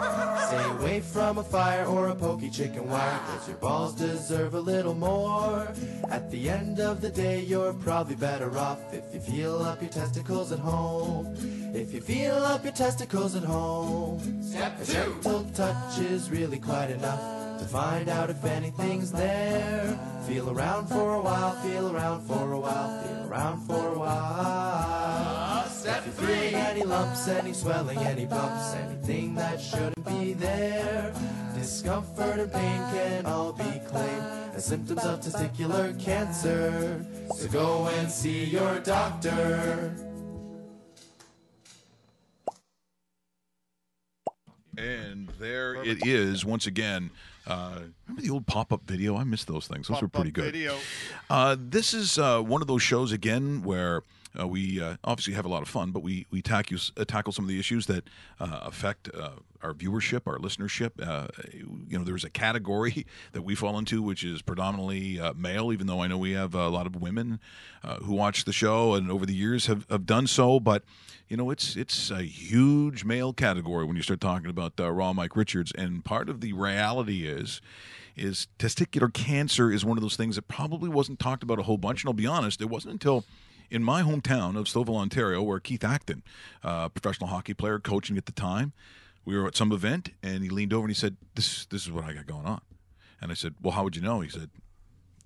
Stay 0.47 0.63
away 0.77 0.99
from 0.99 1.39
a 1.39 1.43
fire 1.43 1.85
or 1.85 2.09
a 2.09 2.15
pokey 2.15 2.51
chicken 2.51 2.87
wire 2.87 3.19
cause 3.25 3.47
your 3.47 3.57
balls 3.57 3.95
deserve 3.95 4.53
a 4.53 4.59
little 4.59 4.93
more. 4.93 5.73
At 6.11 6.29
the 6.29 6.51
end 6.51 6.79
of 6.79 7.01
the 7.01 7.09
day, 7.09 7.41
you're 7.41 7.73
probably 7.73 8.15
better 8.15 8.55
off 8.59 8.93
if 8.93 9.11
you 9.11 9.19
feel 9.21 9.63
up 9.63 9.81
your 9.81 9.89
testicles 9.89 10.51
at 10.51 10.59
home. 10.59 11.33
If 11.73 11.95
you 11.95 12.01
feel 12.01 12.35
up 12.35 12.63
your 12.63 12.73
testicles 12.73 13.35
at 13.35 13.43
home. 13.43 14.43
Step 14.43 14.79
a 14.79 14.85
gentle 14.85 15.43
touch 15.55 15.99
is 15.99 16.26
really 16.29 16.59
quite 16.59 16.89
enough 16.89 17.59
to 17.59 17.65
find 17.65 18.09
out 18.09 18.29
if 18.29 18.43
anything's 18.45 19.11
there. 19.11 19.99
Feel 20.27 20.49
around 20.49 20.87
for 20.87 21.15
a 21.15 21.21
while, 21.21 21.55
feel 21.61 21.95
around 21.95 22.25
for 22.27 22.51
a 22.51 22.59
while, 22.59 23.03
feel 23.03 23.31
around 23.31 23.65
for 23.65 23.93
a 23.93 23.99
while. 23.99 24.09
Ah, 24.09 25.67
step 25.69 26.05
if 26.05 26.19
you 26.21 26.27
feel 26.27 26.55
any 26.55 26.83
lumps, 26.83 27.27
any 27.27 27.53
swelling, 27.53 27.97
any 27.99 28.25
bumps, 28.25 28.73
anything 28.73 29.35
that 29.35 29.59
shouldn't 29.61 30.05
be 30.05 30.33
there. 30.33 31.13
Discomfort 31.55 32.39
and 32.39 32.51
pain 32.51 32.81
can 32.91 33.25
all 33.25 33.53
be 33.53 33.81
claimed 33.87 34.23
as 34.53 34.65
symptoms 34.65 35.03
of 35.05 35.21
testicular 35.21 35.99
cancer. 35.99 37.05
So 37.35 37.47
go 37.47 37.87
and 37.87 38.11
see 38.11 38.45
your 38.45 38.79
doctor. 38.79 40.06
And 44.77 45.29
there 45.39 45.83
it 45.83 46.05
is 46.05 46.45
once 46.45 46.67
again. 46.67 47.09
Uh, 47.47 47.79
remember 48.05 48.21
the 48.21 48.29
old 48.29 48.45
pop-up 48.45 48.81
video? 48.85 49.17
I 49.17 49.23
miss 49.23 49.43
those 49.43 49.67
things. 49.67 49.87
Those 49.87 50.01
were 50.01 50.07
pretty 50.07 50.31
good. 50.31 50.53
Video. 50.53 50.77
Uh, 51.29 51.55
this 51.59 51.93
is 51.93 52.19
uh, 52.19 52.41
one 52.41 52.61
of 52.61 52.67
those 52.67 52.83
shows 52.83 53.11
again 53.11 53.63
where 53.63 54.03
uh, 54.39 54.47
we 54.47 54.81
uh, 54.81 54.97
obviously 55.03 55.33
have 55.33 55.45
a 55.45 55.49
lot 55.49 55.61
of 55.61 55.67
fun, 55.67 55.91
but 55.91 56.03
we 56.03 56.27
we 56.29 56.41
tackle 56.41 56.77
uh, 56.95 57.05
tackle 57.05 57.31
some 57.33 57.45
of 57.45 57.49
the 57.49 57.59
issues 57.59 57.87
that 57.87 58.07
uh, 58.39 58.59
affect 58.63 59.09
uh, 59.15 59.31
our 59.61 59.73
viewership, 59.73 60.21
our 60.27 60.37
listenership. 60.37 60.91
Uh, 61.05 61.27
you 61.53 61.97
know, 61.97 62.03
there's 62.03 62.23
a 62.23 62.29
category 62.29 63.05
that 63.31 63.41
we 63.41 63.55
fall 63.55 63.77
into, 63.77 64.01
which 64.01 64.23
is 64.23 64.41
predominantly 64.41 65.19
uh, 65.19 65.33
male. 65.33 65.71
Even 65.71 65.87
though 65.87 66.01
I 66.01 66.07
know 66.07 66.17
we 66.17 66.31
have 66.31 66.55
a 66.55 66.69
lot 66.69 66.85
of 66.85 66.95
women 66.95 67.39
uh, 67.83 67.97
who 67.97 68.13
watch 68.13 68.45
the 68.45 68.53
show 68.53 68.93
and 68.93 69.11
over 69.11 69.25
the 69.25 69.35
years 69.35 69.67
have, 69.67 69.85
have 69.89 70.05
done 70.05 70.27
so, 70.27 70.59
but 70.59 70.83
you 71.27 71.35
know, 71.35 71.49
it's 71.49 71.75
it's 71.75 72.09
a 72.09 72.23
huge 72.23 73.03
male 73.03 73.33
category 73.33 73.85
when 73.85 73.95
you 73.95 74.01
start 74.01 74.21
talking 74.21 74.49
about 74.49 74.73
uh, 74.79 74.91
Raw 74.91 75.13
Mike 75.13 75.35
Richards, 75.35 75.71
and 75.77 76.05
part 76.05 76.29
of 76.29 76.41
the 76.41 76.53
reality 76.53 77.27
is 77.27 77.61
is 78.15 78.47
testicular 78.57 79.13
cancer 79.13 79.71
is 79.71 79.85
one 79.85 79.97
of 79.97 80.01
those 80.01 80.15
things 80.15 80.35
that 80.35 80.47
probably 80.47 80.89
wasn't 80.89 81.19
talked 81.19 81.43
about 81.43 81.59
a 81.59 81.63
whole 81.63 81.77
bunch. 81.77 82.01
And 82.01 82.09
I'll 82.09 82.13
be 82.13 82.25
honest, 82.25 82.61
it 82.61 82.69
wasn't 82.69 82.93
until 82.93 83.25
in 83.69 83.83
my 83.83 84.01
hometown 84.01 84.57
of 84.57 84.65
Stouffville, 84.65 84.97
Ontario, 84.97 85.43
where 85.43 85.59
Keith 85.59 85.83
Acton, 85.83 86.23
uh, 86.63 86.89
professional 86.89 87.29
hockey 87.29 87.53
player, 87.53 87.79
coaching 87.79 88.17
at 88.17 88.25
the 88.25 88.31
time, 88.31 88.73
we 89.27 89.37
were 89.37 89.45
at 89.45 89.57
some 89.57 89.73
event, 89.73 90.11
and 90.23 90.41
he 90.41 90.49
leaned 90.49 90.71
over 90.71 90.85
and 90.85 90.89
he 90.89 90.95
said, 90.99 91.17
"This 91.35 91.65
this 91.65 91.83
is 91.83 91.91
what 91.91 92.05
I 92.05 92.13
got 92.13 92.25
going 92.25 92.45
on," 92.45 92.61
and 93.21 93.29
I 93.29 93.33
said, 93.33 93.55
"Well, 93.61 93.73
how 93.73 93.83
would 93.83 93.95
you 93.95 94.01
know?" 94.01 94.21
He 94.21 94.29
said. 94.29 94.49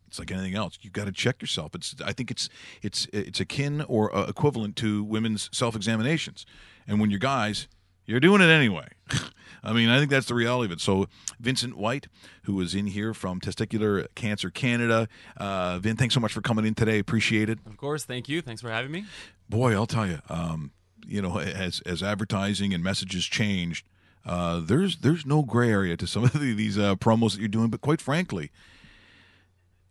It's 0.08 0.20
like 0.20 0.30
anything 0.30 0.56
else. 0.56 0.78
You 0.82 0.90
got 0.90 1.06
to 1.06 1.14
check 1.14 1.42
yourself. 1.42 1.74
It's. 1.74 1.96
I 2.04 2.12
think 2.12 2.32
it's. 2.32 2.50
It's. 2.82 3.08
It's 3.14 3.40
akin 3.40 3.86
or 3.88 4.14
uh, 4.14 4.26
equivalent 4.28 4.76
to 4.78 5.06
women's 5.06 5.50
self-examinations. 5.54 6.46
And 6.86 7.00
when 7.00 7.12
you're 7.12 7.20
guys, 7.20 7.70
you're 8.06 8.20
doing 8.20 8.42
it 8.42 8.50
anyway. 8.50 8.90
I 9.64 9.72
mean, 9.72 9.88
I 9.88 10.00
think 10.00 10.10
that's 10.12 10.26
the 10.28 10.34
reality 10.34 10.66
of 10.66 10.72
it. 10.74 10.82
So, 10.82 11.08
Vincent 11.40 11.78
White, 11.78 12.10
who 12.44 12.60
is 12.60 12.76
in 12.76 12.88
here 12.88 13.14
from 13.14 13.40
Testicular 13.40 14.06
Cancer 14.14 14.50
Canada, 14.50 15.08
uh, 15.38 15.80
Vin, 15.80 15.96
thanks 15.96 16.14
so 16.14 16.20
much 16.20 16.34
for 16.34 16.42
coming 16.42 16.66
in 16.66 16.76
today. 16.76 17.00
Appreciate 17.00 17.50
it. 17.50 17.60
Of 17.66 17.78
course, 17.78 18.04
thank 18.04 18.28
you. 18.28 18.42
Thanks 18.42 18.62
for 18.62 18.70
having 18.70 18.92
me. 18.92 19.06
Boy, 19.48 19.74
I'll 19.74 19.88
tell 19.88 20.08
you, 20.08 20.20
um, 20.28 20.72
you 21.08 21.22
know, 21.22 21.40
as 21.40 21.82
as 21.82 22.04
advertising 22.04 22.74
and 22.74 22.84
messages 22.84 23.26
changed, 23.26 23.86
uh, 24.26 24.60
there's 24.60 24.98
there's 24.98 25.26
no 25.26 25.42
gray 25.44 25.70
area 25.70 25.98
to 25.98 26.08
some 26.08 26.24
of 26.24 26.34
the, 26.34 26.54
these 26.54 26.78
uh, 26.78 26.96
promos 26.96 27.34
that 27.34 27.40
you're 27.40 27.48
doing. 27.48 27.70
But 27.70 27.82
quite 27.82 28.02
frankly, 28.02 28.52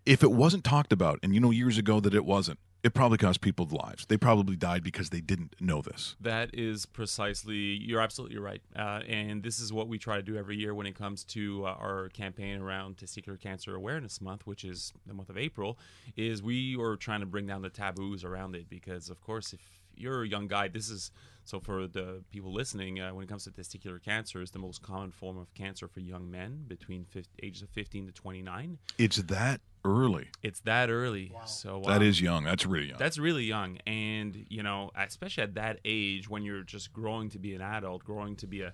if 0.06 0.22
it 0.22 0.32
wasn't 0.32 0.64
talked 0.64 0.92
about, 0.92 1.18
and 1.22 1.34
you 1.34 1.40
know 1.40 1.50
years 1.50 1.78
ago 1.78 2.00
that 2.00 2.14
it 2.14 2.24
wasn't, 2.24 2.58
it 2.82 2.94
probably 2.94 3.18
cost 3.18 3.40
people 3.40 3.66
lives. 3.70 4.06
They 4.06 4.16
probably 4.16 4.56
died 4.56 4.82
because 4.82 5.10
they 5.10 5.20
didn't 5.20 5.54
know 5.60 5.82
this. 5.82 6.16
That 6.20 6.50
is 6.54 6.86
precisely. 6.86 7.56
You're 7.56 8.00
absolutely 8.00 8.38
right, 8.38 8.62
uh, 8.76 9.00
and 9.08 9.42
this 9.42 9.58
is 9.58 9.72
what 9.72 9.88
we 9.88 9.98
try 9.98 10.16
to 10.16 10.22
do 10.22 10.36
every 10.36 10.56
year 10.56 10.74
when 10.74 10.86
it 10.86 10.94
comes 10.94 11.24
to 11.24 11.66
uh, 11.66 11.70
our 11.70 12.08
campaign 12.10 12.60
around 12.60 12.96
Testicular 12.96 13.38
Cancer 13.38 13.74
Awareness 13.74 14.20
Month, 14.20 14.46
which 14.46 14.64
is 14.64 14.92
the 15.06 15.14
month 15.14 15.28
of 15.28 15.36
April. 15.36 15.78
Is 16.16 16.42
we 16.42 16.76
are 16.80 16.96
trying 16.96 17.20
to 17.20 17.26
bring 17.26 17.46
down 17.46 17.62
the 17.62 17.70
taboos 17.70 18.24
around 18.24 18.54
it 18.54 18.68
because, 18.68 19.10
of 19.10 19.20
course, 19.20 19.52
if 19.52 19.79
you're 19.96 20.22
a 20.22 20.28
young 20.28 20.46
guy, 20.48 20.68
this 20.68 20.90
is 20.90 21.10
so 21.44 21.58
for 21.58 21.86
the 21.86 22.22
people 22.30 22.52
listening. 22.52 23.00
Uh, 23.00 23.10
when 23.14 23.24
it 23.24 23.28
comes 23.28 23.44
to 23.44 23.50
testicular 23.50 24.02
cancer, 24.02 24.40
is 24.40 24.50
the 24.50 24.58
most 24.58 24.82
common 24.82 25.10
form 25.10 25.38
of 25.38 25.52
cancer 25.54 25.88
for 25.88 26.00
young 26.00 26.30
men 26.30 26.64
between 26.68 27.04
fif- 27.04 27.28
ages 27.42 27.62
of 27.62 27.70
15 27.70 28.06
to 28.06 28.12
29. 28.12 28.78
It's 28.98 29.16
that 29.16 29.60
early. 29.84 30.28
It's 30.42 30.60
that 30.60 30.90
early. 30.90 31.32
So 31.46 31.82
That 31.86 31.98
um, 31.98 32.02
is 32.02 32.20
young. 32.20 32.44
That's 32.44 32.66
really 32.66 32.88
young. 32.88 32.98
That's 32.98 33.18
really 33.18 33.44
young, 33.44 33.78
and 33.86 34.46
you 34.48 34.62
know, 34.62 34.90
especially 34.96 35.42
at 35.42 35.54
that 35.54 35.80
age 35.84 36.28
when 36.28 36.44
you're 36.44 36.62
just 36.62 36.92
growing 36.92 37.30
to 37.30 37.38
be 37.38 37.54
an 37.54 37.62
adult, 37.62 38.04
growing 38.04 38.36
to 38.36 38.46
be 38.46 38.62
a 38.62 38.72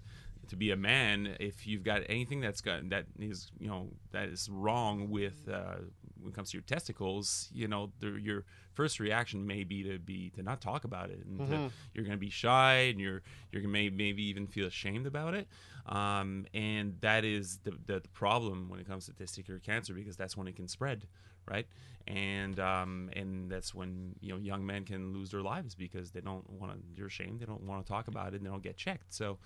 to 0.49 0.57
be 0.57 0.71
a 0.71 0.77
man. 0.77 1.37
If 1.41 1.67
you've 1.67 1.83
got 1.85 2.03
anything 2.09 2.41
that's 2.41 2.61
got 2.61 2.89
that 2.91 3.07
is 3.19 3.51
you 3.59 3.69
know 3.69 3.89
that 4.13 4.29
is 4.29 4.49
wrong 4.51 5.11
with 5.11 5.49
uh, 5.53 5.77
when 6.21 6.33
it 6.33 6.35
comes 6.35 6.51
to 6.51 6.57
your 6.57 6.63
testicles, 6.65 7.49
you 7.53 7.69
know, 7.69 7.93
the, 8.01 8.19
your 8.21 8.45
first 8.75 9.01
reaction 9.01 9.47
may 9.47 9.65
be 9.65 9.83
to 9.85 9.99
be 9.99 10.31
to 10.31 10.43
not 10.43 10.61
talk 10.61 10.85
about 10.85 11.11
it, 11.11 11.21
and 11.27 11.39
to- 11.39 11.45
Mhm. 11.57 11.71
you're 11.95 12.05
going 12.05 12.17
to 12.17 12.21
be 12.21 12.31
shy, 12.31 12.75
and 12.91 13.01
you're 13.01 13.23
you're 13.53 13.63
going 13.63 13.73
to 13.73 13.79
may, 13.81 13.91
maybe 13.91 14.23
even 14.25 14.47
feel 14.47 14.67
ashamed 14.67 15.07
about 15.07 15.35
it. 15.35 15.49
Um, 15.87 16.47
and 16.53 16.97
that 17.01 17.25
is 17.25 17.59
the, 17.65 17.73
the 17.87 18.01
the 18.01 18.09
problem 18.09 18.69
when 18.69 18.81
it 18.81 18.87
comes 18.89 19.07
to 19.07 19.13
testicular 19.13 19.63
cancer 19.63 19.95
because 19.95 20.17
that's 20.17 20.37
when 20.37 20.49
it 20.49 20.57
can 20.57 20.69
spread 20.69 21.07
right? 21.49 21.69
And 22.09 22.59
um, 22.59 23.09
and 23.15 23.49
that's 23.49 23.73
when 23.73 24.17
you 24.21 24.33
know 24.33 24.39
young 24.39 24.67
men 24.67 24.85
can 24.85 25.13
lose 25.13 25.31
their 25.31 25.43
lives 25.43 25.77
because 25.77 26.11
they 26.11 26.21
don't 26.21 26.49
want 26.51 26.73
to. 26.73 26.79
You're 26.97 27.07
ashamed. 27.07 27.39
They 27.39 27.47
don't 27.47 27.63
want 27.63 27.87
to 27.87 27.89
talk 27.89 28.09
about 28.09 28.33
it. 28.33 28.39
and 28.39 28.47
They 28.47 28.51
don't 28.51 28.65
get 28.65 28.77
checked. 28.77 29.15
So 29.15 29.39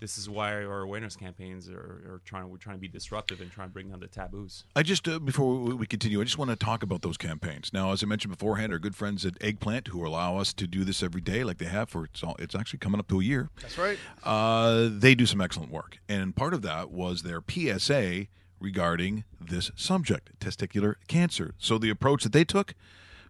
this 0.00 0.18
is 0.18 0.28
why 0.28 0.52
our 0.52 0.80
awareness 0.80 1.16
campaigns 1.16 1.68
are, 1.68 1.74
are 1.74 2.20
trying. 2.24 2.48
We're 2.48 2.58
trying 2.58 2.76
to 2.76 2.80
be 2.80 2.88
disruptive 2.88 3.40
and 3.40 3.50
try 3.50 3.64
and 3.64 3.72
bring 3.72 3.90
down 3.90 4.00
the 4.00 4.08
taboos. 4.08 4.64
I 4.76 4.82
just 4.82 5.06
uh, 5.08 5.18
before 5.18 5.56
we 5.56 5.74
we 5.74 5.86
continue, 5.86 6.20
I 6.20 6.24
just 6.24 6.38
want 6.38 6.50
to 6.50 6.56
talk 6.56 6.82
about 6.82 7.02
those 7.02 7.16
campaigns. 7.16 7.72
Now, 7.72 7.92
as 7.92 8.02
I 8.02 8.06
mentioned 8.06 8.32
beforehand, 8.32 8.72
our 8.72 8.78
good 8.78 8.94
friends 8.94 9.24
at 9.24 9.34
Eggplant, 9.40 9.88
who 9.88 10.06
allow 10.06 10.38
us 10.38 10.52
to 10.54 10.66
do 10.66 10.84
this 10.84 11.02
every 11.02 11.20
day, 11.20 11.44
like 11.44 11.58
they 11.58 11.66
have 11.66 11.88
for 11.88 12.04
it's, 12.04 12.22
all, 12.22 12.36
it's 12.38 12.54
actually 12.54 12.78
coming 12.78 13.00
up 13.00 13.08
to 13.08 13.20
a 13.20 13.24
year. 13.24 13.50
That's 13.60 13.78
right. 13.78 13.98
Uh, 14.24 14.88
they 14.90 15.14
do 15.14 15.26
some 15.26 15.40
excellent 15.40 15.72
work, 15.72 15.98
and 16.08 16.34
part 16.34 16.54
of 16.54 16.62
that 16.62 16.90
was 16.90 17.22
their 17.22 17.42
PSA 17.46 18.26
regarding 18.60 19.24
this 19.40 19.70
subject, 19.76 20.38
testicular 20.40 20.94
cancer. 21.06 21.54
So 21.58 21.78
the 21.78 21.90
approach 21.90 22.24
that 22.24 22.32
they 22.32 22.44
took. 22.44 22.74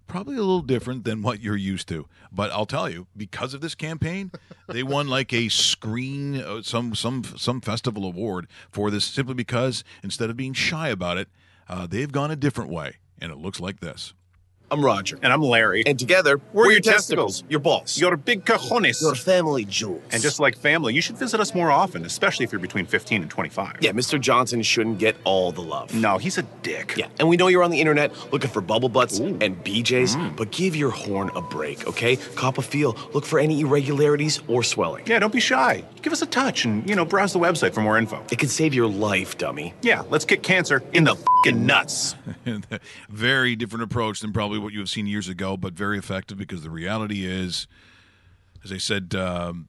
Probably 0.09 0.37
a 0.37 0.41
little 0.41 0.63
different 0.63 1.05
than 1.05 1.23
what 1.23 1.43
you're 1.43 1.55
used 1.55 1.87
to, 1.89 2.09
but 2.33 2.51
I'll 2.51 2.67
tell 2.67 2.89
you, 2.89 3.07
because 3.15 3.53
of 3.53 3.61
this 3.61 3.75
campaign, 3.75 4.33
they 4.67 4.83
won 4.83 5.07
like 5.07 5.35
a 5.35 5.49
screen, 5.51 6.41
uh, 6.41 6.63
some 6.63 6.95
some 6.95 7.23
some 7.37 7.61
festival 7.61 8.05
award 8.07 8.49
for 8.71 8.91
this, 8.91 9.05
simply 9.05 9.35
because 9.35 9.85
instead 10.03 10.31
of 10.31 10.37
being 10.37 10.55
shy 10.55 10.89
about 10.89 11.19
it, 11.19 11.29
uh, 11.69 11.87
they've 11.87 12.11
gone 12.11 12.31
a 12.31 12.37
different 12.37 12.71
way, 12.71 12.97
and 13.21 13.31
it 13.31 13.37
looks 13.37 13.61
like 13.61 13.81
this. 13.81 14.15
I'm 14.71 14.85
Roger. 14.85 15.19
And 15.23 15.33
I'm 15.33 15.41
Larry. 15.41 15.83
And 15.87 15.99
together, 15.99 16.39
we're, 16.53 16.67
we're 16.67 16.73
your 16.73 16.81
testicles. 16.81 17.43
Your 17.49 17.59
balls. 17.61 17.99
Your 17.99 18.19
big 18.19 18.45
cajones. 18.45 19.01
Your 19.01 19.15
family 19.15 19.65
jewels. 19.65 20.03
And 20.11 20.21
just 20.23 20.41
like 20.41 20.59
family, 20.59 20.93
you 20.93 21.01
should 21.01 21.17
visit 21.17 21.41
us 21.41 21.55
more 21.55 21.71
often, 21.71 22.05
especially 22.05 22.45
if 22.45 22.53
you're 22.53 22.61
between 22.61 22.85
15 22.85 23.23
and 23.23 23.31
25. 23.31 23.79
Yeah, 23.81 23.93
Mr. 23.93 24.21
Johnson 24.21 24.61
shouldn't 24.61 24.99
get 24.99 25.17
all 25.25 25.53
the 25.53 25.63
love. 25.63 25.95
No, 25.95 26.19
he's 26.19 26.37
a 26.37 26.43
dick. 26.63 26.95
Yeah, 26.99 27.07
and 27.19 27.31
we 27.31 27.39
know 27.39 27.47
you're 27.49 27.63
on 27.63 27.71
the 27.71 27.81
internet 27.81 28.13
looking 28.31 28.51
for 28.51 28.61
bubble 28.61 28.91
butts 28.91 29.19
Ooh. 29.21 29.39
and 29.41 29.57
BJs, 29.65 30.17
Mm. 30.17 30.37
but 30.37 30.51
give 30.51 30.77
your 30.77 30.91
horn 30.91 31.31
a 31.35 31.41
break, 31.41 31.87
okay? 31.87 32.17
Cop 32.17 32.59
a 32.59 32.63
feel. 32.63 32.95
Look 33.15 33.25
for 33.25 33.39
any 33.39 33.61
irregularities 33.63 34.41
or 34.49 34.63
swelling. 34.63 35.05
Yeah, 35.07 35.19
don't 35.19 35.33
be 35.33 35.41
shy. 35.41 35.83
Give 36.03 36.13
us 36.13 36.21
a 36.21 36.27
touch 36.27 36.67
and, 36.67 36.87
you 36.89 36.95
know, 36.95 37.07
browse 37.07 37.33
the 37.33 37.39
website 37.39 37.73
for 37.73 37.81
more 37.81 37.97
info. 37.97 38.23
It 38.31 38.39
could 38.39 38.51
save 38.51 38.75
your 38.75 38.87
life, 38.87 39.39
dummy. 39.39 39.73
Yeah, 39.81 40.03
let's 40.11 40.27
kick 40.27 40.43
cancer 40.43 40.83
in 40.93 41.05
the 41.05 41.15
fucking 41.15 41.65
nuts. 41.65 42.15
very 43.09 43.57
different 43.57 43.85
approach 43.85 44.21
than 44.21 44.33
probably 44.33 44.58
what 44.61 44.73
you 44.73 44.79
have 44.81 44.89
seen 44.89 45.07
years 45.07 45.29
ago, 45.29 45.57
but 45.57 45.75
very 45.75 45.99
effective 45.99 46.39
because 46.39 46.63
the 46.63 46.71
reality 46.71 47.25
is, 47.25 47.67
as 48.65 48.73
I 48.73 48.79
said, 48.79 49.15
um, 49.15 49.69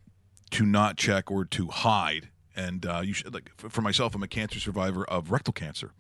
to 0.51 0.65
not 0.65 0.97
check 0.97 1.31
or 1.31 1.45
to 1.45 1.67
hide. 1.67 2.29
And 2.55 2.85
uh, 2.85 3.01
you 3.03 3.13
should 3.13 3.33
like 3.33 3.51
for 3.57 3.81
myself, 3.81 4.15
I'm 4.15 4.23
a 4.23 4.27
cancer 4.27 4.59
survivor 4.59 5.05
of 5.05 5.31
rectal 5.31 5.53
cancer, 5.53 5.91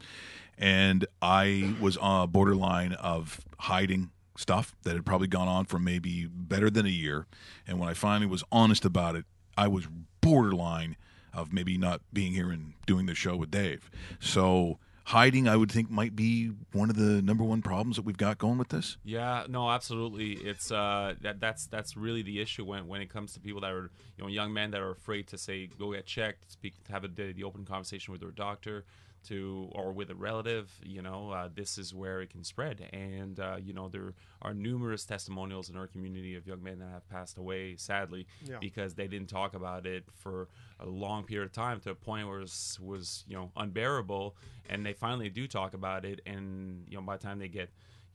and 0.57 1.05
I 1.21 1.75
was 1.79 1.95
on 1.97 2.23
a 2.23 2.27
borderline 2.27 2.93
of 2.93 3.41
hiding 3.59 4.11
stuff 4.35 4.75
that 4.83 4.95
had 4.95 5.05
probably 5.05 5.27
gone 5.27 5.47
on 5.47 5.65
for 5.65 5.79
maybe 5.79 6.25
better 6.25 6.69
than 6.69 6.85
a 6.85 6.89
year. 6.89 7.27
And 7.67 7.79
when 7.79 7.89
I 7.89 7.93
finally 7.93 8.25
was 8.25 8.43
honest 8.51 8.85
about 8.85 9.15
it, 9.15 9.25
I 9.57 9.67
was 9.67 9.87
borderline 10.21 10.97
of 11.33 11.53
maybe 11.53 11.77
not 11.77 12.01
being 12.11 12.33
here 12.33 12.49
and 12.49 12.73
doing 12.85 13.05
the 13.05 13.15
show 13.15 13.35
with 13.35 13.51
Dave. 13.51 13.89
So 14.19 14.79
hiding, 15.09 15.47
I 15.47 15.55
would 15.55 15.71
think, 15.71 15.89
might 15.89 16.15
be 16.15 16.51
one 16.71 16.91
of 16.91 16.95
the 16.95 17.19
number 17.23 17.43
one 17.43 17.63
problems 17.63 17.95
that 17.95 18.05
we've 18.05 18.17
got 18.17 18.37
going 18.37 18.59
with 18.59 18.69
this. 18.69 18.97
Yeah, 19.03 19.45
no, 19.49 19.69
absolutely. 19.71 20.33
It's 20.33 20.71
uh 20.71 21.15
that 21.21 21.39
that's 21.39 21.65
that's 21.65 21.97
really 21.97 22.21
the 22.21 22.39
issue 22.39 22.63
when 22.63 22.87
when 22.87 23.01
it 23.01 23.09
comes 23.09 23.33
to 23.33 23.39
people 23.39 23.61
that 23.61 23.71
are 23.71 23.89
you 24.17 24.23
know 24.23 24.27
young 24.27 24.53
men 24.53 24.71
that 24.71 24.81
are 24.81 24.91
afraid 24.91 25.27
to 25.27 25.37
say 25.37 25.67
go 25.67 25.93
get 25.93 26.05
checked, 26.05 26.51
speak, 26.51 26.75
have 26.89 27.03
a 27.03 27.07
the, 27.07 27.33
the 27.33 27.43
open 27.43 27.65
conversation 27.65 28.11
with 28.11 28.21
their 28.21 28.31
doctor, 28.31 28.85
to 29.27 29.69
or 29.73 29.91
with 29.91 30.09
a 30.09 30.15
relative. 30.15 30.71
You 30.83 31.01
know, 31.01 31.31
uh, 31.31 31.49
this 31.53 31.77
is 31.77 31.93
where 31.93 32.21
it 32.21 32.29
can 32.29 32.43
spread, 32.43 32.87
and 32.93 33.39
uh, 33.39 33.57
you 33.61 33.73
know 33.73 33.87
there 33.89 34.13
are 34.41 34.53
numerous 34.53 35.05
testimonials 35.05 35.69
in 35.69 35.75
our 35.77 35.87
community 35.87 36.35
of 36.35 36.47
young 36.47 36.63
men 36.63 36.79
that 36.79 36.89
have 36.89 37.09
passed 37.09 37.37
away, 37.37 37.75
sadly, 37.75 38.25
Yeah. 38.45 38.57
because 38.61 38.95
they 38.95 39.07
didn't 39.07 39.29
talk 39.29 39.53
about 39.53 39.85
it 39.85 40.05
for 40.15 40.47
a 40.79 40.85
long 40.85 41.23
period 41.25 41.45
of 41.47 41.51
time 41.51 41.79
to 41.81 41.89
a 41.91 41.95
point 41.95 42.27
where 42.27 42.37
it 42.37 42.41
was, 42.41 42.79
was 42.81 43.23
you 43.27 43.35
know 43.35 43.51
unbearable, 43.57 44.35
and 44.69 44.85
they 44.85 44.93
finally 44.93 45.29
do 45.29 45.47
talk 45.47 45.73
about 45.73 46.05
it, 46.05 46.21
and 46.25 46.85
you 46.89 46.95
know 46.97 47.01
by 47.03 47.17
the 47.17 47.23
time 47.23 47.39
they 47.39 47.47
get 47.49 47.69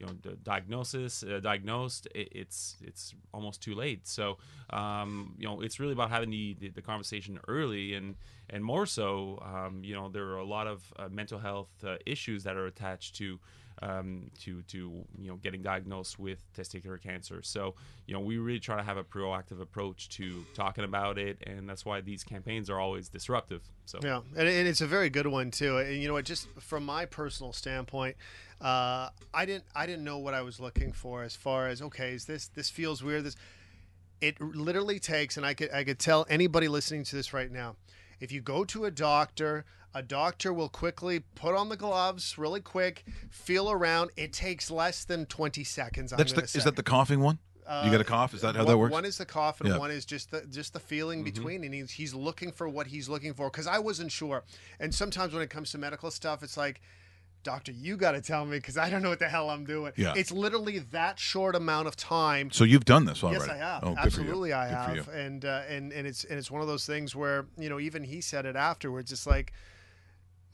you 0.04 0.12
know 0.12 0.18
the 0.22 0.36
diagnosis 0.36 1.22
uh, 1.22 1.40
diagnosed 1.40 2.06
it, 2.14 2.28
it's 2.32 2.76
it's 2.82 3.14
almost 3.32 3.62
too 3.62 3.74
late. 3.74 4.06
So 4.06 4.38
um, 4.70 5.34
you 5.38 5.46
know 5.46 5.60
it's 5.60 5.80
really 5.80 5.92
about 5.92 6.10
having 6.10 6.30
the, 6.30 6.56
the, 6.58 6.68
the 6.68 6.82
conversation 6.82 7.38
early 7.48 7.94
and 7.94 8.16
and 8.50 8.64
more 8.64 8.86
so 8.86 9.42
um, 9.42 9.82
you 9.84 9.94
know 9.94 10.08
there 10.08 10.24
are 10.24 10.38
a 10.38 10.44
lot 10.44 10.66
of 10.66 10.92
uh, 10.98 11.08
mental 11.08 11.38
health 11.38 11.70
uh, 11.84 11.96
issues 12.06 12.44
that 12.44 12.56
are 12.56 12.66
attached 12.66 13.16
to 13.16 13.38
um, 13.82 14.30
to 14.40 14.62
to 14.62 15.04
you 15.18 15.28
know 15.28 15.36
getting 15.36 15.62
diagnosed 15.62 16.18
with 16.18 16.44
testicular 16.56 17.00
cancer 17.00 17.42
so 17.42 17.74
you 18.06 18.14
know 18.14 18.20
we 18.20 18.38
really 18.38 18.60
try 18.60 18.76
to 18.76 18.82
have 18.82 18.96
a 18.96 19.04
proactive 19.04 19.60
approach 19.60 20.08
to 20.10 20.44
talking 20.54 20.84
about 20.84 21.18
it 21.18 21.38
and 21.46 21.68
that's 21.68 21.84
why 21.84 22.00
these 22.00 22.22
campaigns 22.24 22.70
are 22.70 22.78
always 22.78 23.08
disruptive 23.08 23.62
so 23.86 23.98
Yeah, 24.02 24.20
and, 24.36 24.48
and 24.48 24.66
it's 24.68 24.80
a 24.80 24.86
very 24.86 25.10
good 25.10 25.26
one 25.26 25.50
too. 25.50 25.78
And 25.78 26.00
you 26.00 26.08
know 26.08 26.14
what? 26.14 26.24
Just 26.24 26.48
from 26.58 26.84
my 26.84 27.04
personal 27.04 27.52
standpoint, 27.52 28.16
uh, 28.60 29.10
I 29.32 29.44
didn't 29.44 29.64
I 29.74 29.86
didn't 29.86 30.04
know 30.04 30.18
what 30.18 30.34
I 30.34 30.42
was 30.42 30.58
looking 30.58 30.92
for 30.92 31.22
as 31.22 31.36
far 31.36 31.68
as 31.68 31.82
okay, 31.82 32.12
is 32.14 32.24
this 32.24 32.48
this 32.48 32.70
feels 32.70 33.02
weird. 33.02 33.24
This 33.24 33.36
it 34.20 34.40
literally 34.40 34.98
takes, 34.98 35.36
and 35.36 35.44
I 35.44 35.54
could 35.54 35.72
I 35.72 35.84
could 35.84 35.98
tell 35.98 36.26
anybody 36.30 36.68
listening 36.68 37.04
to 37.04 37.16
this 37.16 37.32
right 37.32 37.50
now, 37.50 37.76
if 38.20 38.32
you 38.32 38.40
go 38.40 38.64
to 38.66 38.86
a 38.86 38.90
doctor. 38.90 39.64
A 39.94 40.02
doctor 40.02 40.52
will 40.52 40.68
quickly 40.68 41.20
put 41.34 41.54
on 41.54 41.68
the 41.68 41.76
gloves 41.76 42.36
really 42.36 42.60
quick, 42.60 43.04
feel 43.30 43.70
around. 43.70 44.10
It 44.16 44.32
takes 44.32 44.70
less 44.70 45.04
than 45.04 45.26
20 45.26 45.62
seconds. 45.64 46.12
That's 46.16 46.32
the, 46.32 46.42
is 46.42 46.64
that 46.64 46.76
the 46.76 46.82
coughing 46.82 47.20
one? 47.20 47.38
you 47.84 47.90
got 47.90 48.00
a 48.00 48.04
cough? 48.04 48.34
Is 48.34 48.42
that 48.42 48.54
how 48.56 48.62
one, 48.64 48.72
that 48.72 48.78
works? 48.78 48.92
One 48.92 49.04
is 49.06 49.16
the 49.18 49.24
cough, 49.24 49.60
and 49.60 49.70
Yeah. 49.70 49.78
one 49.78 49.90
is 49.90 50.04
just 50.04 50.30
the 50.30 50.42
just 50.46 50.74
the 50.74 50.80
feeling 50.80 51.22
Mhm. 51.22 51.24
between, 51.24 51.64
and 51.64 51.72
he's 51.72 51.92
he's 51.92 52.12
looking 52.12 52.52
for 52.52 52.68
what 52.68 52.88
he's 52.88 53.08
looking 53.08 53.32
for. 53.32 53.48
Because 53.50 53.66
I 53.66 53.78
wasn't 53.78 54.12
sure, 54.12 54.44
and 54.78 54.94
sometimes 54.94 55.32
when 55.32 55.42
it 55.42 55.48
comes 55.48 55.70
to 55.70 55.78
medical 55.78 56.10
stuff, 56.10 56.42
it's 56.42 56.58
like, 56.58 56.82
doctor, 57.42 57.72
you 57.72 57.96
got 57.96 58.12
to 58.12 58.20
tell 58.20 58.44
me 58.44 58.58
because 58.58 58.76
I 58.76 58.90
don't 58.90 59.00
know 59.02 59.08
what 59.08 59.18
the 59.18 59.30
hell 59.30 59.48
I'm 59.48 59.64
doing. 59.64 59.92
Yeah. 59.96 60.12
It's 60.14 60.30
literally 60.30 60.80
that 60.80 61.18
short 61.18 61.54
amount 61.56 61.88
of 61.88 61.96
time. 61.96 62.50
So 62.50 62.64
you've 62.64 62.84
done 62.84 63.06
this 63.06 63.24
already? 63.24 63.40
Yes, 63.40 63.48
I 63.48 63.56
have. 63.56 63.82
Oh, 63.84 63.94
good 63.94 63.96
for 63.96 64.20
you. 64.20 64.26
Absolutely, 64.26 64.52
I 64.52 64.66
have. 64.68 65.08
And 65.08 65.44
uh, 65.46 65.62
and 65.68 65.90
and 65.92 66.06
it's 66.06 66.24
and 66.24 66.38
it's 66.38 66.50
one 66.50 66.60
of 66.60 66.68
those 66.68 66.84
things 66.84 67.14
where 67.16 67.46
you 67.56 67.70
know 67.70 67.80
even 67.80 68.04
he 68.04 68.20
said 68.20 68.44
it 68.44 68.56
afterwards. 68.56 69.10
It's 69.10 69.26
like 69.26 69.54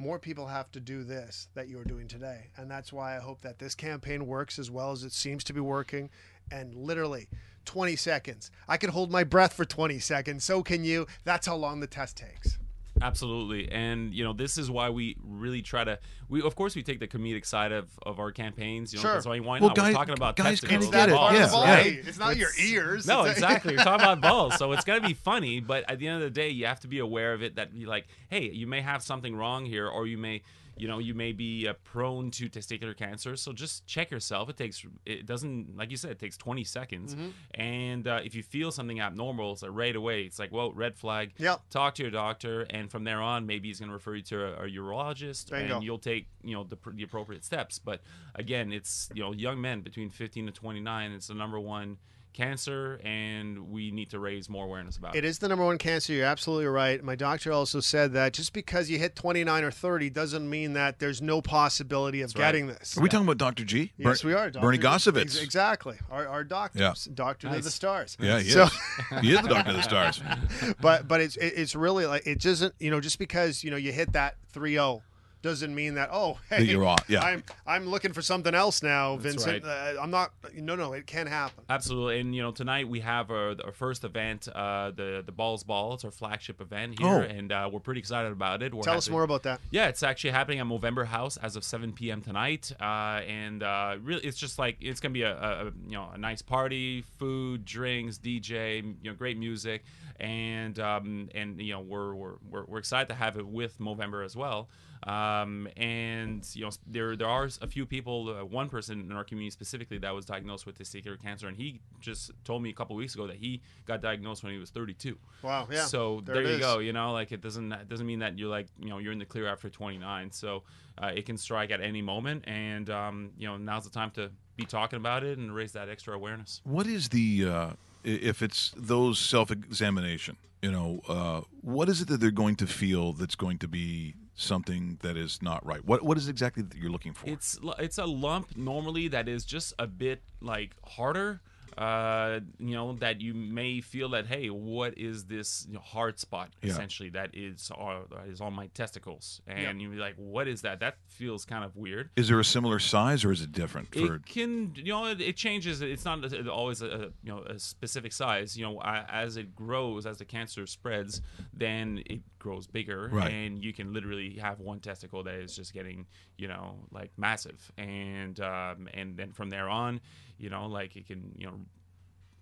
more 0.01 0.19
people 0.19 0.47
have 0.47 0.73
to 0.73 0.81
do 0.81 1.05
this 1.05 1.49
that 1.55 1.69
you're 1.69 1.85
doing 1.85 2.09
today, 2.09 2.51
and 2.57 2.71
that's 2.71 2.93
why 2.93 3.17
I 3.17 3.21
hope 3.21 3.43
that 3.43 3.59
this 3.59 3.75
campaign 3.75 4.27
works 4.27 4.59
as 4.59 4.71
well 4.71 4.93
as 4.93 5.05
it 5.05 5.13
seems 5.13 5.45
to 5.45 5.53
be 5.53 5.61
working. 5.61 6.11
And 6.51 6.75
literally. 6.75 7.29
20 7.67 7.95
seconds. 7.95 8.51
I 8.67 8.79
can 8.79 8.91
hold 8.91 9.13
my 9.13 9.23
breath 9.23 9.53
for 9.53 9.65
20 9.65 9.99
seconds. 9.99 10.45
So 10.45 10.63
can 10.63 10.83
you. 10.83 11.07
That's 11.25 11.47
how 11.47 11.57
long 11.57 11.81
the 11.81 11.87
test 11.87 12.17
takes. 12.17 12.59
Absolutely, 13.03 13.71
and 13.73 14.13
you 14.15 14.25
know 14.25 14.33
this 14.33 14.59
is 14.59 14.71
why 14.71 14.91
we 14.91 15.17
really 15.25 15.63
try 15.63 15.85
to. 15.85 15.99
We 16.29 16.43
of 16.43 16.55
course 16.55 16.77
we 16.77 16.83
take 16.83 17.01
the 17.01 17.09
comedic 17.09 17.45
side 17.47 17.73
of, 17.73 17.89
of 18.03 18.21
our 18.21 18.31
campaigns. 18.31 18.93
You 18.93 18.99
know, 18.99 19.03
Sure. 19.03 19.13
that's 19.15 19.27
why 19.27 19.39
why 19.41 19.59
Well, 19.59 19.69
not? 19.71 19.77
guys- 19.77 19.87
We're 19.89 19.93
talking 19.99 20.15
about 20.15 20.37
guys 20.37 20.61
testicles 20.61 20.85
kinda 20.91 20.97
get 20.97 21.03
and 21.05 21.13
it, 21.13 21.15
balls, 21.15 21.35
yeah, 21.35 21.75
right? 21.75 21.93
It's 22.07 22.19
not 22.19 22.37
your 22.37 22.51
ears. 22.63 23.07
No, 23.07 23.25
exactly. 23.25 23.77
We're 23.77 23.83
talking 23.85 24.05
about 24.07 24.21
balls, 24.21 24.57
so 24.59 24.73
it's 24.73 24.85
gonna 24.85 25.01
be 25.07 25.15
funny. 25.15 25.61
But 25.61 25.91
at 25.91 25.99
the 25.99 26.07
end 26.09 26.17
of 26.17 26.23
the 26.23 26.31
day, 26.31 26.51
you 26.51 26.67
have 26.67 26.81
to 26.81 26.89
be 26.89 26.99
aware 26.99 27.33
of 27.33 27.43
it. 27.43 27.57
That 27.57 27.75
you 27.75 27.87
like, 27.87 28.07
hey, 28.29 28.51
you 28.51 28.67
may 28.67 28.81
have 28.81 29.03
something 29.03 29.35
wrong 29.35 29.65
here, 29.67 29.89
or 29.89 30.07
you 30.07 30.19
may, 30.19 30.43
you 30.81 30.89
know, 30.89 30.99
you 30.99 31.15
may 31.15 31.33
be 31.33 31.69
uh, 31.69 31.75
prone 31.85 32.31
to 32.33 32.49
testicular 32.49 32.97
cancer. 32.97 33.37
So 33.37 33.53
just 33.53 33.87
check 33.87 34.11
yourself. 34.11 34.49
It 34.49 34.57
takes, 34.57 34.83
it 35.05 35.27
doesn't, 35.27 35.77
like 35.77 35.91
you 35.91 35.97
said, 35.97 36.13
it 36.13 36.19
takes 36.19 36.37
20 36.39 36.65
seconds. 36.65 37.15
Mhm. 37.15 37.33
And 37.55 38.09
uh, 38.09 38.21
if 38.25 38.35
you 38.35 38.43
feel 38.43 38.73
something 38.73 38.99
abnormal, 39.01 39.53
it's 39.53 39.63
like 39.63 39.73
right 39.75 39.95
away. 39.95 40.23
It's 40.23 40.39
like, 40.39 40.51
well, 40.53 40.73
red 40.73 40.97
flag. 40.97 41.33
Yep. 41.39 41.61
Talk 41.71 41.95
to 41.97 42.03
your 42.03 42.11
doctor, 42.11 42.63
and 42.71 42.91
from 42.91 43.05
there 43.05 43.21
on, 43.21 43.47
maybe 43.47 43.69
he's 43.69 43.81
gonna 43.81 43.93
refer 43.93 44.15
you 44.17 44.23
to 44.23 44.43
a, 44.61 44.65
a 44.65 44.69
urologist, 44.71 45.51
Bingo. 45.51 45.75
and 45.77 45.85
you'll 45.85 45.99
take, 45.99 46.27
you 46.43 46.55
know, 46.55 46.65
the, 46.65 46.79
the 46.95 47.03
appropriate 47.03 47.45
steps. 47.45 47.79
But 47.79 48.01
again, 48.35 48.73
it's 48.73 49.11
you 49.15 49.23
know, 49.23 49.33
young 49.33 49.61
men 49.61 49.83
between 49.83 50.09
15 50.11 50.47
to 50.47 50.53
29. 50.53 51.13
It's 51.13 51.27
the 51.29 51.35
number 51.35 51.61
one 51.61 51.99
cancer, 52.33 53.01
and 53.05 53.71
we 53.71 53.91
need 53.91 54.11
to 54.11 54.19
raise 54.19 54.49
more 54.49 54.65
awareness 54.65 54.97
about 54.97 55.15
It 55.15 55.25
it. 55.25 55.29
is 55.29 55.39
the 55.39 55.49
number 55.49 55.65
one 55.65 55.79
cancer. 55.79 56.13
You're 56.13 56.27
absolutely 56.27 56.67
right. 56.67 57.03
My 57.03 57.15
doctor 57.17 57.53
also 57.53 57.81
said 57.81 58.13
that 58.15 58.33
just 58.33 58.53
because 58.53 58.89
you 58.91 58.99
hit 58.99 59.17
29 59.17 59.65
or 59.65 59.71
30 59.71 60.11
doesn't 60.11 60.49
mean 60.49 60.73
that 60.75 60.99
there's 60.99 61.21
no 61.21 61.41
possibility 61.43 62.21
of 62.23 62.31
That's 62.33 62.41
right. 62.41 62.47
getting 62.49 62.67
this. 62.69 62.97
Are 62.97 63.01
we 63.01 63.09
talking 63.09 63.27
about 63.27 63.39
Dr. 63.39 63.65
G? 63.65 63.93
Yes, 63.97 64.23
Ber- 64.23 64.29
we 64.29 64.35
are. 64.35 64.51
Dr. 64.51 64.63
Bernie 64.63 64.79
G. 64.79 64.85
Gossovitz. 64.85 65.43
Exactly. 65.43 65.97
Our, 66.11 66.27
our 66.29 66.45
doctor. 66.45 66.79
Yeah. 66.79 66.95
Doctor 67.15 67.49
to 67.51 67.61
the 67.61 67.71
stars. 67.71 68.17
Yeah, 68.21 68.41
he 68.41 68.51
So- 68.51 68.65
is. 68.65 69.21
he 69.21 69.33
is 69.33 69.41
the 69.43 69.49
doctor 69.49 69.71
of 69.71 69.77
the 69.77 69.83
stars. 69.83 70.23
but 70.81 71.07
but 71.09 71.21
it's 71.21 71.37
it's 71.37 71.75
really 71.75 72.07
like 72.07 72.27
it 72.27 72.41
doesn't 72.41 72.75
you 72.79 72.91
know 72.91 73.01
just 73.01 73.19
because 73.19 73.63
you 73.65 73.71
know 73.71 73.77
you 73.77 73.93
hit 73.93 74.13
that 74.13 74.37
3-0 74.55 75.03
doesn't 75.43 75.75
mean 75.75 75.95
that 75.95 76.11
oh 76.13 76.39
hey 76.49 76.63
you're 76.65 76.85
off, 76.85 77.05
yeah. 77.09 77.23
I'm 77.23 77.43
I'm 77.67 77.87
looking 77.87 78.13
for 78.13 78.23
something 78.23 78.55
else 78.55 78.83
now, 78.83 79.17
That's 79.17 79.37
Vincent. 79.45 79.65
right. 79.65 79.97
Uh, 79.97 80.01
I'm 80.03 80.11
not. 80.11 80.33
No, 80.55 80.77
no, 80.77 80.93
it 80.93 81.07
can't 81.07 81.29
happen. 81.29 81.65
Absolutely, 81.69 82.21
and 82.21 82.35
you 82.35 82.43
know 82.43 82.51
tonight 82.51 82.89
we 82.89 83.01
have 83.01 83.31
our, 83.31 83.55
our 83.65 83.73
first 83.73 84.05
event, 84.05 84.49
uh, 84.55 84.91
the 84.91 85.23
the 85.25 85.33
Balls 85.33 85.65
Ball. 85.65 85.95
It's 85.95 86.05
our 86.05 86.11
flagship 86.11 86.61
event 86.61 86.99
here, 86.99 87.09
Oh. 87.09 87.21
and 87.21 87.51
uh, 87.53 87.69
we're 87.73 87.81
pretty 87.81 88.01
excited 88.01 88.33
about 88.33 88.63
it. 88.63 88.75
We're 88.75 88.83
Tell 88.83 88.97
us 88.97 89.09
more 89.09 89.23
about 89.23 89.43
that. 89.45 89.61
Yeah, 89.71 89.89
it's 89.89 90.03
actually 90.03 90.31
happening 90.31 90.59
at 90.61 90.67
Movember 90.67 91.07
House 91.07 91.37
as 91.39 91.57
of 91.57 91.65
7 91.65 91.93
p.m. 91.93 92.21
tonight, 92.21 92.73
uh, 92.81 93.21
and 93.27 93.63
uh, 93.63 93.97
really, 94.03 94.23
it's 94.27 94.39
just 94.39 94.59
like 94.59 94.77
it's 94.81 95.01
gonna 95.01 95.13
be 95.13 95.23
a, 95.23 95.35
a, 95.37 95.51
a 95.69 95.73
you 95.87 95.93
know 95.93 96.09
a 96.13 96.19
nice 96.19 96.43
party, 96.43 97.05
food, 97.19 97.65
drinks, 97.65 98.19
DJ, 98.19 98.83
you 99.03 99.11
know, 99.11 99.15
great 99.17 99.39
music, 99.39 99.85
and 100.19 100.79
um, 100.79 101.29
and 101.35 101.61
you 101.61 101.73
know 101.73 101.81
we're, 101.81 102.15
we're 102.15 102.35
we're 102.51 102.65
we're 102.67 102.79
excited 102.79 103.09
to 103.09 103.15
have 103.15 103.37
it 103.37 103.47
with 103.47 103.79
Movember 103.79 104.25
as 104.25 104.37
well. 104.37 104.69
Um, 105.05 105.67
and 105.79 106.47
you 106.55 106.65
know 106.65 106.71
there 106.87 107.17
there 107.17 107.27
are 107.29 107.49
a 107.63 107.67
few 107.67 107.87
people, 107.87 108.37
uh, 108.39 108.45
one 108.45 108.69
person 108.69 109.01
in 109.01 109.13
our 109.13 109.25
community 109.25 109.51
specifically 109.51 109.97
that 109.99 110.15
was 110.15 110.27
diagnosed 110.27 110.67
with 110.67 110.79
testicular 110.79 111.21
cancer, 111.21 111.49
and 111.49 111.57
he 111.57 111.81
just 112.01 112.33
told 112.45 112.63
me 112.63 112.69
a 112.69 112.75
couple 112.75 112.95
weeks 112.97 113.15
ago 113.15 113.27
that 113.27 113.37
he 113.37 113.63
got 113.87 114.03
diagnosed 114.03 114.43
when 114.45 114.53
he 114.53 114.59
was 114.59 114.69
32. 114.71 115.17
Wow, 115.43 115.67
yeah, 115.71 115.85
So 115.87 116.21
there 116.25 116.35
there, 116.35 116.43
you 116.45 116.49
is. 116.51 116.61
go. 116.61 116.79
You 116.81 116.93
know, 116.93 117.13
like 117.13 117.33
it 117.33 117.41
doesn't 117.41 117.73
it 117.73 117.89
doesn't 117.89 118.07
mean 118.07 118.19
that 118.19 118.39
you're 118.39 118.51
like 118.51 118.67
you 118.79 118.91
know 118.91 118.99
you're 118.99 119.13
in 119.13 119.19
the 119.19 119.25
clear 119.25 119.47
after 119.47 119.71
29. 119.71 120.33
So 120.33 120.65
uh, 121.03 121.13
it 121.15 121.25
can 121.25 121.39
strike 121.39 121.71
at 121.71 121.81
any 121.81 122.03
moment, 122.03 122.45
and 122.47 122.91
um, 122.91 123.31
you 123.39 123.47
know 123.49 123.57
now's 123.57 123.85
the 123.85 123.91
time 123.91 124.11
to 124.13 124.31
be 124.57 124.67
talking 124.67 124.99
about 124.99 125.25
it 125.25 125.39
and 125.39 125.55
raise 125.55 125.73
that 125.73 125.89
extra 125.89 126.15
awareness. 126.15 126.61
What 126.65 126.87
is 126.87 127.09
the 127.09 127.47
uh, 127.49 127.71
if 128.05 128.43
it's 128.43 128.73
those 128.77 129.19
self-examination? 129.19 130.37
You 130.63 130.73
know, 130.73 131.01
uh, 131.09 131.41
what 131.63 131.89
is 131.89 132.03
it 132.03 132.09
that 132.09 132.21
they're 132.21 132.31
going 132.31 132.57
to 132.57 132.67
feel 132.67 133.15
that's 133.15 133.35
going 133.35 133.57
to 133.61 133.69
be 133.69 134.15
something 134.41 134.99
that 135.03 135.17
is 135.17 135.43
not 135.43 135.65
right? 135.65 135.85
What 135.85 136.03
what 136.03 136.17
is 136.17 136.29
exactly 136.29 136.63
that 136.63 136.77
you're 136.77 136.91
looking 136.91 137.13
for? 137.13 137.29
It's 137.29 137.59
it's 137.79 137.99
a 137.99 138.07
lump 138.07 138.57
normally 138.57 139.09
that 139.09 139.29
is 139.29 139.45
just 139.45 139.75
a 139.79 139.87
bit 139.87 140.23
like 140.41 140.75
harder. 140.85 141.41
Uh, 141.79 142.41
you 142.59 142.75
know 142.75 142.95
that 142.95 143.21
you 143.21 143.33
may 143.35 143.81
feel 143.81 144.09
that 144.11 144.27
hey, 144.27 144.49
what 144.51 144.97
is 144.99 145.25
this 145.27 145.67
hard 145.83 146.19
spot 146.19 146.51
Yeah. 146.63 146.71
essentially 146.71 147.11
that 147.11 147.31
is 147.35 147.71
uh, 147.77 148.01
that 148.11 148.27
is 148.29 148.41
on 148.41 148.53
my 148.55 148.67
testicles, 148.69 149.41
and 149.47 149.81
Yeah. 149.81 149.89
you're 149.89 150.01
like, 150.01 150.17
what 150.17 150.49
is 150.49 150.63
that? 150.63 150.81
That 150.81 150.97
feels 151.07 151.45
kind 151.45 151.65
of 151.65 151.77
weird. 151.77 152.11
Is 152.17 152.29
there 152.29 152.41
a 152.41 152.45
similar 152.45 152.79
size 152.79 153.25
or 153.25 153.33
is 153.33 153.41
it 153.43 153.53
different? 153.53 153.95
For 153.95 154.17
It 154.17 154.27
can, 154.27 154.73
you 154.77 154.93
know, 154.93 155.07
it, 155.07 155.21
it 155.21 155.37
changes. 155.37 155.81
It's 155.83 156.05
not 156.05 156.19
always 156.49 156.83
a, 156.83 157.13
you 157.23 157.33
know 157.33 157.43
a 157.43 157.59
specific 157.59 158.13
size. 158.13 158.57
You 158.57 158.65
know, 158.67 158.81
as 158.83 159.37
it 159.37 159.55
grows, 159.55 160.07
as 160.07 160.19
the 160.19 160.25
cancer 160.25 160.67
spreads, 160.67 161.21
then 161.55 162.03
it 162.07 162.21
grows 162.39 162.67
bigger, 162.67 163.09
Right. 163.13 163.33
and 163.33 163.63
you 163.63 163.73
can 163.73 163.93
literally 163.93 164.37
have 164.39 164.61
one 164.61 164.81
testicle 164.81 165.23
that 165.25 165.35
is 165.35 165.55
just 165.55 165.73
getting, 165.75 166.07
you 166.39 166.49
know, 166.49 166.87
like 166.91 167.11
massive, 167.17 167.71
and 167.79 168.41
um, 168.41 168.89
and 168.95 169.17
then 169.17 169.33
from 169.33 169.51
there 169.51 169.69
on, 169.69 170.01
you 170.41 170.51
know, 170.51 170.67
like 170.67 170.97
it 170.97 171.07
can, 171.07 171.33
you 171.37 171.47
know, 171.47 171.61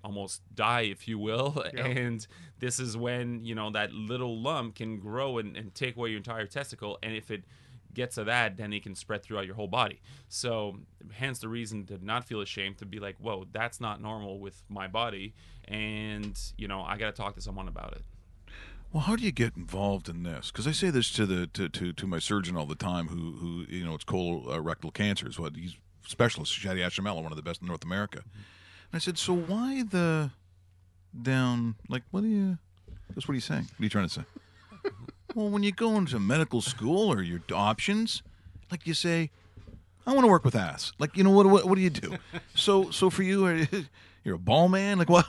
almost 0.04 0.42
die, 0.54 0.82
if 0.82 1.08
you 1.08 1.18
will. 1.18 1.62
Yeah. 1.74 1.86
And 1.86 2.26
this 2.60 2.80
is 2.80 2.96
when, 2.96 3.44
you 3.44 3.54
know, 3.54 3.70
that 3.70 3.92
little 3.92 4.40
lump 4.40 4.76
can 4.76 4.98
grow 4.98 5.38
and, 5.38 5.56
and 5.56 5.74
take 5.74 5.96
away 5.96 6.10
your 6.10 6.16
entire 6.16 6.46
testicle. 6.46 6.98
And 7.02 7.14
if 7.14 7.30
it 7.30 7.44
gets 7.92 8.14
to 8.14 8.24
that, 8.24 8.56
then 8.56 8.72
it 8.72 8.82
can 8.82 8.94
spread 8.94 9.22
throughout 9.22 9.44
your 9.44 9.54
whole 9.54 9.68
body. 9.68 10.00
So, 10.28 10.78
hence 11.12 11.40
the 11.40 11.48
reason 11.48 11.84
to 11.86 12.04
not 12.04 12.24
feel 12.24 12.40
ashamed, 12.40 12.78
to 12.78 12.86
be 12.86 13.00
like, 13.00 13.16
whoa, 13.18 13.46
that's 13.52 13.80
not 13.80 14.00
normal 14.00 14.40
with 14.40 14.62
my 14.68 14.88
body. 14.88 15.34
And, 15.66 16.38
you 16.56 16.68
know, 16.68 16.82
I 16.82 16.96
got 16.96 17.14
to 17.14 17.22
talk 17.22 17.34
to 17.34 17.40
someone 17.40 17.68
about 17.68 17.92
it. 17.92 18.02
Well, 18.92 19.02
how 19.02 19.16
do 19.16 19.24
you 19.24 19.32
get 19.32 19.56
involved 19.56 20.08
in 20.08 20.22
this? 20.22 20.50
Because 20.50 20.66
I 20.66 20.72
say 20.72 20.90
this 20.90 21.10
to 21.12 21.26
the 21.26 21.46
to, 21.48 21.68
to, 21.68 21.92
to 21.92 22.06
my 22.06 22.18
surgeon 22.18 22.56
all 22.56 22.64
the 22.64 22.74
time, 22.74 23.08
who 23.08 23.36
who 23.36 23.66
you 23.68 23.84
know 23.84 23.94
it's 23.94 24.04
colorectal 24.04 24.94
cancer 24.94 25.28
is 25.28 25.38
what 25.38 25.54
he's 25.56 25.76
specialist, 26.08 26.52
Shadi 26.52 26.78
Ashamella, 26.84 27.22
one 27.22 27.32
of 27.32 27.36
the 27.36 27.42
best 27.42 27.60
in 27.60 27.68
North 27.68 27.84
America. 27.84 28.18
And 28.18 28.94
I 28.94 28.98
said, 28.98 29.18
so 29.18 29.34
why 29.34 29.82
the 29.82 30.30
down? 31.20 31.74
Like, 31.88 32.02
what 32.10 32.24
are 32.24 32.28
you? 32.28 32.58
That's 33.14 33.26
what 33.28 33.32
are 33.32 33.36
you 33.36 33.40
saying? 33.40 33.62
What 33.76 33.80
are 33.80 33.84
you 33.84 33.88
trying 33.90 34.08
to 34.08 34.14
say? 34.14 34.22
well, 35.34 35.48
when 35.50 35.62
you 35.62 35.72
go 35.72 35.96
into 35.96 36.18
medical 36.18 36.60
school 36.60 37.12
or 37.12 37.22
your 37.22 37.40
options, 37.54 38.22
like 38.70 38.86
you 38.86 38.94
say, 38.94 39.30
I 40.06 40.12
want 40.12 40.24
to 40.24 40.30
work 40.30 40.44
with 40.44 40.54
ass. 40.56 40.92
Like, 40.98 41.16
you 41.16 41.24
know 41.24 41.30
what? 41.30 41.46
What, 41.46 41.64
what 41.66 41.74
do 41.76 41.80
you 41.82 41.90
do? 41.90 42.16
So, 42.54 42.90
so 42.90 43.08
for 43.10 43.22
you, 43.22 43.46
are- 43.46 43.68
you're 44.24 44.34
a 44.34 44.38
ball 44.38 44.68
man. 44.68 44.98
Like, 44.98 45.08
what, 45.08 45.24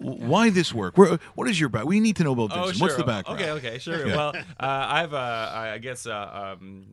why 0.00 0.50
this 0.50 0.74
work? 0.74 0.98
Where, 0.98 1.18
what 1.34 1.48
is 1.48 1.58
your 1.58 1.68
back? 1.68 1.84
We 1.84 2.00
need 2.00 2.16
to 2.16 2.24
know 2.24 2.32
about 2.32 2.52
Vincent. 2.52 2.80
What's 2.80 2.96
the 2.96 3.04
background? 3.04 3.40
Oh, 3.40 3.44
Okay, 3.44 3.68
okay, 3.68 3.78
sure. 3.78 4.06
Yeah. 4.06 4.16
Well, 4.16 4.32
uh, 4.36 4.42
I 4.60 5.00
have 5.00 5.12
a, 5.14 5.52
I 5.74 5.78
guess, 5.78 6.06
a, 6.06 6.56
um, 6.60 6.86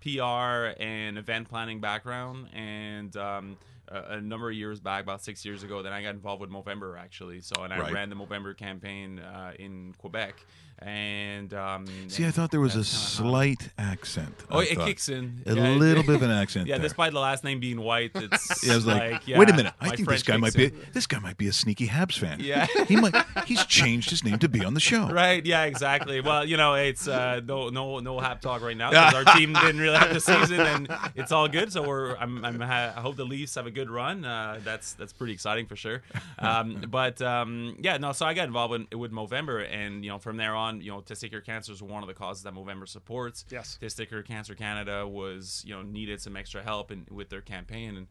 PR 0.00 0.80
and 0.82 1.18
event 1.18 1.48
planning 1.48 1.80
background, 1.80 2.48
and 2.54 3.16
um, 3.16 3.56
a, 3.88 4.14
a 4.16 4.20
number 4.20 4.48
of 4.50 4.56
years 4.56 4.80
back, 4.80 5.02
about 5.02 5.22
six 5.22 5.44
years 5.44 5.62
ago, 5.62 5.82
then 5.82 5.92
I 5.92 6.02
got 6.02 6.10
involved 6.14 6.40
with 6.40 6.50
Movember 6.50 6.98
actually. 6.98 7.40
So, 7.40 7.62
and 7.64 7.72
I 7.72 7.78
Right. 7.78 7.92
ran 7.92 8.10
the 8.10 8.16
Movember 8.16 8.56
campaign 8.56 9.18
uh, 9.18 9.52
in 9.58 9.94
Quebec, 9.98 10.34
and 10.80 11.52
um, 11.54 11.86
See, 12.08 12.24
I 12.26 12.30
thought 12.30 12.50
there 12.50 12.60
was 12.60 12.76
a 12.76 12.84
slight 12.84 13.70
accent. 13.78 14.34
Oh, 14.50 14.60
I 14.60 14.64
it 14.64 14.76
thought. 14.76 14.86
kicks 14.86 15.08
in. 15.08 15.42
A 15.46 15.54
Yeah, 15.54 15.64
it- 15.68 15.76
little 15.78 16.02
bit 16.02 16.14
of 16.16 16.22
an 16.22 16.30
accent. 16.42 16.66
Yeah, 16.68 16.76
there. 16.78 16.84
despite 16.88 17.12
the 17.12 17.20
last 17.20 17.44
name 17.44 17.60
being 17.60 17.80
white, 17.80 18.12
it's 18.14 18.64
Yeah, 18.66 18.72
I 18.72 18.76
was 18.76 18.86
like, 18.86 19.26
yeah, 19.26 19.38
wait 19.38 19.50
a 19.50 19.54
minute. 19.56 19.72
I 19.80 19.96
think 19.96 20.08
this 20.08 20.22
guy 20.22 20.36
might 20.36 20.54
kicks 20.54 20.72
be 20.74 20.80
in. 20.80 20.86
this 20.92 21.06
guy 21.06 21.18
might 21.18 21.36
be 21.36 21.48
a 21.48 21.52
sneaky 21.52 21.88
Habs 21.88 22.18
fan. 22.18 22.38
Yeah. 22.40 22.66
he 22.86 22.96
might. 22.96 23.14
He's 23.46 23.64
changed 23.66 24.10
his 24.10 24.22
name 24.24 24.38
to 24.38 24.48
be 24.48 24.64
on 24.64 24.74
the 24.74 24.80
show. 24.80 25.08
Right. 25.08 25.44
Yeah. 25.44 25.64
Exactly. 25.64 26.20
Well, 26.20 26.44
you 26.44 26.56
know, 26.56 26.74
it's 26.74 27.08
uh, 27.08 27.40
no, 27.44 27.68
no, 27.70 27.98
no 28.00 28.18
hap 28.20 28.40
talk 28.40 28.62
right 28.62 28.76
now 28.76 28.90
because 28.90 29.14
our 29.14 29.36
team 29.36 29.52
didn't 29.54 29.80
really 29.80 29.96
have 29.98 30.12
the 30.14 30.20
season, 30.20 30.60
and 30.60 30.88
it's 31.16 31.32
all 31.32 31.48
good. 31.48 31.72
So 31.72 31.86
we're, 31.86 32.16
I'm, 32.16 32.44
I'm 32.44 32.60
ha- 32.60 32.92
I 32.96 33.00
hope 33.00 33.16
the 33.16 33.24
Leafs 33.24 33.54
have 33.56 33.66
a 33.66 33.70
good 33.70 33.90
run. 33.90 34.24
Uh, 34.24 34.60
that's 34.62 34.92
that's 34.94 35.12
pretty 35.12 35.32
exciting 35.32 35.66
for 35.66 35.76
sure. 35.76 36.02
Um, 36.38 36.84
but 36.88 37.20
um, 37.22 37.76
yeah, 37.80 37.96
no. 37.98 38.12
So 38.12 38.26
I 38.26 38.34
got 38.34 38.46
involved 38.46 38.70
with, 38.72 38.94
with 38.94 39.12
Movember, 39.12 39.66
and 39.70 40.04
you 40.04 40.10
know, 40.10 40.18
from 40.18 40.36
there 40.36 40.54
on, 40.54 40.67
you 40.76 40.90
know, 40.90 41.00
testicular 41.00 41.44
cancer 41.44 41.72
is 41.72 41.82
one 41.82 42.02
of 42.02 42.08
the 42.08 42.14
causes 42.14 42.42
that 42.44 42.54
Movember 42.54 42.88
supports. 42.88 43.44
Yes. 43.50 43.78
Testicular 43.80 44.24
Cancer 44.24 44.54
Canada 44.54 45.06
was, 45.06 45.62
you 45.66 45.74
know, 45.74 45.82
needed 45.82 46.20
some 46.20 46.36
extra 46.36 46.62
help 46.62 46.90
in, 46.90 47.06
with 47.10 47.28
their 47.28 47.40
campaign, 47.40 47.96
and 47.96 48.06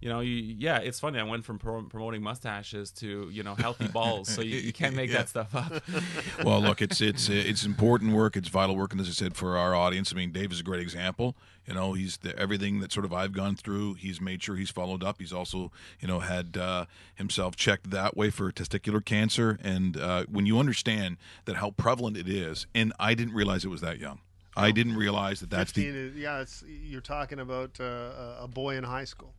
you 0.00 0.08
know, 0.08 0.20
you, 0.20 0.32
yeah, 0.34 0.78
it's 0.78 1.00
funny. 1.00 1.18
I 1.18 1.22
went 1.24 1.44
from 1.44 1.58
pro- 1.58 1.82
promoting 1.82 2.22
mustaches 2.22 2.90
to 2.92 3.28
you 3.30 3.42
know 3.42 3.54
healthy 3.54 3.88
balls, 3.88 4.28
so 4.28 4.40
you, 4.42 4.56
you 4.58 4.72
can't 4.72 4.94
make 4.94 5.10
Yeah. 5.12 5.18
that 5.18 5.28
stuff 5.28 5.54
up. 5.54 5.72
well, 6.44 6.60
look, 6.60 6.80
it's 6.82 7.00
it's 7.00 7.28
uh, 7.28 7.32
it's 7.32 7.64
important 7.64 8.12
work. 8.12 8.36
It's 8.36 8.48
vital 8.48 8.76
work, 8.76 8.92
and 8.92 9.00
as 9.00 9.08
I 9.08 9.12
said, 9.12 9.36
for 9.36 9.56
our 9.56 9.74
audience, 9.74 10.12
I 10.12 10.16
mean, 10.16 10.32
Dave 10.32 10.52
is 10.52 10.60
a 10.60 10.62
great 10.62 10.80
example. 10.82 11.36
You 11.66 11.74
know, 11.74 11.92
he's 11.92 12.16
the, 12.18 12.38
everything 12.38 12.80
that 12.80 12.92
sort 12.92 13.04
of 13.04 13.12
I've 13.12 13.32
gone 13.32 13.54
through. 13.54 13.94
He's 13.94 14.20
made 14.22 14.42
sure 14.42 14.56
he's 14.56 14.70
followed 14.70 15.04
up. 15.04 15.16
He's 15.18 15.34
also, 15.34 15.70
you 16.00 16.08
know, 16.08 16.20
had 16.20 16.56
uh, 16.56 16.86
himself 17.14 17.56
checked 17.56 17.90
that 17.90 18.16
way 18.16 18.30
for 18.30 18.50
testicular 18.52 19.04
cancer. 19.04 19.58
And 19.62 19.96
uh, 19.98 20.24
when 20.30 20.46
you 20.46 20.58
understand 20.58 21.18
that 21.44 21.56
how 21.56 21.72
prevalent 21.72 22.16
it 22.16 22.26
is, 22.28 22.66
and 22.74 22.94
I 22.98 23.12
didn't 23.14 23.34
realize 23.34 23.66
it 23.66 23.68
was 23.68 23.82
that 23.82 23.98
young. 23.98 24.20
I 24.56 24.70
didn't 24.72 24.96
realize 24.96 25.40
that 25.40 25.50
that's 25.50 25.70
15 25.72 25.92
the 25.92 25.98
is, 26.00 26.16
yeah, 26.16 26.40
it's 26.40 26.64
you're 26.66 27.00
talking 27.02 27.38
about 27.38 27.78
uh, 27.78 27.84
a- 27.84 28.36
a 28.44 28.48
boy 28.48 28.76
in 28.76 28.82
high 28.84 29.04
school. 29.04 29.34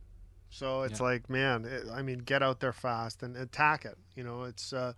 So 0.50 0.82
it's 0.82 1.00
Yeah. 1.00 1.06
like, 1.06 1.30
man, 1.30 1.64
it, 1.64 1.84
I 1.92 2.02
mean, 2.02 2.18
get 2.18 2.42
out 2.42 2.60
there 2.60 2.72
fast 2.72 3.22
and 3.22 3.36
attack 3.36 3.84
it. 3.84 3.96
You 4.16 4.24
know, 4.24 4.44
it's 4.44 4.72
uh, 4.72 4.92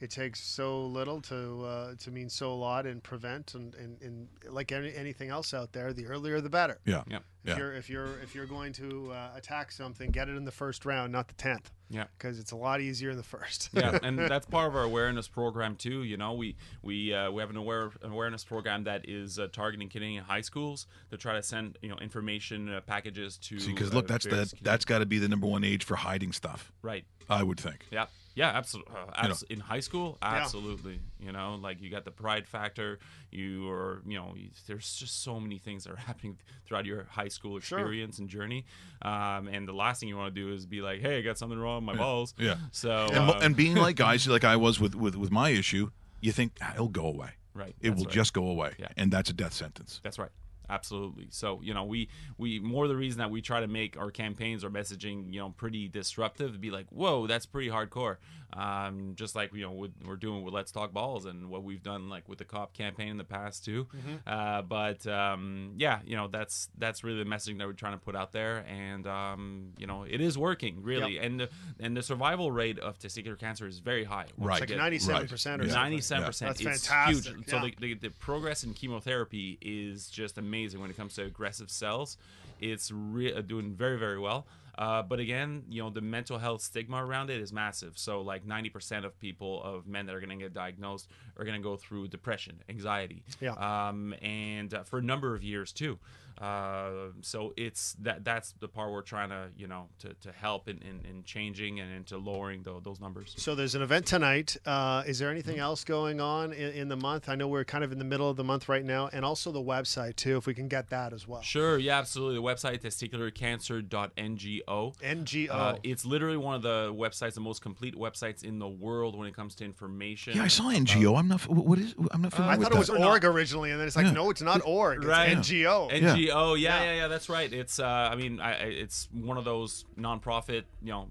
it 0.00 0.10
takes 0.10 0.40
so 0.42 0.84
little 0.86 1.20
to 1.22 1.64
uh, 1.64 1.94
to 2.00 2.10
mean 2.10 2.28
so 2.28 2.52
a 2.52 2.54
lot 2.54 2.86
and 2.86 3.02
prevent 3.02 3.54
and, 3.54 3.74
and, 3.76 4.00
and 4.02 4.28
like 4.50 4.72
any, 4.72 4.94
anything 4.94 5.30
else 5.30 5.54
out 5.54 5.72
there, 5.72 5.92
the 5.92 6.06
earlier 6.06 6.40
the 6.40 6.50
better. 6.50 6.78
Yeah. 6.84 7.02
Yep. 7.08 7.22
If 7.44 7.50
Yeah. 7.50 7.58
you're 7.58 7.72
if 7.74 7.88
you're 7.90 8.18
if 8.22 8.34
you're 8.34 8.46
going 8.46 8.72
to 8.74 9.12
uh, 9.12 9.30
attack 9.36 9.70
something, 9.72 10.10
get 10.10 10.28
it 10.28 10.36
in 10.36 10.44
the 10.44 10.50
first 10.52 10.84
round, 10.84 11.12
not 11.12 11.28
the 11.28 11.34
tenth. 11.34 11.70
Yeah. 11.88 12.04
Because 12.18 12.40
it's 12.40 12.50
a 12.50 12.56
lot 12.56 12.80
easier 12.80 13.10
in 13.10 13.16
the 13.16 13.22
first. 13.22 13.70
yeah, 13.72 13.96
and 14.02 14.18
that's 14.18 14.44
part 14.46 14.66
of 14.68 14.74
our 14.74 14.82
awareness 14.82 15.28
program 15.28 15.76
too. 15.76 16.02
You 16.02 16.16
know, 16.16 16.34
we 16.34 16.56
we 16.82 17.14
uh, 17.14 17.30
we 17.30 17.40
have 17.40 17.50
an 17.50 17.56
aware 17.56 17.90
awareness 18.02 18.42
program 18.44 18.84
that 18.84 19.08
is 19.08 19.38
uh, 19.38 19.46
targeting 19.52 19.88
Canadian 19.88 20.24
high 20.24 20.40
schools 20.40 20.86
to 21.10 21.16
try 21.16 21.34
to 21.34 21.42
send 21.42 21.78
you 21.80 21.88
know 21.88 21.96
information 21.98 22.68
uh, 22.68 22.80
packages 22.80 23.38
to. 23.38 23.60
See, 23.60 23.72
because 23.72 23.92
uh, 23.92 23.94
look, 23.94 24.08
that's 24.08 24.26
various 24.26 24.50
the 24.50 24.58
that's 24.62 24.84
got 24.84 24.98
to 24.98 25.06
be 25.06 25.18
the 25.18 25.28
number 25.28 25.46
one 25.46 25.62
age 25.64 25.84
for 25.84 25.94
hiding 25.96 26.32
stuff. 26.32 26.72
Right. 26.82 27.04
I 27.28 27.42
would 27.42 27.58
think. 27.60 27.86
Yeah, 27.90 28.06
yeah, 28.34 28.48
absolutely. 28.50 28.94
Uh, 28.94 29.22
You 29.22 29.28
know. 29.30 29.34
in 29.50 29.60
high 29.60 29.80
school, 29.80 30.18
absolutely. 30.22 31.00
You 31.20 31.32
know, 31.32 31.58
like 31.60 31.80
you 31.80 31.90
got 31.90 32.04
the 32.04 32.10
pride 32.10 32.46
factor. 32.46 32.98
You 33.30 33.68
are, 33.70 34.02
you 34.06 34.16
know, 34.16 34.34
you, 34.36 34.50
there's 34.66 34.94
just 34.96 35.22
so 35.22 35.40
many 35.40 35.58
things 35.58 35.84
that 35.84 35.92
are 35.92 35.96
happening 35.96 36.38
throughout 36.66 36.84
your 36.86 37.04
high 37.10 37.28
school 37.28 37.58
Sure. 37.60 37.78
experience 37.78 38.18
and 38.18 38.28
journey. 38.28 38.64
Um, 39.02 39.48
and 39.48 39.66
the 39.66 39.72
last 39.72 40.00
thing 40.00 40.08
you 40.08 40.16
want 40.16 40.34
to 40.34 40.40
do 40.40 40.52
is 40.52 40.66
be 40.66 40.80
like, 40.82 41.00
"Hey, 41.00 41.18
I 41.18 41.22
got 41.22 41.38
something 41.38 41.58
wrong 41.58 41.84
with 41.86 41.96
my 41.96 42.00
balls." 42.02 42.34
Yeah. 42.38 42.56
So 42.72 43.06
and, 43.06 43.16
um, 43.30 43.42
and 43.42 43.56
being 43.56 43.74
like 43.74 43.96
guys 44.06 44.26
like 44.28 44.44
I 44.44 44.56
was 44.56 44.78
with 44.80 44.94
with 44.94 45.16
with 45.16 45.30
my 45.30 45.50
issue, 45.50 45.90
you 46.20 46.32
think 46.32 46.52
ah, 46.62 46.72
it'll 46.74 46.88
go 46.88 47.06
away. 47.06 47.30
Right, 47.54 47.74
It 47.80 47.96
will 47.96 48.04
right. 48.04 48.12
just 48.12 48.34
go 48.34 48.48
away. 48.48 48.74
Yeah. 48.78 48.88
And 48.98 49.10
that's 49.10 49.30
a 49.30 49.32
death 49.32 49.54
sentence. 49.54 50.00
That's 50.04 50.18
right. 50.18 50.28
Absolutely. 50.68 51.28
So, 51.30 51.60
you 51.62 51.72
know, 51.74 51.84
we 51.84 52.08
we 52.38 52.58
more 52.58 52.88
the 52.88 52.96
reason 52.96 53.18
that 53.18 53.30
we 53.30 53.40
try 53.40 53.60
to 53.60 53.66
make 53.68 53.96
our 53.96 54.10
campaigns 54.10 54.64
or 54.64 54.70
messaging, 54.70 55.32
you 55.32 55.38
know, 55.40 55.50
pretty 55.50 55.88
disruptive, 55.88 56.60
be 56.60 56.70
like, 56.70 56.86
whoa, 56.90 57.26
that's 57.26 57.46
pretty 57.46 57.68
hardcore. 57.68 58.16
Um, 58.52 59.12
just 59.16 59.34
like 59.34 59.52
you 59.54 59.62
know 59.62 59.72
with, 59.72 59.92
we're 60.06 60.16
doing 60.16 60.42
with 60.44 60.54
Let's 60.54 60.70
Talk 60.72 60.92
Balls 60.92 61.26
and 61.26 61.50
what 61.50 61.62
we've 61.64 61.82
done 61.82 62.08
like 62.08 62.28
with 62.28 62.38
the 62.38 62.44
COP 62.44 62.72
campaign 62.72 63.08
in 63.08 63.16
the 63.18 63.24
past 63.24 63.64
too. 63.64 63.86
Mhm. 63.94 64.20
Uh, 64.26 64.62
but 64.62 65.06
um, 65.06 65.72
yeah, 65.76 65.98
you 66.06 66.16
know 66.16 66.28
that's 66.28 66.68
that's 66.78 67.02
really 67.04 67.22
the 67.22 67.28
messaging 67.28 67.58
that 67.58 67.66
we're 67.66 67.72
trying 67.72 67.94
to 67.98 68.04
put 68.04 68.14
out 68.16 68.32
there, 68.32 68.64
and 68.68 69.06
um, 69.06 69.72
you 69.78 69.86
know 69.86 70.04
it 70.04 70.20
is 70.20 70.38
working 70.38 70.82
really, 70.82 71.14
Yep. 71.14 71.24
and 71.24 71.40
the, 71.40 71.48
and 71.80 71.96
the 71.96 72.02
survival 72.02 72.50
rate 72.52 72.78
of 72.78 72.98
testicular 72.98 73.38
cancer 73.38 73.66
is 73.66 73.78
very 73.80 74.04
high. 74.04 74.26
Right. 74.38 74.62
It's 74.62 74.70
like 74.72 74.80
97% 74.80 75.60
or. 75.62 75.66
ninety-seven 75.66 76.24
percent. 76.26 76.48
That's 76.56 76.60
It's 76.60 76.86
fantastic, 76.86 77.34
huge. 77.34 77.48
So 77.48 77.56
yeah. 77.56 77.62
the, 77.62 77.74
the, 77.80 77.94
the 77.94 78.10
progress 78.10 78.64
in 78.64 78.74
chemotherapy 78.74 79.58
is 79.60 80.08
just 80.08 80.38
amazing 80.38 80.80
when 80.80 80.90
it 80.90 80.96
comes 80.96 81.14
to 81.14 81.24
aggressive 81.24 81.70
cells. 81.70 82.16
It's 82.60 82.90
re- 82.90 83.34
uh, 83.34 83.42
doing 83.42 83.74
very 83.74 83.98
very 83.98 84.18
well. 84.18 84.46
Uh, 84.78 85.02
but 85.02 85.18
again, 85.20 85.62
you 85.68 85.82
know, 85.82 85.90
the 85.90 86.00
mental 86.00 86.38
health 86.38 86.60
stigma 86.60 87.04
around 87.04 87.30
it 87.30 87.40
is 87.40 87.52
massive. 87.52 87.96
So, 87.96 88.20
like 88.20 88.46
90% 88.46 89.04
of 89.04 89.18
people, 89.18 89.62
of 89.62 89.86
men 89.86 90.06
that 90.06 90.14
are 90.14 90.20
going 90.20 90.36
to 90.38 90.42
get 90.44 90.52
diagnosed, 90.52 91.08
are 91.38 91.44
going 91.44 91.56
to 91.58 91.62
go 91.62 91.76
through 91.76 92.08
depression, 92.08 92.62
anxiety, 92.68 93.22
Yeah. 93.40 93.52
um, 93.52 94.14
and 94.20 94.72
uh, 94.74 94.82
for 94.84 94.98
a 94.98 95.02
number 95.02 95.34
of 95.34 95.42
years 95.42 95.72
too. 95.72 95.98
Uh, 96.38 96.90
so 97.22 97.52
it's 97.56 97.94
that 98.00 98.24
that's 98.24 98.52
the 98.60 98.68
part 98.68 98.92
we're 98.92 99.02
trying 99.02 99.30
to 99.30 99.48
you 99.56 99.66
know 99.66 99.88
to, 99.98 100.12
to 100.20 100.30
help 100.32 100.68
in, 100.68 100.78
in, 100.78 101.00
in 101.08 101.22
changing 101.24 101.80
and 101.80 101.92
into 101.92 102.18
lowering 102.18 102.62
tho- 102.62 102.80
those 102.80 103.00
numbers. 103.00 103.34
So 103.38 103.54
there's 103.54 103.74
an 103.74 103.82
event 103.82 104.06
tonight. 104.06 104.56
Uh, 104.66 105.02
is 105.06 105.18
there 105.18 105.30
anything 105.30 105.58
else 105.58 105.84
going 105.84 106.20
on 106.20 106.52
in, 106.52 106.72
in 106.72 106.88
the 106.88 106.96
month? 106.96 107.28
I 107.28 107.34
know 107.36 107.48
we're 107.48 107.64
kind 107.64 107.84
of 107.84 107.92
in 107.92 107.98
the 107.98 108.04
middle 108.04 108.28
of 108.28 108.36
the 108.36 108.44
month 108.44 108.68
right 108.68 108.84
now, 108.84 109.08
and 109.12 109.24
also 109.24 109.50
the 109.50 109.62
website 109.62 110.16
too, 110.16 110.36
if 110.36 110.46
we 110.46 110.54
can 110.54 110.68
get 110.68 110.90
that 110.90 111.12
as 111.12 111.26
well. 111.26 111.42
Sure, 111.42 111.78
yeah, 111.78 111.98
absolutely. 111.98 112.36
The 112.36 112.42
website 112.42 112.80
testicularcancer.ngo. 112.82 114.94
NGO. 115.02 115.48
Uh, 115.50 115.76
it's 115.82 116.04
literally 116.04 116.36
one 116.36 116.54
of 116.54 116.62
the 116.62 116.92
websites, 116.94 117.34
the 117.34 117.40
most 117.40 117.62
complete 117.62 117.94
websites 117.96 118.44
in 118.44 118.58
the 118.58 118.68
world 118.68 119.16
when 119.18 119.26
it 119.28 119.34
comes 119.34 119.54
to 119.56 119.64
information. 119.64 120.36
Yeah, 120.36 120.44
I 120.44 120.48
saw 120.48 120.64
NGO. 120.64 121.18
I'm 121.18 121.28
not. 121.28 121.42
What 121.48 121.78
is? 121.78 121.94
I'm 122.10 122.22
not 122.22 122.32
familiar 122.32 122.58
with 122.58 122.68
that. 122.68 122.72
I 122.74 122.76
with 122.78 122.88
thought 122.88 122.94
it 122.98 123.02
was 123.02 123.06
org 123.06 123.24
originally, 123.24 123.70
and 123.70 123.80
then 123.80 123.86
it's 123.86 123.96
like, 123.96 124.06
Yeah. 124.06 124.12
no, 124.12 124.30
it's 124.30 124.42
not 124.42 124.60
org. 124.64 124.98
It's 124.98 125.06
Right. 125.06 125.36
NGO. 125.36 125.90
NGO, 125.90 126.16
yeah, 126.18 126.25
yeah, 126.54 126.78
yeah, 126.78 126.84
yeah, 126.84 126.96
yeah. 126.96 127.08
that's 127.08 127.28
right. 127.28 127.52
It's, 127.52 127.78
uh, 127.78 127.84
I 127.84 128.16
mean, 128.16 128.40
I, 128.40 128.52
it's 128.52 129.08
one 129.12 129.38
of 129.38 129.44
those 129.44 129.84
nonprofit, 129.98 130.64
you 130.82 130.92
know. 130.92 131.08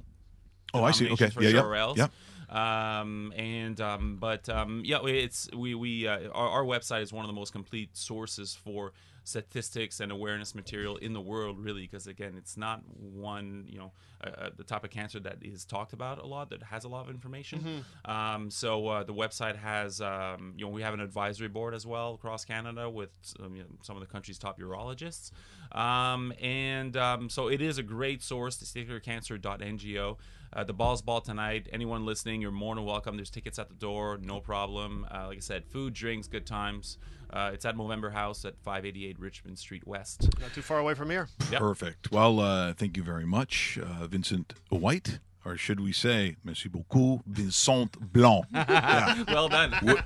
Oh, 0.74 0.84
I 0.84 0.92
see. 0.92 1.10
Okay. 1.10 1.32
Yeah, 1.40 1.50
yeah. 1.50 1.94
Yep. 1.96 2.12
Um, 2.50 3.34
and 3.36 3.80
um, 3.82 4.18
but 4.20 4.48
um, 4.50 4.82
yeah, 4.86 5.04
it's 5.06 5.50
we 5.56 5.74
we 5.74 6.08
uh, 6.08 6.30
our, 6.34 6.50
our 6.50 6.64
website 6.64 7.02
is 7.02 7.12
one 7.12 7.26
of 7.26 7.28
the 7.28 7.34
most 7.34 7.52
complete 7.52 7.96
sources 7.98 8.54
for 8.54 8.94
statistics 9.24 10.00
and 10.00 10.12
awareness 10.12 10.54
material 10.54 10.98
in 10.98 11.14
the 11.14 11.22
world, 11.22 11.60
really, 11.60 11.82
because 11.82 12.06
again, 12.06 12.36
it's 12.38 12.56
not 12.56 12.82
one 13.00 13.66
you 13.68 13.80
know 13.80 13.92
uh, 14.26 14.30
uh, 14.30 14.50
the 14.58 14.64
type 14.64 14.84
of 14.84 14.90
cancer 14.90 15.20
that 15.20 15.38
is 15.42 15.66
talked 15.66 15.94
about 15.94 16.20
a 16.20 16.26
lot 16.26 16.50
that 16.50 16.64
has 16.64 16.84
a 16.84 16.88
lot 16.88 17.06
of 17.06 17.10
information. 17.10 17.84
Um, 18.06 18.50
so 18.52 18.88
uh, 18.88 19.04
the 19.04 19.14
website 19.14 19.56
has 19.58 20.02
um, 20.02 20.54
you 20.58 20.66
know 20.66 20.72
we 20.72 20.82
have 20.82 20.94
an 20.94 21.00
advisory 21.00 21.48
board 21.48 21.74
as 21.74 21.86
well 21.86 22.14
across 22.14 22.46
Canada 22.46 22.90
with 22.90 23.10
um, 23.40 23.56
you 23.56 23.64
know, 23.64 23.70
some 23.82 23.96
of 23.96 24.02
the 24.02 24.08
country's 24.08 24.38
top 24.38 24.60
urologists, 24.60 25.32
um, 25.72 26.34
and 26.42 26.96
um, 26.98 27.30
so 27.30 27.48
it 27.48 27.62
is 27.62 27.78
a 27.78 27.84
great 27.84 28.22
source. 28.22 28.58
Testicularcancer.ngo. 28.58 30.18
Uh, 30.54 30.64
the 30.64 30.74
ball's 30.74 31.02
ball 31.02 31.20
tonight. 31.20 31.68
Anyone 31.74 32.06
listening, 32.06 32.42
you're 32.42 32.52
more 32.52 32.76
than 32.76 32.86
welcome. 32.86 33.18
There's 33.18 33.30
tickets 33.30 33.60
at 33.60 33.68
the 33.68 33.76
door, 33.76 34.18
no 34.22 34.40
problem. 34.40 35.06
Uh, 35.14 35.28
like 35.28 35.38
I 35.38 35.42
said, 35.42 35.66
food, 35.66 35.94
drinks, 35.94 36.28
good 36.28 36.46
times. 36.46 36.98
Uh, 37.30 37.52
it's 37.54 37.66
at 37.66 37.76
Movember 37.76 38.14
House 38.14 38.46
at 38.46 38.58
588 38.60 39.20
Richmond 39.20 39.60
Street 39.60 39.86
West. 39.86 40.30
Not 40.40 40.54
too 40.54 40.62
far 40.62 40.80
away 40.80 40.94
from 40.94 41.10
here. 41.10 41.28
Yep. 41.52 41.60
Perfect. 41.60 42.12
Well, 42.12 42.40
uh, 42.40 42.74
thank 42.74 42.96
you 42.96 43.04
very 43.04 43.26
much, 43.26 43.78
uh, 43.84 44.08
Vincent 44.16 44.54
White, 44.70 45.20
or 45.44 45.58
should 45.58 45.82
we 45.82 45.92
say, 45.92 46.38
merci 46.42 46.70
beaucoup, 46.70 47.20
Vincent 47.28 48.14
Blanc. 48.14 48.46
Yeah. 48.54 49.24
well 49.28 49.50
done. 49.50 49.74
We're, 49.84 50.02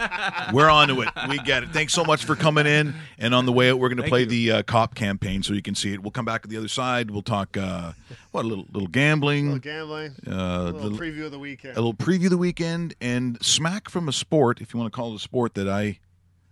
we're 0.51 0.69
on 0.69 0.87
to 0.87 1.01
it. 1.01 1.09
We 1.29 1.37
get 1.37 1.61
it. 1.61 1.69
Thanks 1.69 1.93
so 1.93 2.03
much 2.03 2.25
for 2.25 2.35
coming 2.35 2.65
in. 2.65 2.95
And 3.19 3.35
on 3.35 3.45
the 3.45 3.51
way 3.53 3.69
out, 3.69 3.77
we're 3.77 3.89
going 3.89 4.01
to 4.01 4.09
play 4.09 4.21
you. 4.21 4.25
the 4.25 4.51
uh, 4.51 4.63
COP 4.63 4.95
campaign 4.95 5.43
so 5.43 5.53
you 5.53 5.61
can 5.61 5.75
see 5.75 5.93
it. 5.93 6.01
We'll 6.01 6.09
come 6.09 6.25
back 6.25 6.41
to 6.41 6.47
the 6.47 6.57
other 6.57 6.67
side. 6.67 7.11
We'll 7.11 7.21
talk, 7.21 7.55
uh, 7.55 7.91
what, 8.31 8.45
a 8.45 8.47
little, 8.47 8.65
little 8.71 8.87
gambling. 8.89 9.45
little 9.53 9.59
gambling. 9.59 10.15
Uh, 10.27 10.31
a 10.31 10.63
little 10.71 10.81
little- 10.89 10.97
preview 10.97 11.25
of 11.25 11.31
the 11.31 11.39
weekend. 11.39 11.77
a 11.77 11.81
little 11.81 11.93
preview 11.93 12.25
of 12.25 12.31
the 12.31 12.37
weekend 12.39 12.95
and 12.99 13.37
smack 13.45 13.89
from 13.89 14.09
a 14.09 14.11
sport, 14.11 14.59
if 14.59 14.73
you 14.73 14.79
want 14.79 14.91
to 14.91 14.95
call 14.95 15.11
it 15.13 15.17
a 15.17 15.19
sport 15.19 15.53
that 15.53 15.69
I 15.69 15.99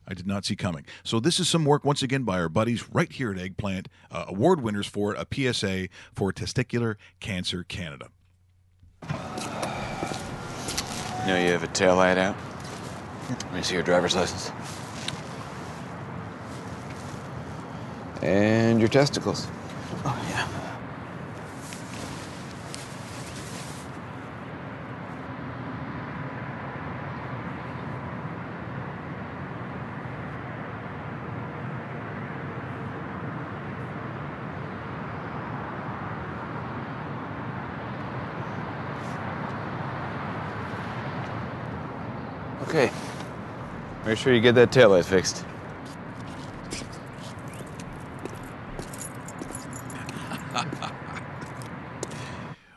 I 0.08 0.14
did 0.14 0.26
not 0.26 0.45
see 0.45 0.55
coming. 0.55 0.86
So 1.03 1.20
this 1.20 1.39
is 1.39 1.49
some 1.49 1.66
work 1.66 1.84
once 1.84 2.01
again 2.01 2.24
by 2.24 2.39
our 2.39 2.49
buddies 2.49 2.89
right 2.89 3.12
here 3.12 3.32
at 3.32 3.38
Eggplant, 3.38 3.89
uh, 4.10 4.26
award 4.28 4.62
winners 4.62 4.88
for 4.88 5.14
it, 5.14 5.20
a 5.20 5.53
PSA 5.53 5.89
for 6.14 6.32
Testicular 6.32 6.95
Cancer 7.20 7.64
Canada. 7.64 8.08
You 9.03 9.10
know 11.34 11.43
you 11.43 11.51
have 11.51 11.64
a 11.64 11.68
tail 11.68 11.97
light 11.97 12.18
out? 12.18 12.36
Let 13.30 13.53
me 13.53 13.62
see 13.62 13.74
your 13.74 13.84
driver's 13.84 14.16
license. 14.16 14.51
And 18.22 18.80
your 18.80 18.88
testicles. 18.88 19.47
Oh, 20.05 20.28
yeah. 20.30 20.47
Okay. 42.68 42.91
Make 44.18 44.24
sure 44.24 44.34
you 44.34 44.41
get 44.41 44.55
that 44.55 44.72
tail 44.72 44.89
light 44.89 45.05
fixed. 45.05 45.45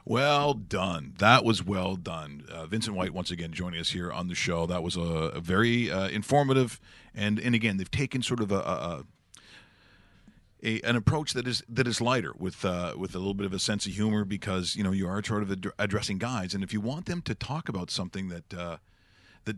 Well 0.05 0.53
done. 0.53 1.15
That 1.19 1.45
was 1.45 1.65
well 1.65 1.97
done. 1.97 2.45
Uh, 2.53 2.67
Vincent 2.67 2.95
White 2.95 3.15
once 3.15 3.31
again 3.31 3.53
joining 3.53 3.81
us 3.81 3.91
here 3.91 4.13
on 4.13 4.27
the 4.29 4.35
show. 4.35 4.67
That 4.67 4.83
was 4.83 4.97
a, 4.97 5.01
a 5.01 5.41
very 5.41 5.91
uh, 5.91 6.09
informative, 6.09 6.79
and 7.15 7.39
and 7.39 7.55
again 7.55 7.79
they've 7.79 7.91
taken 7.91 8.21
sort 8.21 8.41
of 8.41 8.51
a, 8.51 8.59
a, 8.59 9.05
a 10.63 10.81
an 10.83 10.97
approach 10.97 11.33
that 11.33 11.47
is 11.47 11.63
that 11.69 11.87
is 11.87 12.01
lighter 12.01 12.35
with 12.39 12.65
uh, 12.65 12.95
with 12.99 13.15
a 13.15 13.19
little 13.19 13.35
bit 13.35 13.47
of 13.47 13.53
a 13.55 13.61
sense 13.61 13.87
of 13.87 13.93
humor 13.93 14.25
because 14.25 14.75
you 14.75 14.83
know 14.83 14.91
you 14.91 15.09
are 15.09 15.23
sort 15.23 15.43
of 15.43 15.53
ad- 15.53 15.73
addressing 15.79 16.19
guys, 16.19 16.55
and 16.55 16.65
if 16.65 16.73
you 16.73 16.81
want 16.81 17.07
them 17.07 17.23
to 17.23 17.35
talk 17.35 17.69
about 17.69 17.89
something 17.89 18.29
that 18.29 18.53
uh, 18.53 18.77
that 19.45 19.57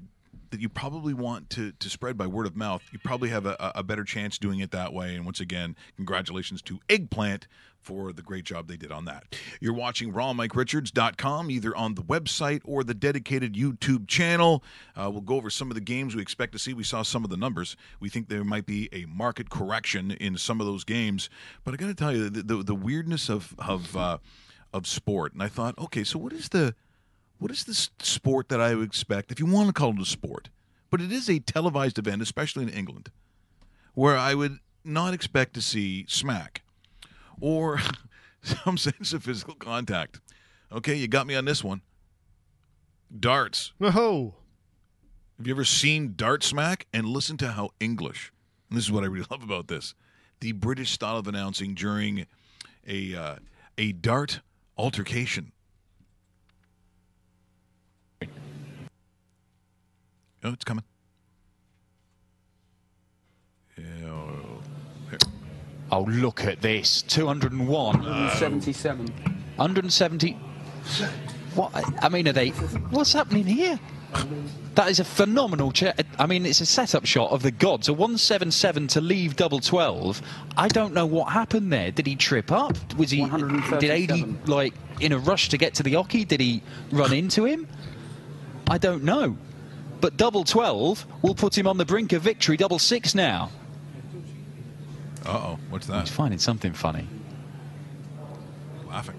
that 0.51 0.61
you 0.61 0.69
probably 0.69 1.15
want 1.15 1.51
to, 1.51 1.73
to 1.73 1.89
spread 1.89 2.17
by 2.17 2.27
word 2.27 2.47
of 2.47 2.57
mouth, 2.57 2.83
you 2.93 2.99
probably 2.99 3.31
have 3.31 3.47
a, 3.47 3.73
a 3.75 3.83
better 3.83 4.05
chance 4.05 4.39
doing 4.39 4.61
it 4.61 4.71
that 4.71 4.93
way. 4.93 5.15
And 5.17 5.25
once 5.25 5.41
again, 5.41 5.77
congratulations 5.97 6.63
to 6.63 6.79
Eggplant 6.89 7.47
for 7.81 8.13
the 8.13 8.23
great 8.23 8.45
job 8.45 8.69
they 8.69 8.77
did 8.77 8.93
on 8.93 9.07
that. 9.07 9.25
You're 9.61 9.75
watching 9.75 10.13
rawmikerichards.com, 10.13 11.51
either 11.51 11.77
on 11.77 11.95
the 11.95 12.03
website 12.03 12.61
or 12.65 12.85
the 12.85 12.95
dedicated 12.95 13.55
YouTube 13.55 14.07
channel. 14.07 14.63
Uh, 14.95 15.11
we'll 15.11 15.21
go 15.21 15.37
over 15.37 15.51
some 15.51 15.71
of 15.71 15.75
the 15.75 15.81
games 15.81 16.15
we 16.15 16.23
expect 16.23 16.53
to 16.53 16.59
see. 16.59 16.75
We 16.75 16.85
saw 16.85 17.03
some 17.03 17.25
of 17.25 17.31
the 17.31 17.37
numbers. 17.37 17.77
We 17.99 18.09
think 18.09 18.29
there 18.29 18.45
might 18.45 18.67
be 18.67 18.89
a 18.93 19.07
market 19.07 19.51
correction 19.51 20.13
in 20.13 20.37
some 20.37 20.61
of 20.61 20.67
those 20.67 20.85
games. 20.85 21.29
But 21.65 21.75
I 21.75 21.77
got 21.77 21.87
to 21.87 21.95
tell 21.95 22.13
you, 22.15 22.31
the, 22.31 22.43
the, 22.43 22.63
the 22.63 22.75
weirdness 22.75 23.29
of, 23.29 23.55
of, 23.59 23.97
uh, 23.97 24.19
of 24.73 24.87
sport. 24.87 25.33
And 25.33 25.43
I 25.43 25.49
thought, 25.49 25.77
okay, 25.79 26.05
so 26.05 26.19
what 26.19 26.33
is 26.33 26.51
the 26.51 26.75
what 27.43 27.51
is 27.51 27.65
this 27.65 27.91
sport 27.99 28.49
that 28.51 28.61
I 28.61 28.77
would 28.77 28.87
expect, 28.87 29.33
if 29.33 29.41
you 29.41 29.47
want 29.47 29.67
to 29.67 29.73
call 29.73 29.91
it 29.91 30.01
a 30.01 30.05
sport, 30.05 30.49
but 30.91 31.01
it 31.01 31.11
is 31.11 31.29
a 31.29 31.41
televised 31.41 31.99
event, 31.99 32.23
especially 32.23 32.63
in 32.63 32.69
England, 32.69 33.11
where 33.95 34.17
I 34.17 34.35
would 34.35 34.59
not 34.85 35.13
expect 35.13 35.55
to 35.55 35.63
see 35.63 36.07
smack 36.09 36.63
or 37.41 37.81
some 38.43 38.79
sense 38.79 39.13
of 39.13 39.25
physical 39.25 39.55
contact. 39.57 40.21
Okay, 40.71 40.95
you 40.95 41.09
got 41.09 41.27
me 41.27 41.35
on 41.35 41.45
this 41.45 41.65
one. 41.65 41.83
Darts. 43.19 43.73
Oh. 43.81 44.35
Have 45.37 45.47
you 45.47 45.55
ever 45.55 45.65
seen 45.65 46.15
dart 46.15 46.45
smack? 46.45 46.87
And 46.93 47.07
listen 47.09 47.37
to 47.39 47.53
how 47.53 47.71
English, 47.81 48.33
and 48.71 48.77
this 48.77 48.85
is 48.85 48.93
what 48.93 49.03
I 49.03 49.09
really 49.09 49.27
love 49.31 49.43
about 49.43 49.67
this, 49.67 49.95
the 50.41 50.53
British 50.53 50.93
style 50.93 51.17
of 51.17 51.27
announcing 51.27 51.75
during 51.75 52.27
a 52.87 53.15
uh, 53.17 53.37
a 53.77 53.93
dart 53.93 54.41
altercation. 54.79 55.52
Oh, 60.45 60.53
it's 60.53 60.65
coming. 60.65 60.85
Yeah, 63.79 63.85
oh, 64.07 64.61
here. 65.09 65.19
Oh, 65.93 66.03
look 66.03 66.45
at 66.45 66.61
this. 66.61 67.03
201. 67.03 67.69
177. 67.69 69.07
170. 69.07 70.33
What? 71.55 71.71
I 72.03 72.09
mean, 72.09 72.27
are 72.27 72.33
they. 72.33 72.49
What's 72.91 73.13
happening 73.13 73.47
here? 73.47 73.79
That 74.75 74.91
is 74.91 74.99
a 75.01 75.05
phenomenal 75.05 75.71
chair. 75.71 75.95
I 76.19 76.27
mean, 76.27 76.45
it's 76.45 76.61
a 76.61 76.67
setup 76.67 77.07
shot 77.07 77.31
of 77.31 77.43
the 77.43 77.51
gods. 77.51 77.89
A 77.89 77.93
177 77.93 78.89
to 78.89 79.01
leave 79.01 79.37
double 79.37 79.61
12. 79.61 80.21
I 80.57 80.69
don't 80.69 80.93
know 80.93 81.07
what 81.07 81.33
happened 81.33 81.73
there. 81.73 81.93
Did 81.93 82.07
he 82.07 82.17
trip 82.17 82.51
up? 82.51 82.77
Was 82.97 83.11
he. 83.11 83.25
Did 83.79 84.11
AD, 84.11 84.49
like, 84.49 84.75
in 85.01 85.13
a 85.13 85.19
rush 85.19 85.51
to 85.51 85.59
get 85.59 85.75
to 85.75 85.83
the 85.83 85.93
oche? 85.95 86.27
Did 86.27 86.41
he 86.41 86.63
run 86.91 87.13
into 87.13 87.45
him? 87.45 87.69
I 88.69 88.79
don't 88.79 89.05
know. 89.05 89.37
But 90.03 90.17
double 90.17 90.43
12 90.43 91.07
will 91.23 91.35
put 91.35 91.57
him 91.57 91.69
on 91.69 91.79
the 91.79 91.85
brink 91.85 92.13
of 92.13 92.23
victory. 92.23 92.57
Double 92.57 92.81
six 92.81 93.15
now. 93.15 93.51
Uh 95.25 95.31
oh, 95.31 95.59
what's 95.71 95.87
that? 95.87 96.01
He's 96.01 96.11
finding 96.11 96.41
something 96.41 96.73
funny. 96.73 97.07
Laughing. 98.89 99.15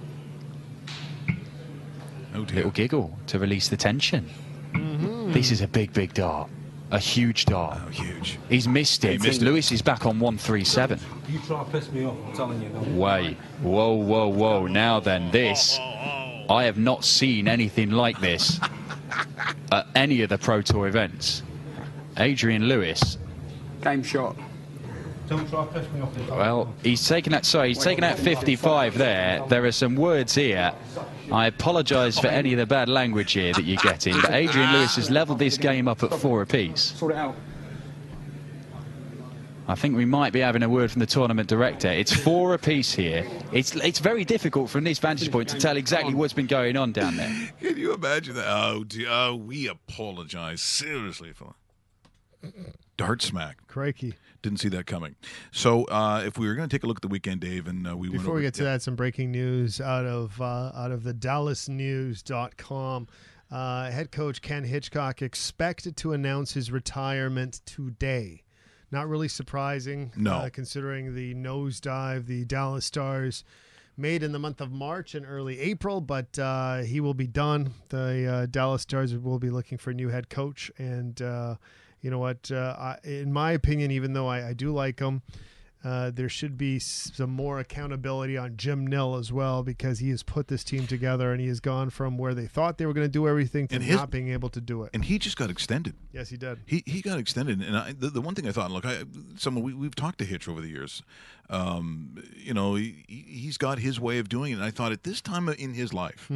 Oh 2.36 2.44
dear. 2.44 2.58
Little 2.58 2.72
giggle 2.72 3.18
to 3.28 3.40
release 3.40 3.70
the 3.70 3.78
tension. 3.78 4.30
Mm-hmm. 4.74 5.32
This 5.32 5.52
is 5.52 5.62
a 5.62 5.68
big, 5.70 5.94
big 5.94 6.14
dart. 6.14 6.50
A 6.92 7.00
huge 7.00 7.46
dart. 7.46 7.80
Oh, 7.82 7.90
huge. 7.90 8.38
He's 8.50 8.68
missed 8.68 9.06
it. 9.06 9.14
He 9.14 9.18
missed. 9.20 9.42
Lewis 9.42 9.72
is 9.72 9.82
back 9.82 10.06
on 10.06 10.20
137. 10.20 11.00
You 11.30 11.40
try 11.48 11.64
to 11.64 11.72
piss 11.72 11.90
me 11.94 12.06
off, 12.06 12.18
I'm 12.28 12.36
telling 12.36 12.62
you. 12.62 12.68
No. 12.70 13.00
Wait. 13.00 13.38
Whoa, 13.62 13.94
whoa, 13.94 14.28
whoa. 14.28 14.68
Now 14.68 15.00
then, 15.00 15.32
this. 15.32 15.80
I 16.50 16.66
have 16.66 16.78
not 16.78 17.06
seen 17.06 17.48
anything 17.48 17.92
like 17.92 18.20
this 18.20 18.60
at 19.72 19.88
any 19.95 20.22
of 20.22 20.30
the 20.30 20.38
Pro 20.38 20.61
Tour 20.61 20.88
events. 20.88 21.43
Adrian 22.18 22.68
Lewis. 22.68 23.18
Game 23.82 24.03
shot. 24.03 24.36
Don't 25.28 25.49
try 25.49 25.66
to 25.66 25.72
piss 25.72 25.91
me 25.91 26.01
off. 26.01 26.30
Well, 26.30 26.74
he's 26.84 27.07
taken 27.07 27.32
that. 27.32 27.45
Sorry, 27.45 27.70
he's 27.70 27.84
taken 27.84 28.03
out 28.03 28.20
55 28.20 28.97
there. 28.97 29.43
There 29.47 29.64
are 29.66 29.72
some 29.72 29.95
words 29.95 30.36
here. 30.36 30.74
I 31.32 31.47
apologise 31.47 32.20
for 32.20 32.28
any 32.28 32.51
of 32.53 32.59
the 32.59 32.66
bad 32.66 32.89
language 32.89 33.32
here 33.32 33.53
that 33.53 33.64
you're 33.64 33.82
getting, 33.82 34.20
but 34.22 34.32
Adrian 34.32 34.72
Lewis 34.74 34.97
has 34.97 35.09
levelled 35.09 35.39
this 35.39 35.57
game 35.57 35.88
up 35.88 36.03
at 36.03 36.14
four 36.14 36.41
apiece. 36.41 36.82
Sort 36.82 37.14
it 37.14 37.18
out. 37.18 37.36
I 39.68 39.76
think 39.76 39.95
we 39.95 40.05
might 40.05 40.34
be 40.34 40.41
having 40.41 40.61
a 40.61 40.70
word 40.70 40.91
from 40.91 40.99
the 40.99 41.05
tournament 41.05 41.47
director. 41.47 41.88
It's 41.88 42.14
four 42.14 42.53
apiece 42.53 42.93
here. 42.93 43.26
It's 43.51 43.76
it's 43.76 43.99
very 43.99 44.26
difficult 44.26 44.70
from 44.70 44.84
this 44.84 44.99
vantage 44.99 45.32
point 45.32 45.49
to 45.49 45.57
tell 45.57 45.78
exactly 45.78 46.14
what's 46.14 46.34
been 46.34 46.47
going 46.47 46.76
on 46.76 46.91
down 46.91 47.16
there. 47.16 47.51
Can 47.61 47.78
you 47.78 47.93
imagine 47.93 48.36
that? 48.36 48.47
Oh, 48.47 48.84
dear. 48.84 49.07
oh 49.09 49.36
we 49.36 49.68
apologize 49.68 50.61
seriously 50.61 51.32
for 51.32 51.55
dart 52.97 53.22
smack. 53.22 53.66
Crikey. 53.68 54.16
Didn't 54.41 54.59
see 54.59 54.70
that 54.70 54.86
coming. 54.86 55.16
So, 55.51 55.86
uh, 55.86 56.24
if 56.26 56.38
we 56.38 56.47
were 56.47 56.55
going 56.55 56.68
to 56.68 56.76
take 56.76 56.84
a 56.84 56.88
look 56.88 56.97
at 56.97 57.01
the 57.01 57.07
weekend, 57.07 57.39
Dave, 57.39 57.68
and 57.68 57.88
uh, 57.88 57.95
we 57.95 58.09
went 58.09 58.20
Before 58.20 58.32
over, 58.32 58.39
we 58.39 58.43
get 58.43 58.53
to 58.55 58.64
that, 58.66 58.82
some 58.82 58.95
breaking 58.97 59.32
news 59.32 59.80
out 59.80 60.05
of 60.05 60.39
uh, 60.41 60.72
out 60.76 60.91
of 60.91 61.03
the 61.03 61.14
DallasNews.com. 61.14 63.07
Uh, 63.49 63.91
head 63.91 64.11
coach 64.11 64.41
Ken 64.41 64.64
Hitchcock 64.64 65.22
expected 65.22 65.95
to 65.97 66.11
announce 66.11 66.53
his 66.53 66.72
retirement 66.72 67.61
today. 67.66 68.43
Not 68.94 69.10
really 69.10 69.28
surprising, 69.28 70.12
No. 70.16 70.34
uh, 70.34 70.50
considering 70.50 71.16
the 71.16 71.34
nosedive 71.34 72.28
the 72.28 72.46
Dallas 72.46 72.86
Stars 72.86 73.44
made 73.98 74.22
in 74.22 74.32
the 74.34 74.38
month 74.39 74.62
of 74.62 74.72
March 74.72 75.16
and 75.16 75.26
early 75.26 75.60
April. 75.60 76.00
But 76.00 76.38
uh, 76.38 76.78
he 76.84 77.00
will 77.00 77.16
be 77.16 77.26
done. 77.26 77.74
The 77.89 78.28
uh, 78.32 78.46
Dallas 78.46 78.84
Stars 78.84 79.16
will 79.18 79.39
be 79.39 79.50
looking 79.50 79.80
for 79.80 79.89
a 79.89 79.94
new 79.96 80.10
head 80.10 80.30
coach, 80.30 80.72
and 80.78 81.20
uh, 81.24 81.56
you 82.02 82.12
know 82.12 82.20
what? 82.20 82.52
Uh, 82.52 82.76
I, 82.78 82.98
in 83.04 83.34
my 83.34 83.54
opinion, 83.54 83.89
even 83.89 84.14
though 84.14 84.28
I, 84.28 84.50
I 84.50 84.54
do 84.54 84.72
like 84.72 85.00
him, 85.00 85.24
uh, 85.84 86.10
there 86.12 86.30
should 86.30 86.58
be 86.58 86.80
some 86.80 87.30
more 87.30 87.60
accountability 87.60 88.38
on 88.38 88.56
Jim 88.56 88.88
Nill 88.88 89.16
as 89.16 89.34
well 89.34 89.64
because 89.64 90.00
he 90.00 90.10
has 90.12 90.24
put 90.24 90.48
this 90.48 90.64
team 90.64 90.88
together 90.88 91.32
and 91.34 91.42
he 91.42 91.48
has 91.48 91.60
gone 91.60 91.90
from 91.90 92.18
where 92.18 92.34
they 92.34 92.48
thought 92.48 92.78
they 92.78 92.86
were 92.86 92.94
going 92.94 93.06
to 93.06 93.12
do 93.12 93.28
everything 93.28 93.68
to 93.68 93.80
his- 93.80 93.96
not 93.98 94.10
being 94.10 94.30
able 94.30 94.48
to 94.50 94.62
do 94.62 94.84
it. 94.84 94.92
and 94.94 95.04
he 95.06 95.20
just 95.20 95.36
got 95.36 95.50
extended. 95.50 95.96
Yes, 96.14 96.30
he 96.30 96.38
did. 96.38 96.60
He 96.66 96.84
he 96.86 97.02
got 97.02 97.20
extended, 97.20 97.62
and 97.62 97.76
I, 97.78 97.92
the, 97.92 98.10
the 98.10 98.22
one 98.22 98.34
thing 98.36 98.48
I 98.48 98.52
thought, 98.52 98.72
look, 98.72 98.86
I, 98.86 99.04
someone 99.36 99.64
we, 99.64 99.74
we've 99.74 99.96
talked 99.96 100.20
to 100.20 100.26
Hitch 100.26 100.48
over 100.48 100.62
the 100.62 100.70
years. 100.70 101.04
Um, 101.50 102.24
you 102.38 102.54
know, 102.54 102.76
he, 102.76 103.04
he- 103.08 103.26
he's 103.42 103.58
got 103.58 103.80
his 103.80 104.00
way 104.00 104.20
of 104.20 104.30
doing 104.30 104.52
it, 104.54 104.56
and 104.56 104.64
I 104.64 104.72
thought 104.72 104.92
at 104.94 105.04
this 105.04 105.20
time 105.22 105.50
in 105.50 105.74
his 105.74 105.94
life, 105.94 106.32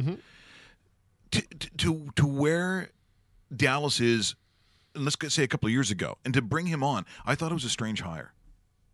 to, 1.30 1.40
to 1.42 1.70
to 1.78 2.08
to 2.16 2.26
where 2.26 2.90
Dallas 3.54 4.00
is, 4.00 4.34
let's 4.94 5.16
say 5.34 5.42
a 5.44 5.48
couple 5.48 5.66
of 5.68 5.72
years 5.72 5.90
ago, 5.90 6.18
and 6.24 6.34
to 6.34 6.42
bring 6.42 6.66
him 6.66 6.82
on, 6.82 7.06
I 7.24 7.34
thought 7.34 7.50
it 7.50 7.54
was 7.54 7.64
a 7.64 7.70
strange 7.70 8.00
hire. 8.02 8.32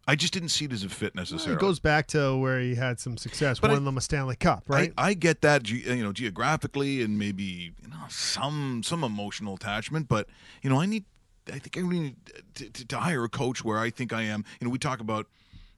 I 0.07 0.17
just 0.17 0.33
didn't 0.33 0.51
see 0.51 0.67
it 0.67 0.73
as 0.73 0.85
a 0.85 0.89
fit 0.89 1.15
necessarily. 1.15 1.57
It 1.57 1.61
goes 1.61 1.79
back 1.81 2.07
to 2.09 2.37
where 2.37 2.61
he 2.61 2.75
had 2.75 3.01
some 3.01 3.17
success, 3.17 3.59
But 3.61 3.71
I- 3.71 3.75
won 3.75 3.85
them 3.85 3.97
a 3.97 4.01
Stanley 4.01 4.37
Cup, 4.37 4.65
right? 4.69 4.93
I, 4.99 5.11
I 5.11 5.15
get 5.15 5.41
that, 5.41 5.63
ge- 5.63 5.87
you 5.87 6.03
know, 6.03 6.13
geographically 6.13 7.01
and 7.03 7.19
maybe 7.19 7.73
you 7.83 7.89
know 7.89 8.05
some 8.09 8.83
some 8.83 9.03
emotional 9.05 9.55
attachment, 9.55 10.09
but 10.09 10.29
you 10.63 10.69
know, 10.71 10.81
I 10.81 10.87
need, 10.87 11.05
I 11.53 11.59
think 11.59 11.79
I 11.79 11.89
need 11.89 12.17
to, 12.55 12.71
to, 12.71 12.87
to 12.89 12.97
hire 12.99 13.25
a 13.25 13.29
coach 13.29 13.65
where 13.65 13.79
I 13.79 13.91
think 13.91 14.13
I 14.13 14.23
am. 14.23 14.45
You 14.61 14.67
know, 14.67 14.71
we 14.71 14.79
talk 14.79 15.01
about 15.01 15.27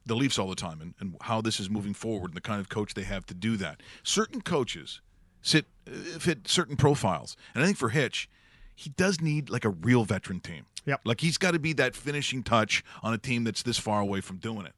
the 0.05 0.15
Leafs 0.17 0.39
all 0.39 0.49
the 0.49 0.55
time 0.57 0.81
and, 0.81 0.95
and 1.01 1.17
how 1.23 1.41
this 1.41 1.59
is 1.61 1.69
moving 1.71 1.95
forward 1.95 2.31
and 2.31 2.37
the 2.37 2.41
kind 2.41 2.61
of 2.61 2.69
coach 2.69 2.95
they 2.95 3.03
have 3.03 3.27
to 3.27 3.35
do 3.35 3.57
that. 3.57 3.81
Certain 4.03 4.41
coaches 4.41 5.01
sit 5.43 5.67
uh, 5.89 6.19
fit 6.19 6.49
certain 6.49 6.77
profiles, 6.77 7.37
and 7.55 7.63
I 7.63 7.67
think 7.67 7.79
for 7.79 7.91
Hitch, 7.91 8.29
he 8.75 8.91
does 8.91 9.21
need 9.21 9.51
like 9.51 9.65
a 9.65 9.71
real 9.71 10.05
veteran 10.05 10.41
team. 10.41 10.67
Yep. 10.87 11.01
Like 11.05 11.21
he's 11.21 11.37
got 11.37 11.53
to 11.53 11.59
be 11.59 11.73
that 11.75 11.95
finishing 11.95 12.43
touch 12.43 12.83
on 13.03 13.13
a 13.13 13.19
team 13.19 13.45
that's 13.45 13.63
this 13.63 13.79
far 13.79 14.01
away 14.01 14.21
from 14.21 14.39
doing 14.39 14.67
it. 14.67 14.73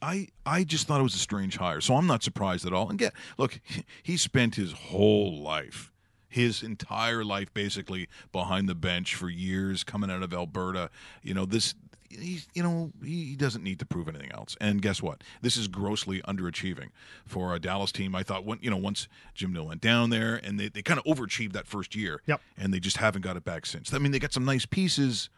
I 0.00 0.28
I 0.46 0.64
just 0.64 0.86
thought 0.86 1.00
it 1.00 1.04
was 1.04 1.14
a 1.14 1.18
strange 1.18 1.56
hire, 1.56 1.80
so 1.80 1.96
I'm 1.96 2.06
not 2.06 2.22
surprised 2.22 2.66
at 2.66 2.72
all. 2.72 2.88
And 2.88 2.98
get 2.98 3.12
look, 3.36 3.60
he 4.02 4.16
spent 4.16 4.54
his 4.54 4.72
whole 4.72 5.40
life, 5.40 5.92
his 6.28 6.62
entire 6.62 7.24
life, 7.24 7.52
basically 7.52 8.08
behind 8.32 8.68
the 8.68 8.74
bench 8.74 9.14
for 9.14 9.28
years, 9.28 9.84
coming 9.84 10.10
out 10.10 10.22
of 10.22 10.32
Alberta. 10.32 10.90
You 11.22 11.34
know 11.34 11.44
this. 11.44 11.74
He's, 12.10 12.48
you 12.54 12.62
know, 12.62 12.90
he, 13.04 13.36
doesn't 13.36 13.62
need 13.62 13.78
to 13.80 13.84
prove 13.84 14.08
anything 14.08 14.32
else. 14.32 14.56
And 14.62 14.80
guess 14.80 15.02
what? 15.02 15.22
This 15.42 15.58
is 15.58 15.68
grossly 15.68 16.22
underachieving 16.22 16.88
for 17.26 17.54
a 17.54 17.60
Dallas 17.60 17.92
team. 17.92 18.14
I 18.14 18.22
thought, 18.22 18.46
when, 18.46 18.58
you 18.62 18.70
know, 18.70 18.78
once 18.78 19.08
Jim 19.34 19.52
Nill 19.52 19.66
went 19.66 19.82
down 19.82 20.08
there, 20.08 20.36
and 20.36 20.58
they, 20.58 20.70
they 20.70 20.80
kind 20.80 20.98
of 20.98 21.04
overachieved 21.04 21.52
that 21.52 21.66
first 21.66 21.94
year. 21.94 22.22
Yep. 22.24 22.40
And 22.56 22.72
they 22.72 22.80
just 22.80 22.96
haven't 22.96 23.20
got 23.20 23.36
it 23.36 23.44
back 23.44 23.66
since. 23.66 23.92
I 23.92 23.98
mean, 23.98 24.10
they 24.10 24.18
got 24.18 24.32
some 24.32 24.46
nice 24.46 24.64
pieces, 24.64 25.28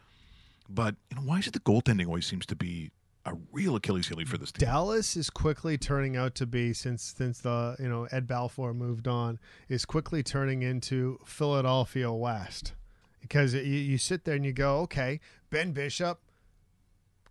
but 0.69 0.95
you 1.09 1.17
know, 1.17 1.23
why 1.23 1.39
is 1.39 1.47
it 1.47 1.53
the 1.53 1.59
goaltending 1.59 2.07
always 2.07 2.25
seems 2.25 2.45
to 2.47 2.55
be 2.55 2.91
a 3.25 3.33
real 3.51 3.75
Achilles 3.75 4.07
heel 4.07 4.17
for 4.25 4.37
this 4.37 4.51
team? 4.51 4.67
Dallas 4.67 5.15
is 5.15 5.29
quickly 5.29 5.77
turning 5.77 6.17
out 6.17 6.35
to 6.35 6.45
be 6.45 6.73
since 6.73 7.13
since 7.17 7.39
the 7.39 7.75
you 7.79 7.87
know 7.87 8.07
Ed 8.11 8.27
Belfour 8.27 8.75
moved 8.75 9.07
on 9.07 9.39
is 9.69 9.85
quickly 9.85 10.23
turning 10.23 10.61
into 10.61 11.19
Philadelphia 11.25 12.11
West 12.11 12.73
because 13.21 13.53
you, 13.53 13.61
you 13.61 13.97
sit 13.97 14.25
there 14.25 14.35
and 14.35 14.45
you 14.45 14.53
go 14.53 14.79
okay 14.79 15.19
Ben 15.49 15.71
Bishop 15.71 16.19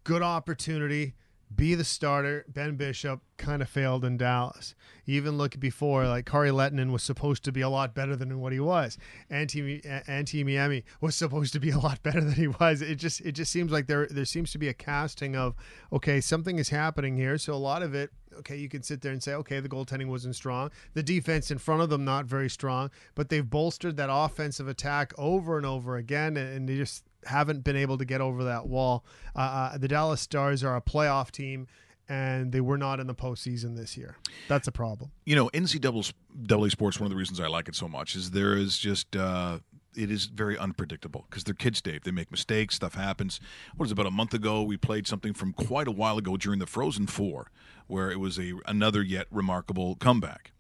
good 0.05 0.23
opportunity 0.23 1.15
be 1.55 1.75
the 1.75 1.85
starter. 1.85 2.45
Ben 2.49 2.77
Bishop 2.77 3.21
kind 3.37 3.61
of 3.63 3.69
failed 3.69 4.05
in 4.05 4.17
Dallas. 4.17 4.75
Even 5.07 5.37
look 5.37 5.59
before 5.59 6.07
like 6.07 6.27
Kari 6.27 6.51
Lehtonen 6.51 6.93
was 6.93 7.03
supposed 7.03 7.43
to 7.45 7.53
be 7.53 7.61
a 7.61 7.69
lot 7.69 7.95
better 7.95 8.15
than 8.15 8.39
what 8.41 8.53
he 8.53 8.61
was. 8.61 8.97
Antti 9.31 9.85
Antti 10.07 10.45
Niemi 10.45 10.85
was 11.01 11.17
supposed 11.17 11.53
to 11.55 11.61
be 11.61 11.71
a 11.71 11.79
lot 11.79 12.03
better 12.03 12.21
than 12.21 12.35
he 12.35 12.49
was. 12.49 12.83
It 12.83 12.97
just 12.97 13.21
it 13.23 13.33
just 13.33 13.51
seems 13.51 13.73
like 13.73 13.87
there 13.87 14.07
there 14.09 14.25
seems 14.25 14.53
to 14.53 14.59
be 14.59 14.69
a 14.69 14.75
casting 14.75 15.35
of 15.35 15.55
okay 15.93 16.21
something 16.21 16.59
is 16.59 16.69
happening 16.69 17.17
here. 17.17 17.37
So 17.39 17.53
a 17.53 17.55
lot 17.55 17.83
of 17.83 17.95
it 17.95 18.11
okay 18.39 18.57
you 18.57 18.69
can 18.69 18.83
sit 18.83 19.01
there 19.01 19.13
and 19.13 19.23
say 19.23 19.35
okay 19.35 19.59
the 19.59 19.69
goaltending 19.69 20.07
wasn't 20.09 20.37
strong. 20.37 20.71
The 20.95 21.03
defense 21.03 21.51
in 21.51 21.59
front 21.59 21.83
of 21.83 21.89
them 21.89 22.05
not 22.05 22.27
very 22.27 22.51
strong. 22.51 22.91
But 23.15 23.29
they've 23.29 23.49
bolstered 23.49 23.97
that 23.97 24.11
offensive 24.13 24.69
attack 24.69 25.13
over 25.19 25.57
and 25.57 25.67
over 25.67 25.97
again 25.97 26.37
and 26.37 26.69
they 26.69 26.77
just 26.77 27.05
haven't 27.27 27.65
been 27.65 27.77
able 27.77 27.99
to 27.99 28.05
get 28.05 28.21
over 28.21 28.45
that 28.45 28.67
wall 28.67 29.05
uh, 29.37 29.39
uh, 29.39 29.79
the 29.79 29.89
Dallas 29.89 30.21
Stars 30.21 30.65
are 30.65 30.77
a 30.77 30.83
playoff 30.83 31.31
team 31.31 31.67
and 32.09 32.51
they 32.51 32.61
were 32.61 32.79
not 32.79 32.99
in 32.99 33.07
the 33.07 33.15
postseason 33.15 33.77
this 33.77 33.97
year 33.97 34.17
that's 34.49 34.69
a 34.69 34.73
problem 34.73 35.11
you 35.31 35.37
know, 35.37 35.49
NCAA 35.51 36.71
sports. 36.73 36.99
One 36.99 37.07
of 37.07 37.11
the 37.11 37.17
reasons 37.17 37.39
I 37.39 37.47
like 37.47 37.69
it 37.69 37.77
so 37.77 37.87
much 37.87 38.17
is 38.17 38.33
there 38.33 38.55
is 38.55 38.79
just 38.79 39.15
uh, 39.15 39.61
it 39.97 40.11
is 40.11 40.27
very 40.27 40.59
unpredictable 40.59 41.25
because 41.31 41.45
they're 41.45 41.55
kids, 41.55 41.81
Dave. 41.81 42.03
They 42.03 42.11
make 42.11 42.33
mistakes. 42.33 42.75
Stuff 42.75 42.95
happens. 42.95 43.39
What 43.77 43.89
it, 43.89 43.93
about 43.93 44.07
a 44.07 44.11
month 44.11 44.35
ago? 44.35 44.65
We 44.65 44.77
played 44.77 45.07
something 45.07 45.33
from 45.33 45.53
quite 45.53 45.87
a 45.87 45.93
while 45.93 46.19
ago 46.19 46.37
during 46.37 46.59
the 46.59 46.67
Frozen 46.67 47.07
Four, 47.07 47.53
where 47.87 48.11
it 48.11 48.19
was 48.19 48.41
a 48.41 48.55
another 48.67 49.03
yet 49.03 49.29
remarkable 49.31 49.95
comeback. 49.95 50.51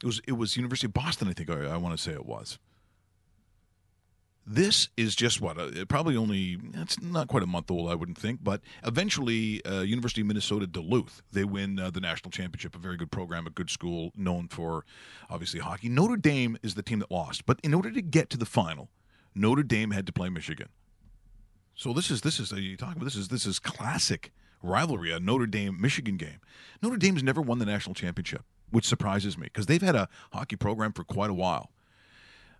It 0.00 0.06
was 0.06 0.20
it 0.28 0.32
was 0.32 0.56
University 0.56 0.86
of 0.86 0.94
Boston, 0.94 1.26
I 1.26 1.32
think. 1.32 1.50
I, 1.50 1.64
I 1.64 1.76
want 1.76 1.96
to 1.96 2.00
say 2.00 2.12
it 2.12 2.24
was. 2.24 2.60
This 4.46 4.88
is 4.96 5.14
just 5.14 5.40
what 5.40 5.58
uh, 5.58 5.86
probably 5.86 6.16
only 6.16 6.58
it's 6.74 7.00
not 7.00 7.28
quite 7.28 7.42
a 7.42 7.46
month 7.46 7.70
old, 7.70 7.90
I 7.90 7.94
wouldn't 7.94 8.18
think, 8.18 8.44
but 8.44 8.60
eventually, 8.84 9.64
uh, 9.64 9.80
University 9.80 10.20
of 10.20 10.26
Minnesota 10.26 10.66
Duluth 10.66 11.22
they 11.32 11.44
win 11.44 11.78
uh, 11.78 11.90
the 11.90 12.00
national 12.00 12.30
championship. 12.30 12.74
A 12.74 12.78
very 12.78 12.98
good 12.98 13.10
program, 13.10 13.46
a 13.46 13.50
good 13.50 13.70
school, 13.70 14.12
known 14.14 14.48
for 14.48 14.84
obviously 15.30 15.60
hockey. 15.60 15.88
Notre 15.88 16.16
Dame 16.16 16.58
is 16.62 16.74
the 16.74 16.82
team 16.82 16.98
that 16.98 17.10
lost, 17.10 17.46
but 17.46 17.58
in 17.62 17.72
order 17.72 17.90
to 17.90 18.02
get 18.02 18.28
to 18.30 18.36
the 18.36 18.44
final, 18.44 18.90
Notre 19.34 19.62
Dame 19.62 19.92
had 19.92 20.06
to 20.06 20.12
play 20.12 20.28
Michigan. 20.28 20.68
So 21.74 21.94
this 21.94 22.10
is 22.10 22.20
this 22.20 22.38
is 22.38 22.52
uh, 22.52 22.56
you 22.56 22.76
talking 22.76 22.96
about 22.96 23.06
this 23.06 23.16
is 23.16 23.28
this 23.28 23.46
is 23.46 23.58
classic 23.58 24.30
rivalry, 24.62 25.10
a 25.10 25.20
Notre 25.20 25.46
Dame 25.46 25.80
Michigan 25.80 26.18
game. 26.18 26.40
Notre 26.82 26.98
Dame's 26.98 27.22
never 27.22 27.40
won 27.40 27.60
the 27.60 27.66
national 27.66 27.94
championship, 27.94 28.42
which 28.70 28.86
surprises 28.86 29.38
me 29.38 29.44
because 29.44 29.66
they've 29.66 29.80
had 29.80 29.96
a 29.96 30.08
hockey 30.32 30.56
program 30.56 30.92
for 30.92 31.02
quite 31.02 31.30
a 31.30 31.34
while. 31.34 31.70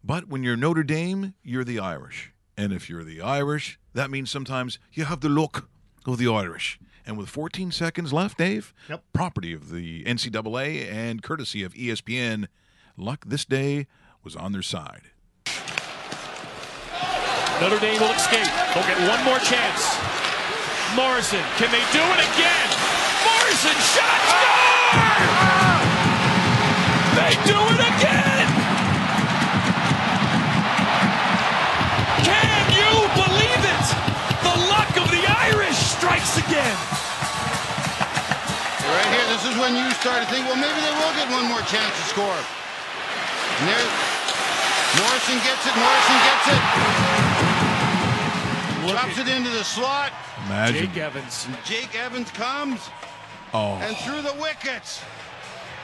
But 0.07 0.29
when 0.29 0.43
you're 0.43 0.57
Notre 0.57 0.83
Dame, 0.83 1.35
you're 1.43 1.65
the 1.65 1.79
Irish. 1.79 2.33
And 2.57 2.73
if 2.73 2.89
you're 2.89 3.05
the 3.05 3.21
Irish, 3.23 3.79
that 3.95 4.11
means 4.11 4.31
sometimes 4.31 4.79
you 4.93 5.05
have 5.07 5.21
the 5.21 5.29
look 5.29 5.69
of 6.07 6.19
the 6.19 6.29
Irish. 6.29 6.79
And 7.07 7.17
with 7.19 7.29
14 7.29 7.71
seconds 7.73 8.13
left, 8.13 8.39
Dave, 8.39 8.73
Yep. 8.89 9.03
property 9.13 9.53
of 9.53 9.71
the 9.71 10.05
NCAA 10.07 10.89
and 10.91 11.23
courtesy 11.23 11.63
of 11.63 11.75
ESPN, 11.75 12.49
luck 12.97 13.25
this 13.27 13.45
day 13.45 13.87
was 14.23 14.37
on 14.37 14.53
their 14.53 14.63
side. 14.63 15.03
Notre 17.61 17.79
Dame 17.81 18.01
will 18.01 18.13
escape. 18.13 18.49
They'll 18.75 18.85
get 18.87 18.99
one 19.09 19.25
more 19.25 19.39
chance. 19.39 19.97
Morrison, 20.97 21.43
can 21.57 21.71
they 21.73 21.83
do 21.93 22.03
it 22.03 22.21
again? 22.21 22.69
Morrison 23.25 23.79
shot 23.95 24.21
score! 24.29 25.25
They 27.15 27.33
do 27.47 27.57
is 39.55 39.61
when 39.61 39.75
you 39.77 39.87
start 40.03 40.23
to 40.23 40.29
think, 40.33 40.47
well, 40.47 40.57
maybe 40.57 40.81
they 40.83 40.95
will 40.99 41.15
get 41.15 41.31
one 41.31 41.47
more 41.47 41.63
chance 41.71 41.95
to 41.95 42.05
score. 42.11 42.39
And 43.61 43.69
there, 43.71 43.87
Morrison 44.99 45.39
gets 45.47 45.63
it. 45.67 45.75
Morrison 45.79 46.19
gets 46.27 46.47
it. 46.51 46.63
Drops 48.91 49.19
it 49.19 49.29
into 49.29 49.51
the 49.51 49.65
slot. 49.65 50.13
Imagine. 50.47 50.87
Jake 50.87 50.97
Evans. 50.99 51.47
Jake 51.65 51.95
Evans 51.99 52.31
comes 52.33 52.81
Oh, 53.55 53.75
and 53.83 53.97
through 53.99 54.21
the 54.23 54.35
wickets. 54.41 55.01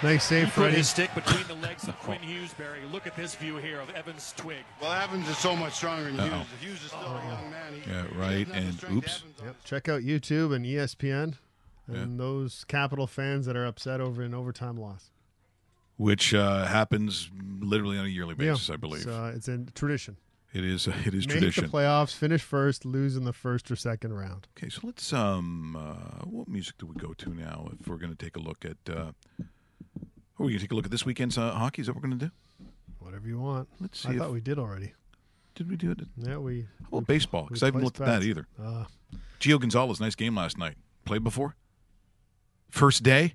Nice 0.02 0.24
save, 0.24 0.44
He 0.46 0.50
put 0.50 0.54
Freddie. 0.54 0.76
his 0.78 0.88
stick 0.88 1.14
between 1.14 1.46
the 1.46 1.54
legs 1.66 1.86
of 1.86 1.96
Quinn 2.00 2.18
Hughesbury. 2.20 2.80
Look 2.90 3.06
at 3.06 3.14
this 3.16 3.34
view 3.34 3.58
here 3.58 3.80
of 3.80 3.90
Evans' 3.90 4.34
twig. 4.36 4.64
Well, 4.80 4.92
Evans 4.92 5.28
is 5.28 5.38
so 5.38 5.54
much 5.54 5.74
stronger 5.74 6.10
than 6.10 6.20
Uh-oh. 6.20 6.28
Hughes. 6.28 6.46
Hughes 6.60 6.82
is 6.84 6.88
still 6.88 7.00
a 7.16 7.22
young 7.26 7.50
man. 7.50 7.72
He, 7.82 7.90
yeah, 7.90 8.04
right. 8.18 8.48
And 8.52 8.82
oops. 8.92 9.22
Yep. 9.44 9.56
Check 9.64 9.88
out 9.88 10.00
YouTube 10.02 10.54
and 10.54 10.64
ESPN 10.64 11.34
and 11.94 12.18
those 12.20 12.64
Capital 12.64 13.06
fans 13.06 13.46
that 13.46 13.56
are 13.56 13.66
upset 13.66 14.00
over 14.00 14.22
an 14.22 14.34
overtime 14.34 14.76
loss. 14.76 15.10
Which 15.96 16.32
uh, 16.32 16.64
happens 16.64 17.30
literally 17.60 17.98
on 17.98 18.06
a 18.06 18.08
yearly 18.08 18.34
basis, 18.34 18.68
Yeah. 18.68 18.74
I 18.74 18.76
believe. 18.78 19.02
So, 19.02 19.12
uh, 19.12 19.32
it's 19.34 19.48
a 19.48 19.58
tradition. 19.74 20.16
It 20.52 20.64
is. 20.64 20.86
It 21.06 21.14
is 21.14 21.26
Make 21.28 21.38
tradition. 21.38 21.64
the 21.64 21.70
playoffs, 21.70 22.14
finish 22.14 22.42
first, 22.42 22.84
lose 22.86 23.16
in 23.16 23.24
the 23.24 23.32
first 23.32 23.70
or 23.70 23.76
second 23.76 24.14
round. 24.14 24.48
Okay, 24.56 24.68
so 24.70 24.80
let's 24.84 25.12
um, 25.12 25.76
uh, 25.76 26.24
what 26.24 26.48
music 26.48 26.76
do 26.78 26.86
we 26.86 26.94
go 26.96 27.12
to 27.14 27.34
now? 27.34 27.70
If 27.78 27.86
we're 27.86 27.98
going 27.98 28.16
to 28.16 28.24
take 28.24 28.36
a 28.36 28.40
look 28.40 28.64
at, 28.64 28.78
uh, 28.94 29.12
are 29.40 29.44
we 30.38 30.46
going 30.48 30.54
to 30.54 30.58
take 30.60 30.72
a 30.72 30.74
look 30.74 30.86
at 30.86 30.90
this 30.90 31.04
weekend's 31.04 31.36
uh, 31.36 31.52
hockey? 31.52 31.82
Is 31.82 31.86
that 31.86 31.92
what 31.94 32.02
we're 32.02 32.08
going 32.08 32.18
to 32.20 32.26
do? 32.26 32.32
Whatever 32.98 33.28
you 33.28 33.38
want. 33.38 33.68
Let's 33.78 34.00
see 34.00 34.08
I 34.08 34.12
if- 34.12 34.18
thought 34.18 34.32
we 34.32 34.40
did 34.40 34.58
already. 34.58 34.94
Did 35.54 35.68
we 35.68 35.76
do 35.76 35.90
it? 35.90 36.00
Yeah, 36.16 36.38
we. 36.38 36.62
How 36.62 36.88
about 36.88 36.98
we- 37.00 37.04
baseball? 37.14 37.44
Because 37.44 37.62
I 37.62 37.66
haven't 37.66 37.84
looked 37.84 38.00
at 38.00 38.06
that 38.06 38.22
either. 38.22 38.46
Uh, 38.60 38.84
Gio 39.38 39.60
Gonzalez, 39.60 40.00
nice 40.00 40.14
game 40.14 40.34
last 40.34 40.56
night. 40.58 40.76
Played 41.04 41.22
before. 41.24 41.54
First 42.70 43.02
day. 43.02 43.34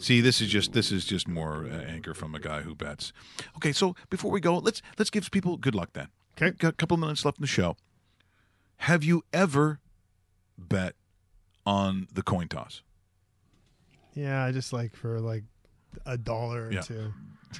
See, 0.00 0.20
this 0.20 0.40
is 0.40 0.48
just 0.48 0.72
this 0.72 0.90
is 0.90 1.04
just 1.04 1.28
more 1.28 1.64
uh, 1.64 1.76
anchor 1.82 2.12
from 2.12 2.34
a 2.34 2.40
guy 2.40 2.62
who 2.62 2.74
bets. 2.74 3.12
Okay, 3.56 3.72
so 3.72 3.94
before 4.10 4.30
we 4.32 4.40
go, 4.40 4.58
let's 4.58 4.82
let's 4.98 5.10
give 5.10 5.30
people 5.30 5.56
good 5.56 5.74
luck 5.74 5.90
then. 5.92 6.08
Okay, 6.36 6.50
got 6.58 6.68
a 6.70 6.72
couple 6.76 6.96
minutes 6.96 7.24
left 7.24 7.38
in 7.38 7.42
the 7.42 7.46
show. 7.48 7.76
Have 8.78 9.04
you 9.04 9.22
ever 9.32 9.78
bet 10.58 10.94
on 11.64 12.08
the 12.12 12.22
coin 12.22 12.48
toss? 12.48 12.82
yeah, 14.14 14.42
I 14.44 14.50
just 14.52 14.72
like 14.72 14.96
for 14.96 15.20
like 15.20 15.44
a 16.04 16.16
dollar 16.18 16.66
or 16.66 16.72
Yeah. 16.72 16.80
two. 16.80 17.12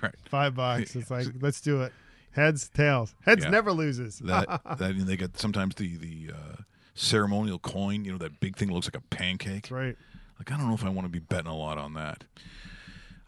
Right. 0.03 0.15
Five 0.29 0.55
bucks. 0.57 0.95
It's 0.97 1.11
like, 1.11 1.27
let's 1.41 1.61
do 1.61 1.83
it. 1.83 1.93
Heads, 2.33 2.69
tails. 2.69 3.15
Heads 3.23 3.45
Yeah. 3.45 3.51
never 3.51 3.73
loses. 3.73 4.19
That 4.19 4.47
that 4.79 4.81
and 4.91 5.07
they 5.07 5.17
got 5.17 5.39
sometimes 5.39 5.75
the 5.77 5.97
the 5.97 6.33
uh, 6.35 6.57
ceremonial 6.95 7.59
coin. 7.59 8.05
You 8.05 8.13
know 8.13 8.19
that 8.19 8.41
big 8.41 8.57
thing 8.57 8.71
looks 8.73 8.87
like 8.89 8.97
a 8.97 9.07
pancake. 9.15 9.63
That's 9.63 9.71
right. 9.71 9.97
Like 10.39 10.53
I 10.53 10.57
don't 10.57 10.69
know 10.69 10.75
if 10.75 10.85
I 10.85 10.89
want 10.89 11.07
to 11.07 11.11
be 11.13 11.19
betting 11.19 11.51
a 11.51 11.57
lot 11.57 11.79
on 11.79 11.95
that. 11.95 12.25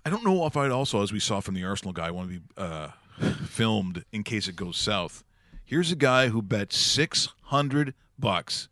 I 0.04 0.10
don't 0.10 0.24
know 0.24 0.46
if 0.46 0.56
I'd 0.56 0.70
also, 0.70 1.02
as 1.02 1.12
we 1.12 1.20
saw 1.20 1.40
from 1.40 1.54
the 1.54 1.64
Arsenal 1.64 1.92
guy, 1.92 2.10
want 2.10 2.30
to 2.30 2.38
be 2.38 2.44
uh, 2.56 2.88
filmed 3.46 4.04
in 4.12 4.22
case 4.22 4.48
it 4.48 4.56
goes 4.56 4.76
south. 4.76 5.24
Here's 5.64 5.92
a 5.92 5.96
guy 5.96 6.28
who 6.28 6.40
bet 6.40 6.72
six 6.72 7.28
hundred 7.44 7.94
bucks 8.18 8.68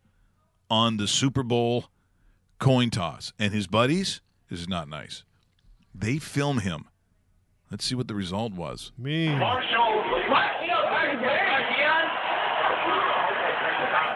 on 0.70 0.96
the 0.96 1.06
Super 1.06 1.42
Bowl 1.42 1.86
coin 2.58 2.90
toss, 2.90 3.32
and 3.38 3.52
his 3.52 3.66
buddies. 3.66 4.20
This 4.48 4.60
is 4.60 4.68
not 4.68 4.88
nice. 4.88 5.24
They 5.94 6.18
film 6.18 6.58
him. 6.58 6.86
Let's 7.70 7.84
see 7.84 7.94
what 7.94 8.08
the 8.08 8.14
result 8.14 8.52
was. 8.52 8.92
Me. 8.96 9.28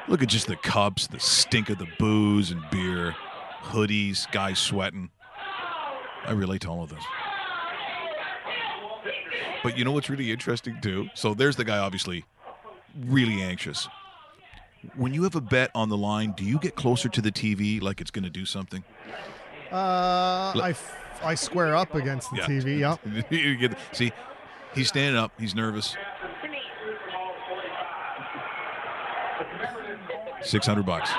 Look 0.08 0.22
at 0.22 0.28
just 0.28 0.46
the 0.46 0.56
cups, 0.56 1.06
the 1.06 1.20
stink 1.20 1.70
of 1.70 1.78
the 1.78 1.86
booze 1.98 2.50
and 2.50 2.62
beer, 2.70 3.14
hoodies, 3.62 4.30
guys 4.32 4.58
sweating. 4.58 5.10
I 6.26 6.32
relate 6.32 6.60
to 6.62 6.68
all 6.68 6.82
of 6.82 6.90
this. 6.90 7.02
But 9.62 9.76
you 9.76 9.84
know 9.84 9.92
what's 9.92 10.08
really 10.08 10.30
interesting 10.32 10.80
too? 10.80 11.08
So 11.14 11.34
there's 11.34 11.56
the 11.56 11.64
guy 11.64 11.78
obviously 11.78 12.24
really 13.06 13.42
anxious. 13.42 13.88
When 14.96 15.12
you 15.12 15.22
have 15.24 15.34
a 15.34 15.40
bet 15.42 15.70
on 15.74 15.90
the 15.90 15.96
line, 15.96 16.32
do 16.36 16.44
you 16.44 16.58
get 16.58 16.74
closer 16.74 17.08
to 17.10 17.20
the 17.20 17.30
TV 17.30 17.82
like 17.82 18.00
it's 18.00 18.10
going 18.10 18.24
to 18.24 18.30
do 18.30 18.46
something? 18.46 18.82
Uh, 19.70 20.52
Look- 20.54 20.64
I, 20.64 20.70
f- 20.70 21.20
I 21.22 21.34
square 21.34 21.76
up 21.76 21.94
against 21.94 22.30
the 22.30 22.38
Yeah. 22.38 22.46
TV. 22.46 22.78
Yep. 23.24 23.30
You 23.30 23.56
get- 23.56 23.78
See, 23.92 24.10
he's 24.74 24.88
standing 24.88 25.16
up, 25.20 25.32
he's 25.38 25.54
nervous. 25.54 25.96
600 30.42 30.86
bucks. 30.86 31.10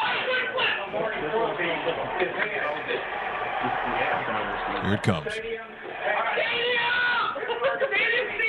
Here 4.84 4.94
it 4.94 5.04
comes. 5.04 5.34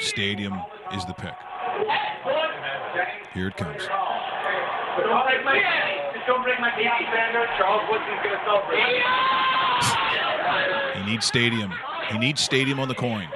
Stadium 0.00 0.60
is 0.94 1.04
the 1.04 1.14
pick. 1.14 1.34
Here 3.34 3.48
it 3.48 3.56
comes. 3.56 3.86
Don't 6.26 6.44
my 6.60 6.70
Woodson's 7.90 8.20
gonna 8.22 8.40
celebrate. 8.44 9.02
He 10.96 11.10
needs 11.10 11.26
stadium. 11.26 11.72
He 12.10 12.18
needs 12.18 12.40
stadium 12.40 12.78
on 12.78 12.88
the 12.88 12.94
coin. 12.94 13.28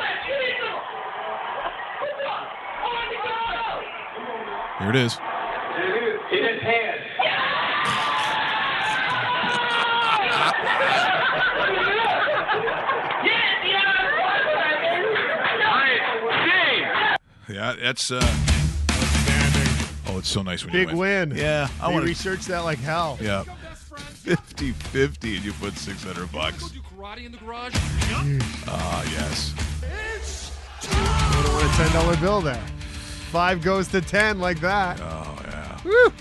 Here 4.78 4.90
it 4.90 4.96
is. 4.96 5.18
Yeah, 17.56 17.74
that's 17.80 18.10
uh 18.10 18.20
Oh, 20.08 20.18
it's 20.18 20.28
so 20.28 20.42
nice 20.42 20.62
when 20.62 20.74
you 20.74 20.86
Big 20.86 20.94
win. 20.94 21.32
Yeah, 21.34 21.68
I 21.80 21.86
I 21.86 21.88
want 21.88 22.02
to 22.02 22.08
researched 22.08 22.48
that 22.48 22.64
like 22.64 22.78
hell. 22.78 23.16
Yeah. 23.18 23.44
50-50 24.24 25.36
and 25.36 25.44
you 25.44 25.54
put 25.54 25.72
600 25.72 26.30
bucks. 26.30 26.70
Karate 26.94 27.24
in 27.24 27.32
the 27.32 27.38
garage. 27.38 27.72
Ah, 28.68 29.02
yes. 29.10 29.54
I 30.90 31.42
don't 31.42 31.54
want 31.54 31.64
a 31.64 31.76
ten 31.78 31.92
dollar 31.92 32.16
bill 32.18 32.42
there. 32.42 32.62
Five 33.30 33.62
goes 33.62 33.88
to 33.88 34.02
ten 34.02 34.38
like 34.38 34.60
that. 34.60 35.00
Oh 35.00 35.38
yeah. 35.44 35.80
Woo! 35.82 36.12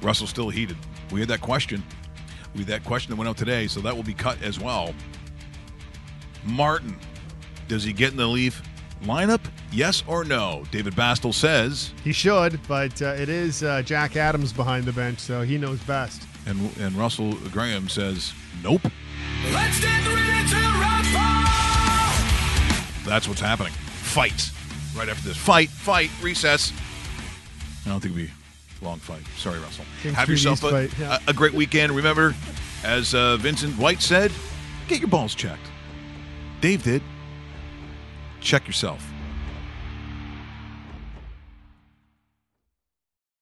Russell's 0.00 0.30
still 0.30 0.48
heated. 0.48 0.76
We 1.10 1.18
had 1.18 1.28
that 1.28 1.40
question. 1.40 1.82
We 2.54 2.60
had 2.60 2.68
that 2.68 2.84
question 2.84 3.10
that 3.10 3.16
went 3.16 3.28
out 3.28 3.36
today, 3.36 3.66
so 3.66 3.80
that 3.80 3.96
will 3.96 4.04
be 4.04 4.14
cut 4.14 4.40
as 4.42 4.60
well. 4.60 4.94
Martin, 6.44 6.96
does 7.66 7.82
he 7.82 7.92
get 7.92 8.12
in 8.12 8.16
the 8.16 8.28
Leaf 8.28 8.62
lineup? 9.02 9.40
Yes 9.76 10.02
or 10.06 10.24
no? 10.24 10.64
David 10.70 10.94
Bastel 10.94 11.34
says, 11.34 11.92
He 12.02 12.10
should, 12.12 12.58
but 12.66 13.02
uh, 13.02 13.08
it 13.08 13.28
is 13.28 13.62
uh, 13.62 13.82
Jack 13.82 14.16
Adams 14.16 14.50
behind 14.50 14.86
the 14.86 14.92
bench, 14.92 15.18
so 15.18 15.42
he 15.42 15.58
knows 15.58 15.78
best. 15.80 16.22
and 16.46 16.74
and 16.78 16.94
Russell 16.96 17.34
Graham 17.52 17.86
says, 17.90 18.32
nope. 18.62 18.80
Let's 19.52 19.78
get 19.78 20.06
ready 20.06 20.48
to 20.48 20.56
rumble. 20.80 21.20
That's 23.04 23.28
what's 23.28 23.40
happening. 23.42 23.72
Fight 23.72 24.50
right 24.96 25.10
after 25.10 25.28
this. 25.28 25.36
Fight, 25.36 25.68
fight, 25.68 26.10
recess. 26.22 26.72
I 27.84 27.90
don't 27.90 28.00
think 28.00 28.16
it'll 28.16 28.26
be 28.26 28.32
a 28.80 28.84
long 28.84 28.98
fight. 28.98 29.22
Sorry, 29.36 29.58
Russell. 29.60 29.84
King 30.02 30.14
Have 30.14 30.30
yourself 30.30 30.64
a, 30.64 30.70
fight, 30.70 30.98
yeah. 30.98 31.18
a, 31.26 31.30
a 31.30 31.34
great 31.34 31.52
weekend. 31.52 31.92
Remember, 31.92 32.34
as 32.82 33.14
uh, 33.14 33.36
Vincent 33.36 33.76
White 33.78 34.00
said, 34.00 34.32
get 34.88 35.00
your 35.00 35.08
balls 35.10 35.34
checked. 35.34 35.68
Dave 36.62 36.82
did. 36.82 37.02
Check 38.40 38.66
yourself. 38.66 39.06